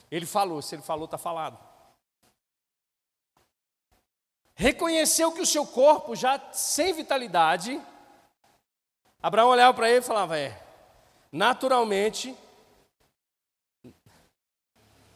Ele 0.10 0.26
falou, 0.26 0.62
se 0.62 0.76
ele 0.76 0.82
falou, 0.82 1.06
está 1.06 1.18
falado. 1.18 1.58
Reconheceu 4.56 5.32
que 5.32 5.42
o 5.42 5.46
seu 5.46 5.66
corpo, 5.66 6.16
já 6.16 6.40
sem 6.52 6.94
vitalidade, 6.94 7.82
Abraão 9.22 9.50
olhava 9.50 9.74
para 9.74 9.90
ele 9.90 10.00
e 10.00 10.08
falava: 10.08 10.38
É, 10.38 10.60
naturalmente, 11.32 12.36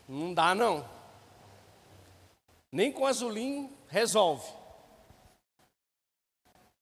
não 0.07 0.33
dá 0.33 0.53
não. 0.53 0.87
Nem 2.71 2.91
com 2.91 3.05
azulim 3.05 3.71
resolve 3.87 4.65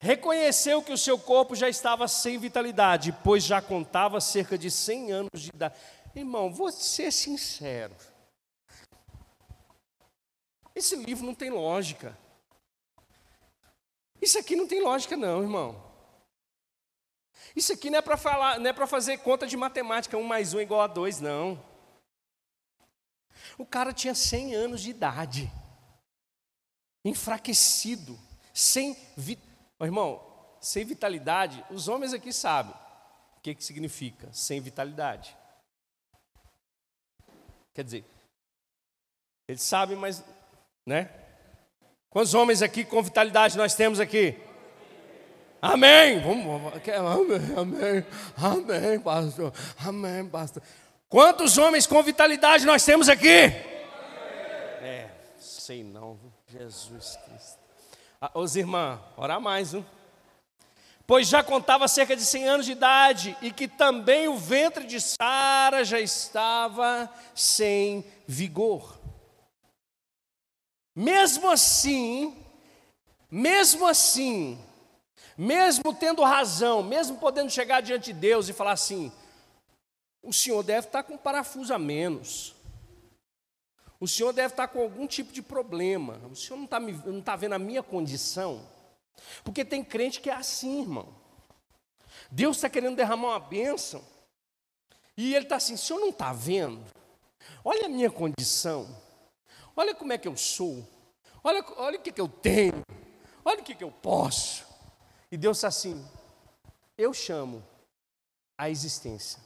reconheceu 0.03 0.83
que 0.83 0.91
o 0.91 0.97
seu 0.97 1.17
corpo 1.17 1.55
já 1.55 1.69
estava 1.69 2.09
sem 2.09 2.37
vitalidade, 2.37 3.17
pois 3.23 3.41
já 3.41 3.61
contava 3.61 4.19
cerca 4.19 4.57
de 4.57 4.69
100 4.69 5.11
anos 5.13 5.41
de 5.41 5.47
idade. 5.47 5.75
Irmão, 6.13 6.51
vou 6.51 6.69
ser 6.73 7.09
sincero. 7.09 7.95
Esse 10.75 10.97
livro 10.97 11.25
não 11.25 11.33
tem 11.33 11.49
lógica. 11.49 12.17
Isso 14.21 14.37
aqui 14.37 14.57
não 14.57 14.67
tem 14.67 14.83
lógica, 14.83 15.15
não, 15.15 15.41
irmão. 15.41 15.81
Isso 17.55 17.71
aqui 17.71 17.89
não 17.89 17.99
é 17.99 18.01
para 18.01 18.17
falar, 18.17 18.59
não 18.59 18.69
é 18.69 18.73
para 18.73 18.87
fazer 18.87 19.17
conta 19.19 19.45
de 19.45 19.55
matemática, 19.55 20.17
um 20.17 20.23
mais 20.23 20.53
um 20.53 20.59
igual 20.59 20.81
a 20.81 20.87
dois, 20.87 21.19
não. 21.19 21.63
O 23.57 23.65
cara 23.65 23.93
tinha 23.93 24.15
100 24.15 24.55
anos 24.55 24.81
de 24.81 24.89
idade, 24.89 25.51
enfraquecido, 27.05 28.19
sem. 28.53 28.97
Irmão, 29.79 30.23
sem 30.61 30.85
vitalidade, 30.85 31.63
os 31.69 31.87
homens 31.87 32.13
aqui 32.13 32.31
sabem 32.31 32.73
o 33.37 33.41
que, 33.41 33.53
que 33.53 33.63
significa 33.63 34.31
sem 34.31 34.61
vitalidade. 34.61 35.35
Quer 37.73 37.83
dizer, 37.83 38.05
eles 39.47 39.61
sabem, 39.61 39.97
mas. 39.97 40.23
Né? 40.85 41.09
Quantos 42.09 42.33
homens 42.33 42.61
aqui 42.61 42.83
com 42.83 43.01
vitalidade 43.01 43.57
nós 43.57 43.75
temos 43.75 43.99
aqui? 43.99 44.39
Amém. 45.63 46.19
Vamos, 46.19 46.45
amém, 46.89 47.55
amém, 47.55 48.05
amém, 48.35 48.99
pastor. 48.99 49.53
Amém, 49.79 50.27
pastor. 50.27 50.61
Quantos 51.07 51.57
homens 51.57 51.87
com 51.87 52.03
vitalidade 52.03 52.65
nós 52.65 52.83
temos 52.83 53.07
aqui? 53.07 53.29
É, 53.29 55.09
sei 55.39 55.81
não, 55.81 56.19
Jesus 56.49 57.17
Cristo. 57.25 57.59
Ah, 58.19 58.31
os 58.33 58.57
irmãos, 58.57 58.99
orar 59.15 59.39
mais, 59.39 59.71
viu? 59.71 59.85
Pois 61.07 61.29
já 61.29 61.41
contava 61.41 61.87
cerca 61.87 62.13
de 62.13 62.25
100 62.25 62.45
anos 62.45 62.65
de 62.65 62.73
idade 62.73 63.37
e 63.41 63.49
que 63.49 63.65
também 63.65 64.27
o 64.27 64.35
ventre 64.35 64.85
de 64.85 64.99
Sara 64.99 65.85
já 65.85 65.97
estava 66.01 67.09
sem 67.33 68.03
vigor. 68.27 68.99
Mesmo 70.93 71.49
assim, 71.49 72.35
mesmo 73.31 73.87
assim, 73.87 74.59
mesmo 75.37 75.93
tendo 75.93 76.23
razão, 76.23 76.83
mesmo 76.83 77.17
podendo 77.17 77.49
chegar 77.49 77.81
diante 77.81 78.05
de 78.05 78.13
Deus 78.13 78.49
e 78.49 78.53
falar 78.53 78.73
assim: 78.73 79.11
o 80.21 80.31
senhor 80.31 80.63
deve 80.63 80.87
estar 80.87 81.03
com 81.03 81.17
parafuso 81.17 81.73
a 81.73 81.79
menos. 81.79 82.55
O 83.99 84.07
senhor 84.07 84.33
deve 84.33 84.53
estar 84.53 84.67
com 84.67 84.81
algum 84.81 85.07
tipo 85.07 85.31
de 85.31 85.41
problema. 85.41 86.19
O 86.29 86.35
senhor 86.35 86.57
não 86.57 86.65
está, 86.65 86.79
não 86.79 87.19
está 87.19 87.35
vendo 87.35 87.53
a 87.53 87.59
minha 87.59 87.81
condição? 87.81 88.67
Porque 89.43 89.63
tem 89.63 89.83
crente 89.83 90.19
que 90.19 90.29
é 90.29 90.33
assim, 90.33 90.81
irmão. 90.81 91.07
Deus 92.29 92.57
está 92.57 92.69
querendo 92.69 92.95
derramar 92.95 93.29
uma 93.29 93.39
bênção. 93.39 94.03
E 95.15 95.33
ele 95.35 95.45
está 95.45 95.57
assim: 95.57 95.75
o 95.75 95.77
senhor 95.77 95.99
não 95.99 96.09
está 96.09 96.33
vendo? 96.33 96.83
Olha 97.63 97.85
a 97.85 97.89
minha 97.89 98.09
condição. 98.09 98.87
Olha 99.75 99.95
como 99.95 100.13
é 100.13 100.17
que 100.17 100.27
eu 100.27 100.37
sou. 100.37 100.87
Olha, 101.43 101.63
olha 101.77 101.97
o 101.97 102.01
que, 102.01 102.11
que 102.11 102.21
eu 102.21 102.27
tenho. 102.27 102.81
Olha 103.43 103.61
o 103.61 103.63
que, 103.63 103.75
que 103.75 103.83
eu 103.83 103.91
posso. 103.91 104.65
E 105.33 105.37
Deus 105.37 105.57
está 105.57 105.69
assim: 105.69 106.07
eu 106.95 107.11
chamo 107.11 107.65
a 108.55 108.69
existência 108.69 109.41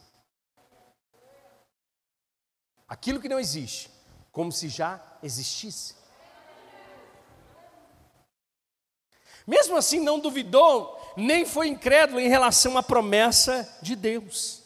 aquilo 2.86 3.22
que 3.22 3.30
não 3.30 3.40
existe, 3.40 3.90
como 4.30 4.52
se 4.52 4.68
já 4.68 5.02
existisse. 5.24 5.96
Mesmo 9.48 9.78
assim, 9.78 10.02
não 10.02 10.20
duvidou, 10.20 11.00
nem 11.16 11.46
foi 11.46 11.70
incrédulo 11.70 12.20
em 12.20 12.28
relação 12.28 12.78
à 12.78 12.84
promessa 12.84 13.78
de 13.82 13.96
Deus, 13.96 14.64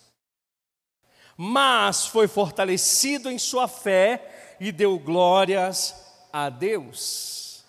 mas 1.37 2.07
foi 2.07 2.27
fortalecido 2.27 3.29
em 3.29 3.37
sua 3.37 3.67
fé 3.67 4.55
e 4.59 4.71
deu 4.71 4.97
glórias 4.97 5.95
a 6.33 6.49
Deus. 6.49 7.63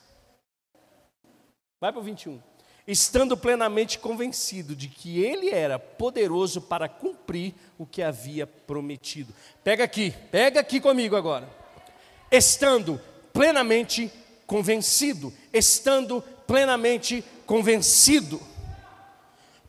Vai 1.79 1.93
para 1.93 2.01
o 2.01 2.03
21 2.03 2.52
estando 2.87 3.37
plenamente 3.37 3.99
convencido 3.99 4.75
de 4.75 4.89
que 4.89 5.23
ele 5.23 5.51
era 5.51 5.79
poderoso 5.79 6.61
para 6.61 6.89
cumprir 6.89 7.55
o 7.79 7.87
que 7.87 8.03
havia 8.03 8.47
prometido. 8.47 9.33
Pega 9.63 9.85
aqui, 9.85 10.13
pega 10.31 10.61
aqui 10.61 10.81
comigo 10.81 11.15
agora. 11.15 11.49
Estando 12.31 13.01
plenamente 13.33 14.11
convencido, 14.47 15.33
estando 15.53 16.23
plenamente 16.47 17.25
convencido. 17.47 18.41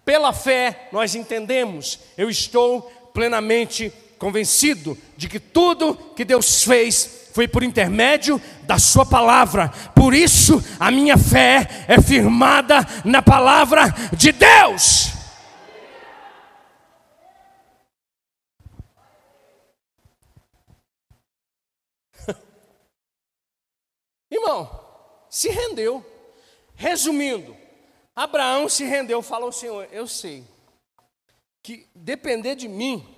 Pela 0.04 0.34
fé, 0.34 0.90
nós 0.92 1.16
entendemos, 1.16 2.00
eu 2.18 2.30
estou 2.30 2.82
plenamente 3.14 3.94
convencido 4.18 4.98
de 5.16 5.30
que 5.30 5.40
tudo 5.40 5.96
que 6.16 6.26
Deus 6.26 6.64
fez 6.64 7.23
foi 7.34 7.48
por 7.48 7.64
intermédio 7.64 8.40
da 8.62 8.78
Sua 8.78 9.06
palavra. 9.06 9.70
Por 9.96 10.14
isso, 10.14 10.64
a 10.80 10.92
minha 10.92 11.18
fé 11.18 11.68
é 11.88 12.00
firmada 12.00 12.86
na 13.04 13.22
palavra 13.24 13.88
de 14.16 14.32
Deus. 14.32 15.12
Irmão, 24.32 24.70
se 25.30 25.50
rendeu. 25.50 26.06
Resumindo, 26.76 27.56
Abraão 28.16 28.68
se 28.70 28.84
rendeu, 28.84 29.22
falou: 29.22 29.52
Senhor, 29.52 29.88
eu 29.92 30.08
sei 30.08 30.44
que 31.64 31.88
depender 31.96 32.56
de 32.56 32.68
mim, 32.68 33.13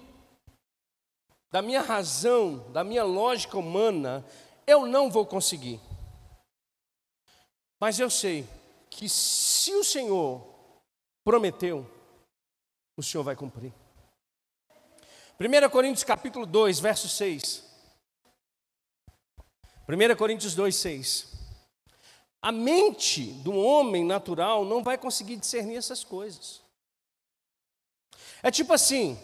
da 1.51 1.61
minha 1.61 1.81
razão, 1.81 2.69
da 2.71 2.83
minha 2.83 3.03
lógica 3.03 3.57
humana, 3.57 4.25
eu 4.67 4.85
não 4.85 5.09
vou 5.09 5.25
conseguir. 5.25 5.79
Mas 7.79 7.99
eu 7.99 8.09
sei 8.09 8.47
que 8.89 9.07
se 9.09 9.73
o 9.73 9.83
Senhor 9.83 10.41
prometeu, 11.23 11.89
o 12.97 13.03
Senhor 13.03 13.23
vai 13.23 13.35
cumprir. 13.35 13.73
1 15.39 15.69
Coríntios 15.69 16.03
capítulo 16.03 16.45
2, 16.45 16.79
verso 16.79 17.09
6. 17.09 17.63
1 19.87 20.15
Coríntios 20.15 20.55
2, 20.55 20.75
6. 20.75 21.35
A 22.41 22.51
mente 22.51 23.25
do 23.43 23.53
homem 23.53 24.05
natural 24.05 24.63
não 24.63 24.83
vai 24.83 24.97
conseguir 24.97 25.35
discernir 25.35 25.77
essas 25.77 26.03
coisas. 26.03 26.61
É 28.41 28.49
tipo 28.49 28.71
assim, 28.71 29.19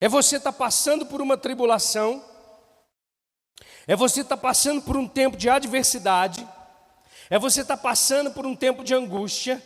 é 0.00 0.08
você 0.08 0.36
estar 0.36 0.52
tá 0.52 0.58
passando 0.58 1.06
por 1.06 1.20
uma 1.20 1.36
tribulação, 1.36 2.24
é 3.86 3.96
você 3.96 4.20
estar 4.20 4.36
tá 4.36 4.42
passando 4.42 4.82
por 4.82 4.96
um 4.96 5.08
tempo 5.08 5.36
de 5.36 5.48
adversidade, 5.48 6.46
é 7.28 7.38
você 7.38 7.62
estar 7.62 7.76
tá 7.76 7.82
passando 7.82 8.30
por 8.30 8.46
um 8.46 8.54
tempo 8.54 8.84
de 8.84 8.94
angústia, 8.94 9.62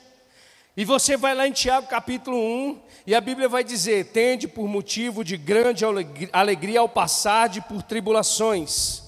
e 0.75 0.85
você 0.87 1.19
vai 1.19 1.35
lá 1.35 1.47
em 1.47 1.53
Tiago 1.53 1.87
capítulo 1.87 2.39
1, 2.39 2.83
e 3.07 3.15
a 3.15 3.21
Bíblia 3.21 3.49
vai 3.49 3.63
dizer: 3.63 4.11
tende 4.13 4.49
por 4.49 4.67
motivo 4.67 5.23
de 5.23 5.37
grande 5.37 5.85
alegria 6.33 6.81
ao 6.81 6.89
passar 6.89 7.49
de 7.49 7.61
por 7.61 7.83
tribulações, 7.83 9.03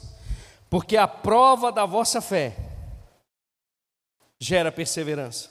porque 0.69 0.97
a 0.97 1.09
prova 1.09 1.73
da 1.73 1.87
vossa 1.87 2.21
fé 2.21 2.55
gera 4.39 4.71
perseverança. 4.71 5.51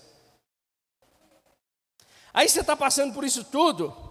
Aí 2.31 2.47
você 2.47 2.61
está 2.61 2.75
passando 2.75 3.13
por 3.13 3.23
isso 3.23 3.43
tudo, 3.43 4.02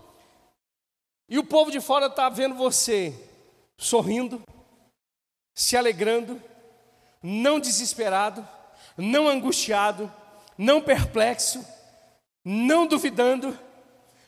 e 1.32 1.38
o 1.38 1.44
povo 1.44 1.70
de 1.70 1.80
fora 1.80 2.08
está 2.08 2.28
vendo 2.28 2.54
você 2.54 3.18
sorrindo, 3.78 4.42
se 5.54 5.78
alegrando, 5.78 6.38
não 7.22 7.58
desesperado, 7.58 8.46
não 8.98 9.26
angustiado, 9.26 10.12
não 10.58 10.82
perplexo, 10.82 11.66
não 12.44 12.86
duvidando, 12.86 13.58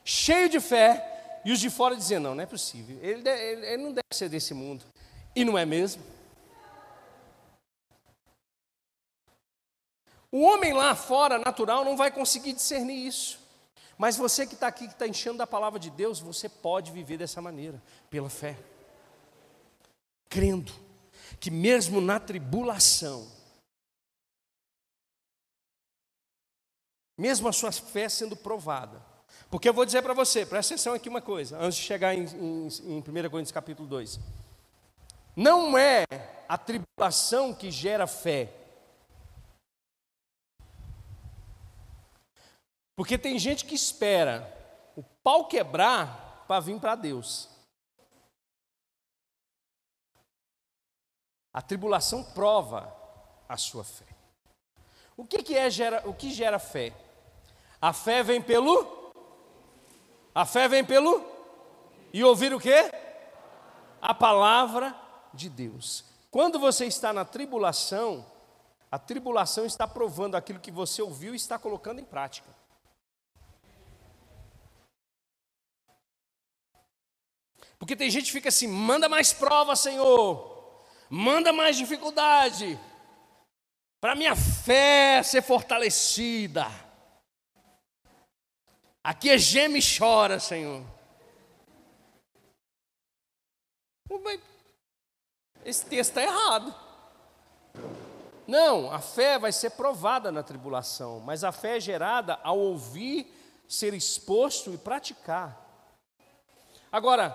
cheio 0.02 0.48
de 0.48 0.58
fé, 0.58 1.42
e 1.44 1.52
os 1.52 1.60
de 1.60 1.68
fora 1.68 1.94
dizendo: 1.94 2.22
não, 2.22 2.36
não 2.36 2.42
é 2.42 2.46
possível, 2.46 2.98
ele, 3.02 3.28
ele, 3.28 3.66
ele 3.66 3.82
não 3.82 3.92
deve 3.92 4.08
ser 4.10 4.30
desse 4.30 4.54
mundo. 4.54 4.82
E 5.36 5.44
não 5.44 5.58
é 5.58 5.66
mesmo? 5.66 6.02
O 10.32 10.40
homem 10.40 10.72
lá 10.72 10.94
fora, 10.94 11.38
natural, 11.38 11.84
não 11.84 11.98
vai 11.98 12.10
conseguir 12.10 12.54
discernir 12.54 13.06
isso. 13.06 13.43
Mas 13.96 14.16
você 14.16 14.46
que 14.46 14.54
está 14.54 14.66
aqui, 14.66 14.86
que 14.86 14.94
está 14.94 15.06
enchendo 15.06 15.38
da 15.38 15.46
palavra 15.46 15.78
de 15.78 15.90
Deus, 15.90 16.20
você 16.20 16.48
pode 16.48 16.90
viver 16.90 17.18
dessa 17.18 17.40
maneira, 17.40 17.82
pela 18.10 18.28
fé. 18.28 18.58
Crendo 20.28 20.72
que 21.38 21.50
mesmo 21.50 22.00
na 22.00 22.18
tribulação, 22.18 23.30
mesmo 27.16 27.48
a 27.48 27.52
sua 27.52 27.70
fé 27.70 28.08
sendo 28.08 28.36
provada, 28.36 29.00
porque 29.50 29.68
eu 29.68 29.74
vou 29.74 29.84
dizer 29.84 30.02
para 30.02 30.14
você, 30.14 30.44
presta 30.44 30.74
atenção 30.74 30.94
aqui 30.94 31.08
uma 31.08 31.20
coisa, 31.20 31.56
antes 31.58 31.78
de 31.78 31.84
chegar 31.84 32.14
em, 32.14 32.24
em, 32.24 32.66
em 32.66 32.98
1 32.98 33.02
Coríntios 33.30 33.52
capítulo 33.52 33.88
2. 33.88 34.18
Não 35.36 35.78
é 35.78 36.04
a 36.48 36.58
tribulação 36.58 37.54
que 37.54 37.70
gera 37.70 38.06
fé, 38.06 38.52
Porque 42.96 43.18
tem 43.18 43.38
gente 43.38 43.64
que 43.64 43.74
espera 43.74 44.52
o 44.96 45.02
pau 45.02 45.46
quebrar 45.46 46.44
para 46.46 46.60
vir 46.60 46.78
para 46.78 46.94
Deus. 46.94 47.48
A 51.52 51.62
tribulação 51.62 52.22
prova 52.22 52.94
a 53.48 53.56
sua 53.56 53.84
fé. 53.84 54.06
O 55.16 55.24
que, 55.24 55.42
que 55.42 55.56
é 55.56 55.70
gera, 55.70 56.08
o 56.08 56.14
que 56.14 56.32
gera 56.32 56.58
fé? 56.58 56.92
A 57.80 57.92
fé 57.92 58.22
vem 58.22 58.42
pelo 58.42 59.12
A 60.34 60.44
fé 60.44 60.66
vem 60.66 60.84
pelo 60.84 61.24
E 62.12 62.24
ouvir 62.24 62.52
o 62.52 62.60
quê? 62.60 62.90
a 64.04 64.12
palavra 64.12 64.94
de 65.32 65.48
Deus. 65.48 66.04
Quando 66.30 66.58
você 66.58 66.84
está 66.84 67.10
na 67.10 67.24
tribulação, 67.24 68.26
a 68.92 68.98
tribulação 68.98 69.64
está 69.64 69.88
provando 69.88 70.34
aquilo 70.34 70.60
que 70.60 70.70
você 70.70 71.00
ouviu 71.00 71.32
e 71.32 71.36
está 71.36 71.58
colocando 71.58 72.00
em 72.00 72.04
prática. 72.04 72.50
Porque 77.78 77.96
tem 77.96 78.10
gente 78.10 78.26
que 78.26 78.32
fica 78.32 78.48
assim: 78.48 78.66
manda 78.66 79.08
mais 79.08 79.32
prova, 79.32 79.76
Senhor, 79.76 80.82
manda 81.08 81.52
mais 81.52 81.76
dificuldade, 81.76 82.78
para 84.00 84.14
minha 84.14 84.36
fé 84.36 85.22
ser 85.22 85.42
fortalecida. 85.42 86.66
Aqui 89.02 89.30
é 89.30 89.36
geme 89.36 89.80
e 89.80 89.98
chora, 89.98 90.40
Senhor. 90.40 90.82
Esse 95.64 95.84
texto 95.86 96.10
está 96.10 96.22
errado. 96.22 96.74
Não, 98.46 98.92
a 98.92 98.98
fé 98.98 99.38
vai 99.38 99.52
ser 99.52 99.70
provada 99.70 100.30
na 100.30 100.42
tribulação, 100.42 101.20
mas 101.20 101.42
a 101.42 101.52
fé 101.52 101.78
é 101.78 101.80
gerada 101.80 102.38
ao 102.42 102.58
ouvir, 102.58 103.26
ser 103.66 103.94
exposto 103.94 104.72
e 104.72 104.78
praticar. 104.78 105.58
Agora, 106.92 107.30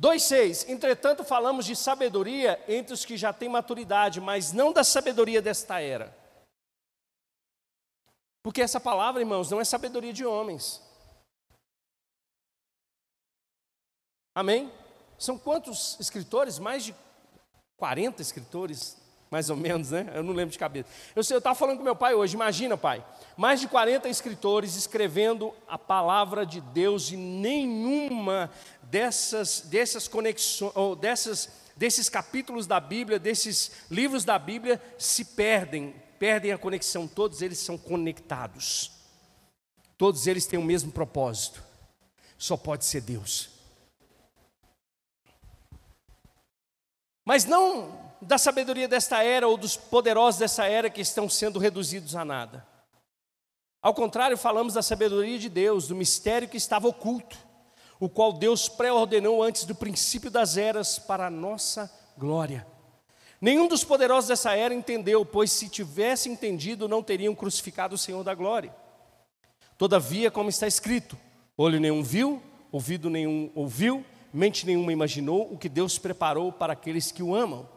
2,6: 0.00 0.68
Entretanto, 0.68 1.22
falamos 1.22 1.66
de 1.66 1.76
sabedoria 1.76 2.62
entre 2.66 2.94
os 2.94 3.04
que 3.04 3.16
já 3.16 3.32
têm 3.32 3.48
maturidade, 3.48 4.20
mas 4.20 4.52
não 4.52 4.72
da 4.72 4.82
sabedoria 4.82 5.42
desta 5.42 5.80
era. 5.80 6.16
Porque 8.42 8.62
essa 8.62 8.80
palavra, 8.80 9.20
irmãos, 9.20 9.50
não 9.50 9.60
é 9.60 9.64
sabedoria 9.64 10.12
de 10.12 10.24
homens. 10.24 10.82
Amém? 14.34 14.72
São 15.18 15.38
quantos 15.38 15.98
escritores? 16.00 16.58
Mais 16.58 16.84
de 16.84 16.94
40 17.76 18.22
escritores, 18.22 18.96
mais 19.30 19.50
ou 19.50 19.56
menos, 19.56 19.90
né? 19.90 20.10
Eu 20.14 20.22
não 20.22 20.32
lembro 20.32 20.52
de 20.52 20.58
cabeça. 20.58 20.88
Eu 21.14 21.20
estava 21.20 21.54
falando 21.54 21.78
com 21.78 21.84
meu 21.84 21.96
pai 21.96 22.14
hoje, 22.14 22.34
imagina, 22.34 22.76
pai, 22.76 23.04
mais 23.36 23.60
de 23.60 23.68
40 23.68 24.08
escritores 24.08 24.76
escrevendo 24.76 25.54
a 25.68 25.76
palavra 25.76 26.46
de 26.46 26.60
Deus 26.60 27.10
e 27.10 27.16
nenhuma 27.16 28.50
dessas, 28.90 29.62
dessas 29.62 30.08
conexões, 30.08 30.72
ou 30.74 30.96
dessas, 30.96 31.48
desses 31.76 32.08
capítulos 32.08 32.66
da 32.66 32.80
Bíblia, 32.80 33.18
desses 33.18 33.70
livros 33.90 34.24
da 34.24 34.38
Bíblia 34.38 34.82
se 34.98 35.24
perdem, 35.24 35.94
perdem 36.18 36.52
a 36.52 36.58
conexão, 36.58 37.06
todos 37.06 37.40
eles 37.40 37.58
são 37.58 37.78
conectados. 37.78 38.92
Todos 39.96 40.26
eles 40.26 40.46
têm 40.46 40.58
o 40.58 40.64
mesmo 40.64 40.90
propósito. 40.90 41.62
Só 42.36 42.56
pode 42.56 42.84
ser 42.84 43.02
Deus. 43.02 43.50
Mas 47.24 47.44
não 47.44 48.10
da 48.20 48.38
sabedoria 48.38 48.88
desta 48.88 49.22
era 49.22 49.46
ou 49.46 49.56
dos 49.56 49.76
poderosos 49.76 50.40
dessa 50.40 50.66
era 50.66 50.90
que 50.90 51.00
estão 51.00 51.28
sendo 51.28 51.58
reduzidos 51.58 52.16
a 52.16 52.24
nada. 52.24 52.66
Ao 53.82 53.94
contrário, 53.94 54.36
falamos 54.36 54.74
da 54.74 54.82
sabedoria 54.82 55.38
de 55.38 55.48
Deus, 55.48 55.88
do 55.88 55.94
mistério 55.94 56.48
que 56.48 56.56
estava 56.56 56.88
oculto, 56.88 57.38
o 58.00 58.08
qual 58.08 58.32
Deus 58.32 58.66
pré-ordenou 58.66 59.42
antes 59.42 59.64
do 59.64 59.74
princípio 59.74 60.30
das 60.30 60.56
eras 60.56 60.98
para 60.98 61.26
a 61.26 61.30
nossa 61.30 61.92
glória. 62.16 62.66
Nenhum 63.38 63.68
dos 63.68 63.84
poderosos 63.84 64.28
dessa 64.28 64.54
era 64.54 64.74
entendeu, 64.74 65.24
pois 65.24 65.52
se 65.52 65.68
tivesse 65.68 66.28
entendido, 66.28 66.88
não 66.88 67.02
teriam 67.02 67.34
crucificado 67.34 67.94
o 67.94 67.98
Senhor 67.98 68.24
da 68.24 68.34
glória. 68.34 68.74
Todavia, 69.76 70.30
como 70.30 70.48
está 70.48 70.66
escrito: 70.66 71.16
olho 71.56 71.78
nenhum 71.78 72.02
viu, 72.02 72.42
ouvido 72.72 73.10
nenhum 73.10 73.50
ouviu, 73.54 74.04
mente 74.32 74.66
nenhuma 74.66 74.92
imaginou 74.92 75.52
o 75.52 75.58
que 75.58 75.68
Deus 75.68 75.98
preparou 75.98 76.50
para 76.50 76.72
aqueles 76.72 77.12
que 77.12 77.22
o 77.22 77.34
amam. 77.34 77.68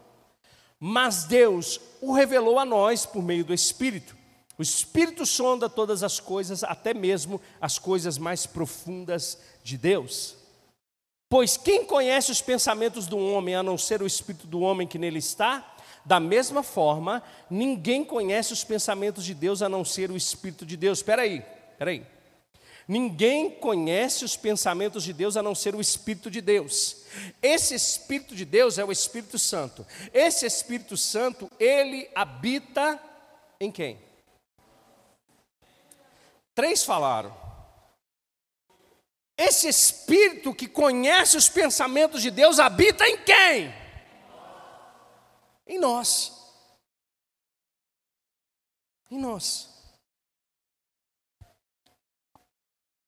Mas 0.80 1.24
Deus 1.24 1.80
o 2.00 2.12
revelou 2.12 2.58
a 2.58 2.64
nós 2.64 3.06
por 3.06 3.22
meio 3.22 3.44
do 3.44 3.54
Espírito. 3.54 4.16
O 4.58 4.62
Espírito 4.62 5.26
sonda 5.26 5.68
todas 5.68 6.02
as 6.02 6.20
coisas, 6.20 6.62
até 6.62 6.94
mesmo 6.94 7.40
as 7.60 7.78
coisas 7.78 8.18
mais 8.18 8.46
profundas 8.46 9.38
de 9.62 9.76
Deus. 9.76 10.36
Pois 11.28 11.56
quem 11.56 11.84
conhece 11.84 12.30
os 12.30 12.40
pensamentos 12.40 13.06
do 13.06 13.18
homem 13.18 13.56
a 13.56 13.62
não 13.62 13.76
ser 13.76 14.00
o 14.00 14.06
Espírito 14.06 14.46
do 14.46 14.60
homem 14.60 14.86
que 14.86 14.98
nele 14.98 15.18
está? 15.18 15.74
Da 16.04 16.20
mesma 16.20 16.62
forma, 16.62 17.22
ninguém 17.50 18.04
conhece 18.04 18.52
os 18.52 18.62
pensamentos 18.62 19.24
de 19.24 19.34
Deus 19.34 19.62
a 19.62 19.68
não 19.68 19.84
ser 19.84 20.10
o 20.10 20.16
Espírito 20.16 20.64
de 20.64 20.76
Deus. 20.76 20.98
Espera 20.98 21.22
aí, 21.22 21.42
espera 21.72 21.90
aí. 21.90 22.06
Ninguém 22.86 23.50
conhece 23.50 24.24
os 24.24 24.36
pensamentos 24.36 25.02
de 25.02 25.12
Deus 25.12 25.36
a 25.36 25.42
não 25.42 25.54
ser 25.54 25.74
o 25.74 25.80
Espírito 25.80 26.30
de 26.30 26.42
Deus. 26.42 26.98
Esse 27.42 27.74
Espírito 27.74 28.36
de 28.36 28.44
Deus 28.44 28.78
é 28.78 28.84
o 28.84 28.92
Espírito 28.92 29.38
Santo. 29.38 29.86
Esse 30.12 30.44
Espírito 30.44 30.96
Santo, 30.96 31.50
ele 31.58 32.08
habita 32.14 33.00
em 33.58 33.72
quem? 33.72 34.03
Três 36.54 36.84
falaram. 36.84 37.34
Esse 39.36 39.68
Espírito 39.68 40.54
que 40.54 40.68
conhece 40.68 41.36
os 41.36 41.48
pensamentos 41.48 42.22
de 42.22 42.30
Deus 42.30 42.60
habita 42.60 43.06
em 43.08 43.18
quem? 43.18 43.74
Em 45.66 45.78
nós. 45.78 46.32
Em 49.10 49.18
nós. 49.18 49.74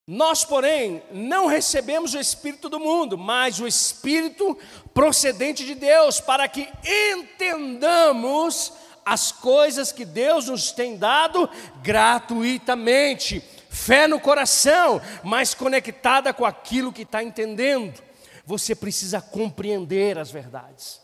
Nós, 0.08 0.44
porém, 0.44 1.02
não 1.10 1.46
recebemos 1.46 2.14
o 2.14 2.18
Espírito 2.20 2.68
do 2.68 2.78
mundo, 2.78 3.18
mas 3.18 3.58
o 3.58 3.66
Espírito 3.66 4.56
procedente 4.94 5.64
de 5.64 5.74
Deus, 5.74 6.20
para 6.20 6.48
que 6.48 6.68
entendamos 7.12 8.72
as 9.06 9.30
coisas 9.30 9.92
que 9.92 10.04
Deus 10.04 10.48
nos 10.48 10.72
tem 10.72 10.96
dado 10.98 11.48
gratuitamente. 11.80 13.40
Fé 13.70 14.08
no 14.08 14.18
coração, 14.18 15.00
mas 15.22 15.54
conectada 15.54 16.34
com 16.34 16.44
aquilo 16.44 16.92
que 16.92 17.02
está 17.02 17.22
entendendo. 17.22 18.02
Você 18.44 18.74
precisa 18.74 19.20
compreender 19.20 20.18
as 20.18 20.30
verdades. 20.30 21.00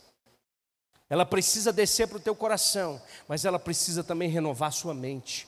Ela 1.08 1.24
precisa 1.24 1.72
descer 1.72 2.08
para 2.08 2.16
o 2.16 2.20
teu 2.20 2.34
coração, 2.34 3.00
mas 3.28 3.44
ela 3.44 3.58
precisa 3.58 4.02
também 4.02 4.28
renovar 4.28 4.72
sua 4.72 4.94
mente. 4.94 5.46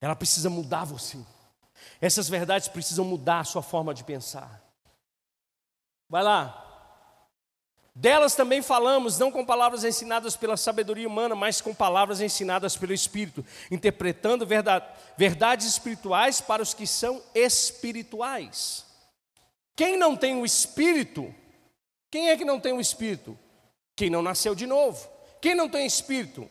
Ela 0.00 0.14
precisa 0.14 0.50
mudar 0.50 0.84
você. 0.84 1.16
Essas 2.00 2.28
verdades 2.28 2.68
precisam 2.68 3.04
mudar 3.04 3.40
a 3.40 3.44
sua 3.44 3.62
forma 3.62 3.94
de 3.94 4.04
pensar. 4.04 4.62
Vai 6.08 6.22
lá. 6.22 6.67
Delas 8.00 8.36
também 8.36 8.62
falamos, 8.62 9.18
não 9.18 9.28
com 9.28 9.44
palavras 9.44 9.82
ensinadas 9.82 10.36
pela 10.36 10.56
sabedoria 10.56 11.08
humana, 11.08 11.34
mas 11.34 11.60
com 11.60 11.74
palavras 11.74 12.20
ensinadas 12.20 12.76
pelo 12.76 12.92
Espírito, 12.92 13.44
interpretando 13.72 14.46
verdades 14.46 15.66
espirituais 15.66 16.40
para 16.40 16.62
os 16.62 16.72
que 16.72 16.86
são 16.86 17.20
espirituais. 17.34 18.86
Quem 19.74 19.96
não 19.96 20.16
tem 20.16 20.36
o 20.36 20.44
Espírito, 20.44 21.34
quem 22.08 22.28
é 22.30 22.36
que 22.36 22.44
não 22.44 22.60
tem 22.60 22.72
o 22.72 22.80
Espírito? 22.80 23.36
Quem 23.96 24.08
não 24.08 24.22
nasceu 24.22 24.54
de 24.54 24.64
novo. 24.64 25.08
Quem 25.40 25.56
não 25.56 25.68
tem 25.68 25.84
Espírito? 25.84 26.48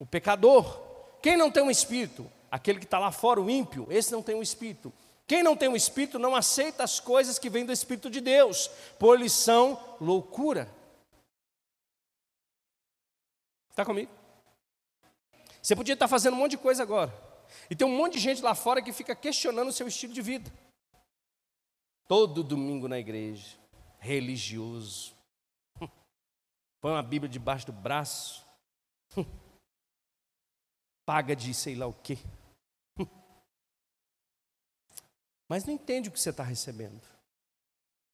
O 0.00 0.06
pecador. 0.06 0.80
Quem 1.22 1.36
não 1.36 1.48
tem 1.48 1.62
o 1.62 1.70
Espírito? 1.70 2.28
Aquele 2.50 2.80
que 2.80 2.86
está 2.86 2.98
lá 2.98 3.12
fora, 3.12 3.40
o 3.40 3.48
ímpio, 3.48 3.86
esse 3.88 4.10
não 4.10 4.20
tem 4.20 4.34
o 4.34 4.42
Espírito. 4.42 4.92
Quem 5.32 5.42
não 5.42 5.56
tem 5.56 5.66
o 5.66 5.74
Espírito 5.74 6.18
não 6.18 6.36
aceita 6.36 6.84
as 6.84 7.00
coisas 7.00 7.38
que 7.38 7.48
vêm 7.48 7.64
do 7.64 7.72
Espírito 7.72 8.10
de 8.10 8.20
Deus, 8.20 8.68
por 8.98 9.18
eles 9.18 9.32
são 9.32 9.96
loucura. 9.98 10.70
Está 13.70 13.82
comigo? 13.82 14.12
Você 15.62 15.74
podia 15.74 15.94
estar 15.94 16.06
fazendo 16.06 16.34
um 16.34 16.36
monte 16.36 16.50
de 16.50 16.58
coisa 16.58 16.82
agora. 16.82 17.10
E 17.70 17.74
tem 17.74 17.86
um 17.86 17.96
monte 17.96 18.12
de 18.12 18.18
gente 18.18 18.42
lá 18.42 18.54
fora 18.54 18.82
que 18.82 18.92
fica 18.92 19.16
questionando 19.16 19.68
o 19.68 19.72
seu 19.72 19.88
estilo 19.88 20.12
de 20.12 20.20
vida. 20.20 20.52
Todo 22.06 22.44
domingo 22.44 22.86
na 22.86 22.98
igreja, 22.98 23.56
religioso. 24.00 25.14
Põe 26.78 26.92
uma 26.92 27.02
Bíblia 27.02 27.30
debaixo 27.30 27.64
do 27.64 27.72
braço. 27.72 28.46
Paga 31.06 31.34
de 31.34 31.54
sei 31.54 31.74
lá 31.74 31.86
o 31.86 31.94
quê. 31.94 32.18
Mas 35.52 35.66
não 35.66 35.74
entende 35.74 36.08
o 36.08 36.12
que 36.12 36.18
você 36.18 36.30
está 36.30 36.42
recebendo. 36.42 37.02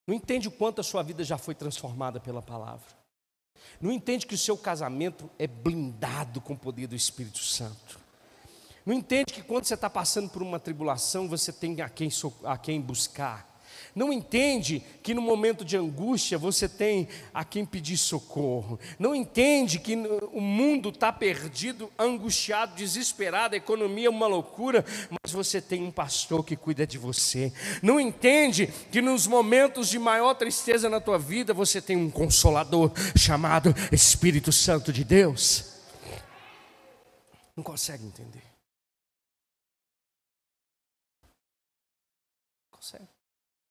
Não 0.05 0.12
entende 0.12 0.49
o 0.49 0.51
quanto 0.51 0.80
a 0.80 0.82
sua 0.82 1.05
vida 1.05 1.22
já 1.22 1.39
foi 1.39 1.55
transformada 1.55 2.18
pela 2.18 2.43
palavra. 2.43 2.89
Não 3.80 3.93
entende 3.93 4.26
que 4.26 4.34
o 4.34 4.39
seu 4.39 4.59
casamento 4.59 5.30
é 5.39 5.47
blindado 5.47 6.41
com 6.41 6.55
o 6.55 6.59
poder 6.59 6.89
do 6.89 6.97
Espírito 6.97 7.39
Santo. 7.39 8.01
Não 8.84 8.93
entende 8.93 9.32
que 9.32 9.41
quando 9.41 9.66
você 9.66 9.74
está 9.74 9.89
passando 9.89 10.28
por 10.28 10.43
uma 10.43 10.59
tribulação, 10.59 11.28
você 11.28 11.53
tem 11.53 11.80
a 11.80 11.89
quem, 11.89 12.09
a 12.43 12.59
quem 12.59 12.80
buscar. 12.80 13.57
Não 13.95 14.12
entende 14.12 14.83
que 15.03 15.14
no 15.14 15.22
momento 15.22 15.64
de 15.64 15.76
angústia 15.76 16.39
você 16.39 16.68
tem 16.68 17.09
a 17.33 17.45
quem 17.45 17.64
pedir 17.64 17.97
socorro. 17.97 18.79
Não 18.99 19.14
entende 19.14 19.79
que 19.79 19.97
o 20.33 20.41
mundo 20.41 20.91
está 20.91 21.12
perdido, 21.12 21.91
angustiado, 21.99 22.74
desesperado, 22.74 23.55
a 23.55 23.59
economia 23.59 24.07
é 24.07 24.11
uma 24.11 24.26
loucura, 24.26 24.85
mas 25.11 25.33
você 25.33 25.61
tem 25.61 25.83
um 25.83 25.91
pastor 25.91 26.45
que 26.45 26.57
cuida 26.57 26.87
de 26.87 26.99
você. 26.99 27.53
Não 27.83 27.99
entende 27.99 28.72
que 28.91 29.01
nos 29.01 29.26
momentos 29.26 29.89
de 29.89 29.99
maior 29.99 30.35
tristeza 30.35 30.89
na 30.89 31.01
tua 31.01 31.18
vida 31.18 31.53
você 31.53 31.81
tem 31.81 31.97
um 31.97 32.11
consolador 32.11 32.93
chamado 33.16 33.74
Espírito 33.93 34.53
Santo 34.53 34.93
de 34.93 35.05
Deus. 35.05 35.79
Não 37.57 37.64
consegue 37.64 38.05
entender. 38.05 38.47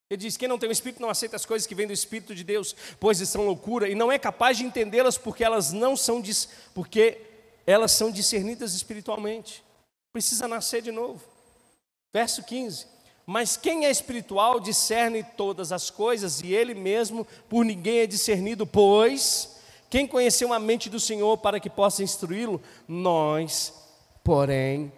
Ele 0.10 0.22
diz: 0.22 0.38
quem 0.38 0.48
não 0.48 0.58
tem 0.58 0.70
o 0.70 0.72
Espírito 0.72 1.02
não 1.02 1.10
aceita 1.10 1.36
as 1.36 1.46
coisas 1.46 1.68
que 1.68 1.76
vêm 1.76 1.88
do 1.88 1.94
Espírito 1.94 2.34
de 2.34 2.44
Deus, 2.44 2.76
pois 3.00 3.18
são 3.18 3.46
loucura, 3.46 3.90
e 3.90 3.96
não 3.96 4.12
é 4.12 4.18
capaz 4.18 4.58
de 4.58 4.64
entendê-las 4.64 5.18
porque 5.18 5.44
elas 5.44 5.72
não 5.72 5.98
são 5.98 6.22
porque 6.74 7.22
elas 7.66 7.92
são 7.92 8.10
discernidas 8.12 8.74
espiritualmente. 8.74 9.64
Precisa 10.14 10.48
nascer 10.48 10.82
de 10.82 10.92
novo. 10.92 11.22
Verso 12.14 12.44
15. 12.44 12.88
Mas 13.26 13.58
quem 13.58 13.86
é 13.86 13.92
espiritual 13.92 14.58
discerne 14.58 15.22
todas 15.22 15.74
as 15.74 15.90
coisas, 15.90 16.40
e 16.40 16.54
ele 16.54 16.74
mesmo 16.74 17.28
por 17.50 17.66
ninguém 17.66 18.00
é 18.00 18.08
discernido, 18.08 18.66
pois 18.66 19.58
quem 19.90 20.08
conheceu 20.08 20.54
a 20.54 20.60
mente 20.60 20.90
do 20.90 21.00
Senhor 21.00 21.38
para 21.38 21.60
que 21.60 21.70
possa 21.70 22.04
instruí-lo? 22.04 22.62
Nós, 22.88 23.74
porém, 24.24 24.92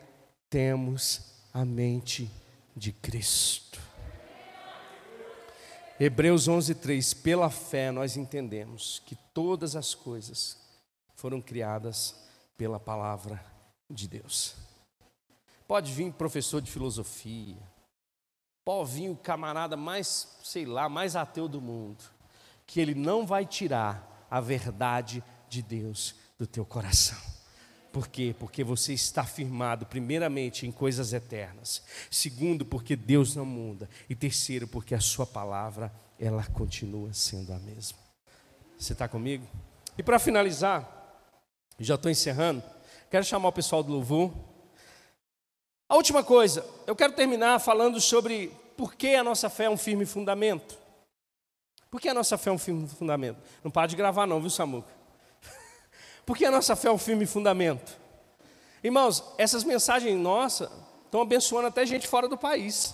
temos 0.49 1.21
a 1.51 1.65
mente 1.65 2.29
de 2.75 2.91
Cristo. 2.91 3.68
Hebreus 5.99 6.47
11:3 6.47 7.13
Pela 7.13 7.49
fé 7.49 7.91
nós 7.91 8.15
entendemos 8.15 9.01
que 9.05 9.15
todas 9.33 9.75
as 9.75 9.93
coisas 9.93 10.57
foram 11.13 11.41
criadas 11.41 12.15
pela 12.55 12.79
palavra 12.79 13.43
de 13.89 14.07
Deus. 14.07 14.55
Pode 15.67 15.91
vir 15.91 16.13
professor 16.13 16.61
de 16.61 16.71
filosofia, 16.71 17.57
pode 18.63 18.91
vir 18.91 19.09
o 19.09 19.15
camarada 19.15 19.75
mais, 19.75 20.37
sei 20.41 20.65
lá, 20.65 20.87
mais 20.87 21.17
ateu 21.17 21.49
do 21.49 21.59
mundo, 21.59 22.03
que 22.65 22.79
ele 22.79 22.95
não 22.95 23.27
vai 23.27 23.45
tirar 23.45 24.25
a 24.31 24.39
verdade 24.39 25.21
de 25.49 25.61
Deus 25.61 26.15
do 26.37 26.47
teu 26.47 26.65
coração. 26.65 27.38
Por 27.99 28.07
quê? 28.07 28.33
Porque 28.39 28.63
você 28.63 28.93
está 28.93 29.25
firmado, 29.25 29.85
primeiramente, 29.85 30.65
em 30.65 30.71
coisas 30.71 31.11
eternas. 31.11 31.83
Segundo, 32.09 32.63
porque 32.63 32.95
Deus 32.95 33.35
não 33.35 33.45
muda. 33.45 33.89
E 34.09 34.15
terceiro, 34.15 34.69
porque 34.69 34.95
a 34.95 35.01
Sua 35.01 35.27
palavra, 35.27 35.91
ela 36.17 36.45
continua 36.45 37.11
sendo 37.11 37.51
a 37.51 37.59
mesma. 37.59 37.97
Você 38.77 38.93
está 38.93 39.05
comigo? 39.05 39.45
E 39.97 40.01
para 40.01 40.17
finalizar, 40.17 40.89
já 41.77 41.95
estou 41.95 42.09
encerrando, 42.09 42.63
quero 43.11 43.25
chamar 43.25 43.49
o 43.49 43.51
pessoal 43.51 43.83
do 43.83 43.91
louvor. 43.91 44.33
A 45.89 45.97
última 45.97 46.23
coisa, 46.23 46.65
eu 46.87 46.95
quero 46.95 47.11
terminar 47.11 47.59
falando 47.59 47.99
sobre 47.99 48.49
por 48.77 48.95
que 48.95 49.13
a 49.13 49.25
nossa 49.25 49.49
fé 49.49 49.65
é 49.65 49.69
um 49.69 49.75
firme 49.75 50.05
fundamento. 50.05 50.77
Por 51.91 51.99
que 51.99 52.07
a 52.07 52.13
nossa 52.13 52.37
fé 52.37 52.49
é 52.49 52.53
um 52.53 52.57
firme 52.57 52.87
fundamento? 52.87 53.39
Não 53.61 53.69
para 53.69 53.87
de 53.87 53.97
gravar, 53.97 54.25
não, 54.25 54.39
viu, 54.39 54.49
Samuca? 54.49 54.98
Porque 56.29 56.45
a 56.45 56.51
nossa 56.51 56.75
fé 56.75 56.89
é 56.89 56.91
um 56.91 56.97
firme 56.99 57.25
fundamento. 57.25 57.91
Irmãos, 58.83 59.23
essas 59.35 59.63
mensagens 59.63 60.15
nossas 60.15 60.69
estão 61.03 61.21
abençoando 61.21 61.65
até 61.65 61.83
gente 61.87 62.07
fora 62.07 62.27
do 62.27 62.37
país. 62.37 62.93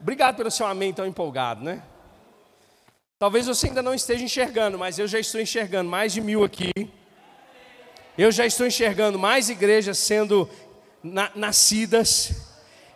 Obrigado 0.00 0.36
pelo 0.36 0.50
seu 0.50 0.66
amém 0.66 0.94
tão 0.94 1.04
empolgado, 1.04 1.62
né? 1.62 1.82
Talvez 3.18 3.46
você 3.46 3.66
ainda 3.66 3.82
não 3.82 3.92
esteja 3.92 4.24
enxergando, 4.24 4.78
mas 4.78 4.98
eu 4.98 5.06
já 5.06 5.18
estou 5.20 5.42
enxergando 5.42 5.90
mais 5.90 6.14
de 6.14 6.22
mil 6.22 6.42
aqui. 6.42 6.72
Eu 8.16 8.32
já 8.32 8.46
estou 8.46 8.66
enxergando 8.66 9.18
mais 9.18 9.50
igrejas 9.50 9.98
sendo 9.98 10.48
na, 11.02 11.30
nascidas. 11.34 12.46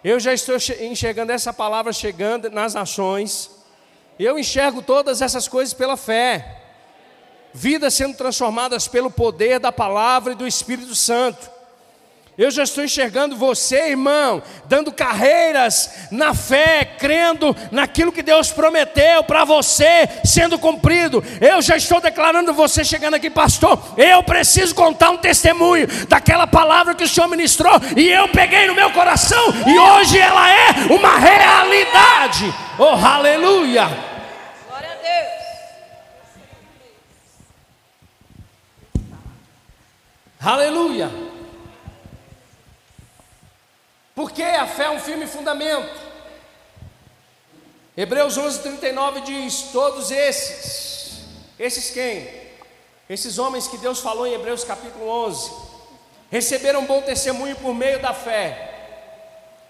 Eu 0.03 0.19
já 0.19 0.33
estou 0.33 0.57
enxergando 0.81 1.31
essa 1.31 1.53
palavra 1.53 1.93
chegando 1.93 2.49
nas 2.49 2.73
nações. 2.73 3.51
Eu 4.19 4.39
enxergo 4.39 4.81
todas 4.81 5.21
essas 5.21 5.47
coisas 5.47 5.75
pela 5.75 5.99
fé 5.99 6.61
vidas 7.55 7.95
sendo 7.95 8.17
transformadas 8.17 8.89
pelo 8.89 9.11
poder 9.11 9.59
da 9.59 9.73
palavra 9.73 10.33
e 10.33 10.37
do 10.37 10.47
Espírito 10.47 10.95
Santo. 10.95 11.51
Eu 12.37 12.51
já 12.51 12.63
estou 12.63 12.83
enxergando 12.83 13.37
você, 13.37 13.91
irmão, 13.91 14.43
dando 14.65 14.91
carreiras 14.91 16.09
na 16.11 16.33
fé, 16.33 16.83
crendo 16.99 17.55
naquilo 17.71 18.11
que 18.11 18.23
Deus 18.23 18.51
prometeu 18.51 19.23
para 19.23 19.45
você 19.45 20.09
sendo 20.25 20.59
cumprido. 20.59 21.23
Eu 21.43 21.61
já 21.61 21.77
estou 21.77 22.01
declarando 22.01 22.55
você 22.55 22.83
chegando 22.83 23.15
aqui, 23.15 23.29
pastor. 23.29 23.79
Eu 23.99 24.23
preciso 24.23 24.75
contar 24.75 25.11
um 25.11 25.19
testemunho 25.19 25.87
daquela 26.09 26.47
palavra 26.47 26.95
que 26.95 27.05
o 27.05 27.09
Senhor 27.09 27.29
ministrou 27.29 27.75
e 27.95 28.11
eu 28.11 28.27
peguei 28.29 28.67
no 28.67 28.75
meu 28.75 28.91
coração 28.93 29.53
e 29.67 29.79
hoje 29.79 30.19
ela 30.19 30.51
é 30.51 30.71
uma 30.91 31.19
realidade. 31.19 32.53
Oh, 32.79 33.07
aleluia! 33.07 34.12
Aleluia! 40.45 41.09
Porque 44.13 44.43
a 44.43 44.67
fé 44.67 44.85
é 44.85 44.91
um 44.91 44.99
firme 44.99 45.25
fundamento. 45.27 46.01
Hebreus 47.97 48.37
11:39 48.37 49.23
diz: 49.23 49.71
Todos 49.73 50.11
esses, 50.11 51.21
esses 51.59 51.91
quem? 51.91 52.43
Esses 53.09 53.39
homens 53.39 53.69
que 53.69 53.79
Deus 53.79 54.01
falou 54.01 54.27
em 54.27 54.35
Hebreus 54.35 54.65
capítulo 54.65 55.07
11, 55.07 55.53
receberam 56.29 56.87
bom 56.87 57.01
testemunho 57.03 57.55
por 57.57 57.73
meio 57.73 58.01
da 58.01 58.13
fé. 58.13 58.71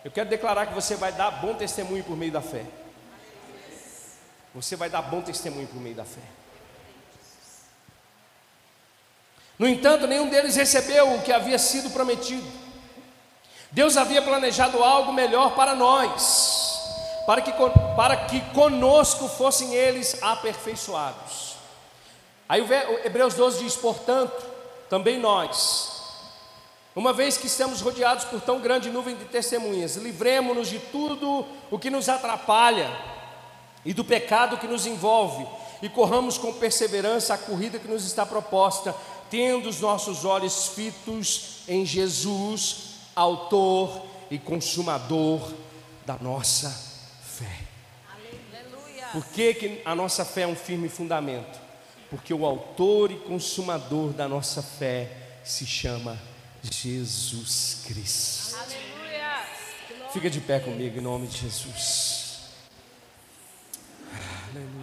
Eu 0.03 0.11
quero 0.11 0.31
declarar 0.31 0.67
que 0.67 0.75
você 0.75 0.97
vai 0.97 1.13
dar 1.13 1.31
bom 1.33 1.55
testemunho 1.55 2.03
por 2.03 2.17
meio 2.17 2.33
da 2.33 2.41
fé. 2.41 2.65
Você 4.55 4.75
vai 4.75 4.89
dar 4.89 5.03
bom 5.03 5.21
testemunho 5.21 5.67
por 5.69 5.81
meio 5.81 5.95
da 5.95 6.05
fé. 6.05 6.42
No 9.63 9.69
entanto, 9.69 10.09
nenhum 10.09 10.29
deles 10.29 10.57
recebeu 10.57 11.15
o 11.15 11.23
que 11.23 11.31
havia 11.31 11.57
sido 11.57 11.89
prometido. 11.91 12.45
Deus 13.71 13.97
havia 13.97 14.21
planejado 14.21 14.83
algo 14.83 15.13
melhor 15.13 15.55
para 15.55 15.73
nós, 15.73 16.81
para 17.29 17.41
que, 17.41 17.53
para 17.97 18.17
que 18.27 18.41
conosco 18.53 19.29
fossem 19.29 19.73
eles 19.73 20.21
aperfeiçoados. 20.21 21.55
Aí 22.49 22.61
o 22.61 22.67
Hebreus 23.07 23.35
12 23.35 23.63
diz: 23.63 23.77
portanto, 23.77 24.45
também 24.91 25.21
nós, 25.21 25.93
uma 26.97 27.13
vez 27.13 27.37
que 27.37 27.47
estamos 27.47 27.81
rodeados 27.81 28.25
por 28.25 28.41
tão 28.41 28.59
grande 28.59 28.91
nuvem 28.91 29.15
de 29.15 29.27
testemunhas, 29.27 29.95
livremos-nos 29.95 30.71
de 30.71 30.81
tudo 30.81 31.47
o 31.71 31.79
que 31.79 31.89
nos 31.89 32.09
atrapalha 32.09 32.91
e 33.85 33.95
do 33.95 34.05
pecado 34.05 34.59
que 34.59 34.67
nos 34.67 34.87
envolve, 34.87 35.47
e 35.81 35.89
corramos 35.89 36.39
com 36.39 36.53
perseverança 36.53 37.35
a 37.35 37.39
corrida 37.39 37.79
que 37.79 37.89
nos 37.89 38.05
está 38.05 38.25
proposta, 38.25 38.95
tendo 39.33 39.71
os 39.71 39.81
nossos 39.81 40.27
olhos 40.27 40.69
fitos 40.69 41.61
em 41.67 41.87
Jesus, 41.87 42.97
Autor 43.17 44.05
e 44.31 44.39
Consumador 44.39 45.55
da 46.05 46.19
nossa 46.21 46.69
fé. 47.23 47.61
Aleluia. 48.13 49.07
Por 49.11 49.25
que, 49.29 49.55
que 49.55 49.83
a 49.87 49.95
nossa 49.95 50.23
fé 50.27 50.43
é 50.43 50.47
um 50.47 50.55
firme 50.55 50.87
fundamento? 50.91 51.59
Porque 52.11 52.35
o 52.35 52.45
Autor 52.45 53.11
e 53.11 53.17
Consumador 53.21 54.11
da 54.11 54.29
nossa 54.29 54.63
fé 54.63 55.11
se 55.43 55.65
chama 55.65 56.21
Jesus 56.63 57.85
Cristo. 57.87 58.55
Aleluia. 58.55 60.11
Fica 60.13 60.29
de 60.29 60.43
pé 60.43 60.61
comigo 60.61 60.99
em 60.99 61.01
nome 61.01 61.27
de 61.27 61.39
Jesus. 61.39 62.51
Aleluia. 64.51 64.83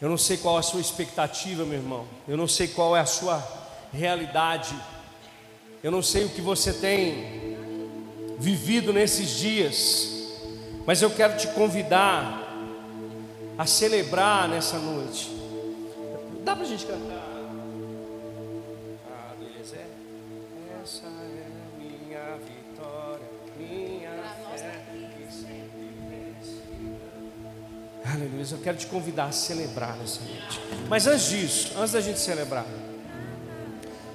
Eu 0.00 0.08
não 0.08 0.18
sei 0.18 0.36
qual 0.36 0.56
é 0.56 0.60
a 0.60 0.62
sua 0.62 0.80
expectativa, 0.80 1.64
meu 1.64 1.78
irmão. 1.78 2.06
Eu 2.26 2.36
não 2.36 2.48
sei 2.48 2.68
qual 2.68 2.96
é 2.96 3.00
a 3.00 3.06
sua 3.06 3.42
realidade. 3.92 4.74
Eu 5.82 5.90
não 5.90 6.02
sei 6.02 6.24
o 6.24 6.28
que 6.28 6.40
você 6.40 6.72
tem 6.72 7.56
vivido 8.38 8.92
nesses 8.92 9.30
dias. 9.30 10.08
Mas 10.86 11.00
eu 11.00 11.10
quero 11.10 11.36
te 11.36 11.46
convidar 11.48 12.42
a 13.56 13.66
celebrar 13.66 14.48
nessa 14.48 14.78
noite. 14.78 15.30
Dá 16.44 16.54
para 16.54 16.64
a 16.64 16.68
gente 16.68 16.84
cantar? 16.84 17.23
Aleluia. 28.14 28.46
Eu 28.48 28.58
quero 28.58 28.76
te 28.76 28.86
convidar 28.86 29.24
a 29.26 29.32
celebrar 29.32 29.96
nessa 29.96 30.20
noite. 30.20 30.60
Mas 30.88 31.06
antes 31.06 31.28
disso, 31.28 31.72
antes 31.76 31.92
da 31.92 32.00
gente 32.00 32.20
celebrar, 32.20 32.64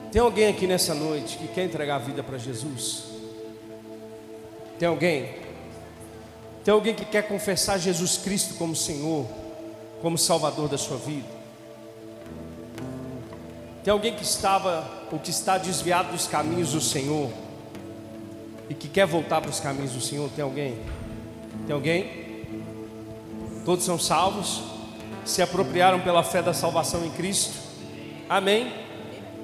tem 0.10 0.22
alguém 0.22 0.48
aqui 0.48 0.66
nessa 0.66 0.94
noite 0.96 1.38
que 1.38 1.48
quer 1.50 1.66
entregar 1.66 1.96
a 1.96 2.00
vida 2.00 2.24
para 2.24 2.38
Jesus? 2.38 3.04
Tem 4.78 4.88
alguém? 4.88 5.36
Tem 6.64 6.74
alguém 6.74 6.96
que 6.96 7.04
quer 7.04 7.28
confessar 7.28 7.78
Jesus 7.78 8.18
Cristo 8.18 8.54
como 8.56 8.74
Senhor, 8.74 9.28
como 10.02 10.18
Salvador 10.18 10.70
da 10.70 10.78
sua 10.78 10.98
vida? 10.98 11.28
Tem 13.84 13.92
alguém 13.92 14.16
que 14.16 14.24
estava 14.24 14.90
ou 15.12 15.20
que 15.20 15.30
está 15.30 15.58
desviado 15.58 16.12
dos 16.12 16.26
caminhos 16.26 16.72
do 16.72 16.80
Senhor 16.80 17.30
e 18.70 18.74
que 18.74 18.88
quer 18.88 19.06
voltar 19.06 19.42
para 19.42 19.50
os 19.50 19.60
caminhos 19.60 19.92
do 19.92 20.02
Senhor? 20.02 20.30
Tem 20.30 20.44
alguém? 20.44 20.78
Tem 21.68 21.74
alguém? 21.74 22.19
Todos 23.66 23.86
são 23.86 24.00
salvos? 24.00 24.62
Se 25.26 25.42
apropriaram 25.42 26.00
pela 26.00 26.24
fé 26.24 26.42
da 26.42 26.54
salvação 26.54 27.06
em 27.06 27.12
Cristo? 27.12 27.54
Amém? 28.28 28.74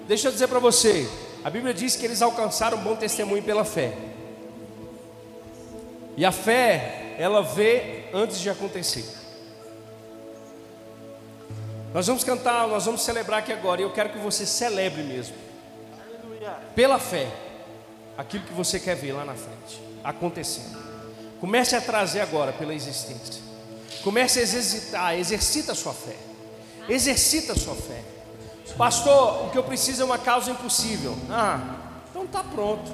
Deixa 0.07 0.28
eu 0.28 0.32
dizer 0.32 0.47
para 0.47 0.59
você, 0.59 1.09
a 1.43 1.49
Bíblia 1.49 1.74
diz 1.74 1.95
que 1.95 2.05
eles 2.05 2.22
alcançaram 2.22 2.78
bom 2.78 2.95
testemunho 2.95 3.43
pela 3.43 3.66
fé. 3.66 3.93
E 6.18 6.26
a 6.26 6.32
fé, 6.32 7.16
ela 7.18 7.41
vê 7.41 8.05
antes 8.13 8.39
de 8.39 8.49
acontecer. 8.49 9.05
Nós 11.93 12.07
vamos 12.07 12.24
cantar, 12.24 12.68
nós 12.68 12.86
vamos 12.86 13.01
celebrar 13.01 13.39
aqui 13.39 13.53
agora, 13.53 13.82
e 13.82 13.84
eu 13.84 13.91
quero 13.91 14.09
que 14.09 14.18
você 14.18 14.45
celebre 14.45 15.03
mesmo. 15.03 15.36
Pela 16.76 16.99
fé, 16.99 17.28
aquilo 18.18 18.43
que 18.43 18.53
você 18.53 18.80
quer 18.80 18.95
ver 18.95 19.13
lá 19.13 19.26
na 19.26 19.34
frente 19.34 19.82
acontecendo. 20.03 20.78
Comece 21.39 21.76
a 21.76 21.82
trazer 21.82 22.22
agora 22.22 22.53
pela 22.53 22.74
existência. 22.74 23.41
Comece 24.06 24.38
a 24.38 24.43
exercitar, 24.43 25.18
exercita 25.18 25.72
a 25.72 25.76
sua 25.76 25.91
fé. 25.91 26.16
Exercita 26.88 27.53
a 27.53 27.56
sua 27.56 27.74
fé. 27.74 28.03
Pastor, 28.78 29.47
o 29.47 29.49
que 29.49 29.58
eu 29.58 29.64
preciso 29.64 30.03
é 30.03 30.06
uma 30.06 30.20
causa 30.20 30.51
impossível. 30.51 31.18
Ah, 31.28 31.76
então 32.08 32.28
tá 32.28 32.43
pronto. 32.43 32.91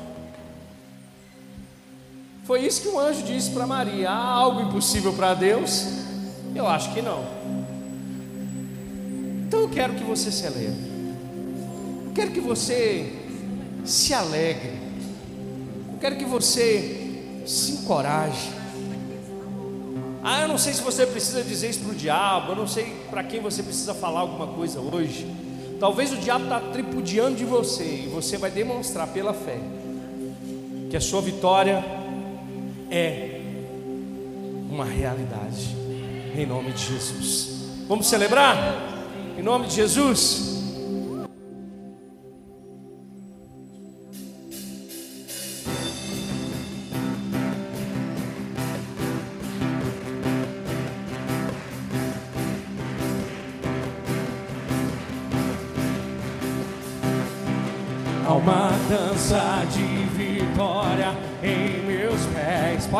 Foi 2.45 2.65
isso 2.65 2.81
que 2.81 2.87
o 2.87 2.97
anjo 2.97 3.23
disse 3.23 3.51
para 3.51 3.67
Maria: 3.67 4.09
há 4.09 4.23
algo 4.25 4.61
impossível 4.61 5.11
para 5.11 5.33
Deus? 5.33 5.83
Eu 6.55 6.65
acho 6.65 6.93
que 6.93 7.01
não. 7.01 7.25
Então 9.45 9.59
eu 9.59 9.69
quero 9.69 9.95
que 9.95 10.03
você 10.05 10.31
celebre. 10.31 10.91
Eu 12.05 12.13
quero 12.15 12.31
que 12.31 12.39
você 12.39 13.11
se 13.83 14.13
alegre. 14.13 14.79
Eu 15.91 15.99
quero 15.99 16.15
que 16.15 16.23
você 16.23 17.43
se 17.45 17.73
encoraje. 17.73 18.60
Ah, 20.23 20.41
eu 20.41 20.47
não 20.47 20.57
sei 20.57 20.73
se 20.73 20.81
você 20.81 21.05
precisa 21.05 21.43
dizer 21.43 21.69
isso 21.69 21.79
para 21.79 21.91
o 21.91 21.95
diabo, 21.95 22.51
eu 22.51 22.55
não 22.55 22.67
sei 22.67 22.95
para 23.09 23.23
quem 23.23 23.39
você 23.39 23.63
precisa 23.63 23.93
falar 23.93 24.19
alguma 24.19 24.47
coisa 24.47 24.79
hoje. 24.79 25.27
Talvez 25.79 26.13
o 26.13 26.17
diabo 26.17 26.43
está 26.43 26.59
tripudiando 26.59 27.35
de 27.35 27.43
você 27.43 28.03
e 28.05 28.07
você 28.07 28.37
vai 28.37 28.51
demonstrar 28.51 29.07
pela 29.07 29.33
fé 29.33 29.57
que 30.91 30.95
a 30.95 31.01
sua 31.01 31.21
vitória 31.21 31.83
é 32.91 33.41
uma 34.69 34.85
realidade. 34.85 35.75
Em 36.35 36.45
nome 36.45 36.71
de 36.71 36.85
Jesus. 36.85 37.69
Vamos 37.87 38.07
celebrar? 38.07 38.55
Em 39.37 39.41
nome 39.41 39.67
de 39.67 39.75
Jesus. 39.75 40.50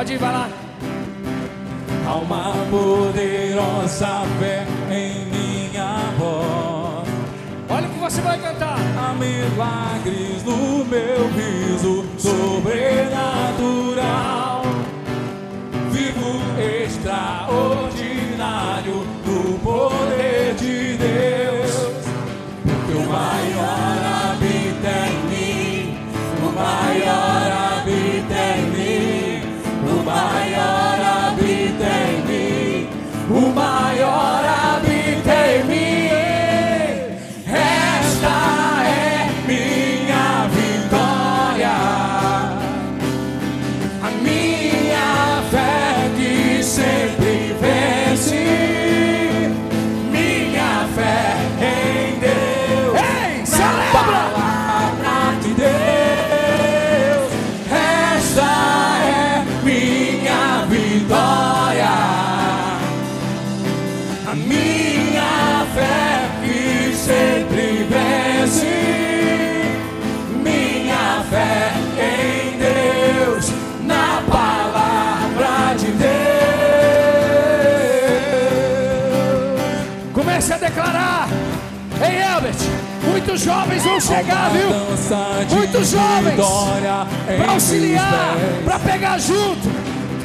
Pode 0.01 0.13
ir, 0.13 0.17
vai 0.17 0.33
lá. 0.33 0.49
Há 2.07 2.15
uma 2.15 2.53
poderosa 2.71 4.23
fé 4.39 4.65
em 4.89 5.25
minha 5.25 6.11
voz. 6.17 7.07
Olha 7.69 7.87
o 7.87 7.91
que 7.91 7.99
você 7.99 8.19
vai 8.21 8.39
cantar. 8.39 8.79
Há 8.97 9.13
milagres 9.13 10.43
no 10.43 10.83
meu 10.85 11.29
riso 11.35 12.03
sobrenatural. 12.17 14.63
Vivo 15.91 16.41
extraordinário 16.59 19.05
do 19.23 19.59
poder 19.59 20.30
muitos 83.31 83.45
jovens 83.45 83.83
vão 83.83 84.01
chegar, 84.01 84.51
viu? 84.51 84.67
Muitos 85.55 85.91
jovens 85.91 86.35
para 87.37 87.51
auxiliar, 87.51 88.35
para 88.65 88.79
pegar 88.79 89.17
junto. 89.19 89.71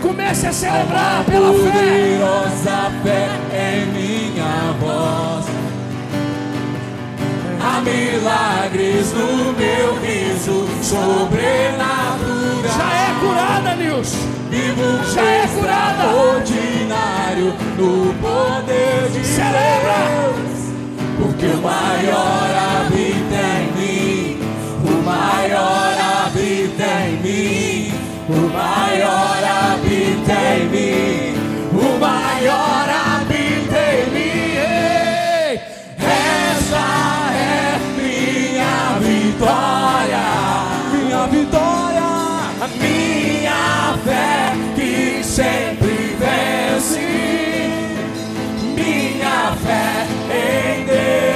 Comece 0.03 0.47
a 0.49 0.53
celebrar 0.53 1.25
pela 1.25 1.53
fé. 1.53 2.19
fé 3.05 3.29
em 3.55 3.87
minha 3.93 4.73
voz. 4.81 5.47
Há 7.63 7.81
milagres 7.81 9.13
no 9.13 9.53
meu 9.53 9.99
riso 10.01 10.69
sobrenatural. 10.83 12.27
Já 12.77 12.93
é 12.93 13.15
curada, 13.21 13.77
Nilson. 13.77 14.19
Vivo 14.51 15.15
já 15.15 15.23
é 15.23 15.47
curada. 15.47 16.05
extraordinário 16.05 17.55
no 17.77 18.15
poder 18.15 19.11
de 19.13 19.25
Celebra. 19.27 19.95
Deus. 20.35 20.57
Porque 21.19 21.47
o 21.47 21.63
maior 21.63 22.57
maior 25.47 25.95
habita 25.97 26.89
em 27.07 27.17
mim, 27.23 27.93
o 28.29 28.33
maior 28.53 29.39
habita 29.45 30.33
em 30.57 30.67
mim, 30.67 31.35
o 31.73 31.99
maior 32.01 32.89
habita 32.89 33.79
em 33.95 34.11
mim. 34.11 34.57
Essa 36.01 36.87
é 37.33 37.79
minha 37.97 38.99
vitória, 38.99 40.27
minha 40.93 41.23
vitória, 41.29 42.09
a 42.61 42.69
minha 42.81 43.97
fé 44.05 44.37
que 44.75 45.23
sempre 45.23 46.17
vence. 46.19 47.07
Minha 48.75 49.39
fé 49.65 50.07
em 50.35 50.85
Deus, 50.87 51.36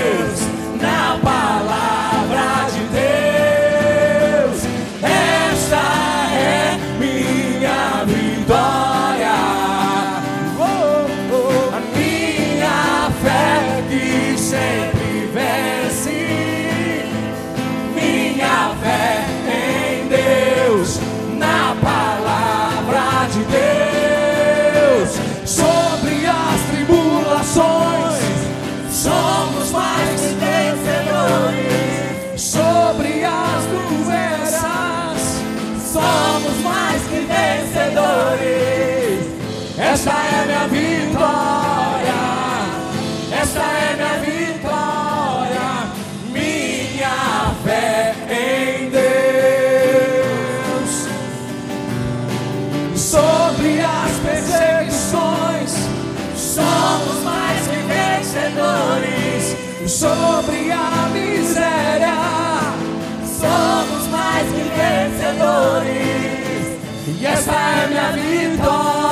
sobre 59.91 60.71
a 60.71 61.09
miséria. 61.13 62.15
Somos 63.27 64.07
mais 64.09 64.47
que 64.47 64.63
vencedores, 64.79 65.91
e 67.21 67.27
esta 67.27 67.53
é 67.53 67.87
minha 67.89 68.13
vitória. 68.13 69.10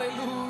Hallelujah. 0.00 0.49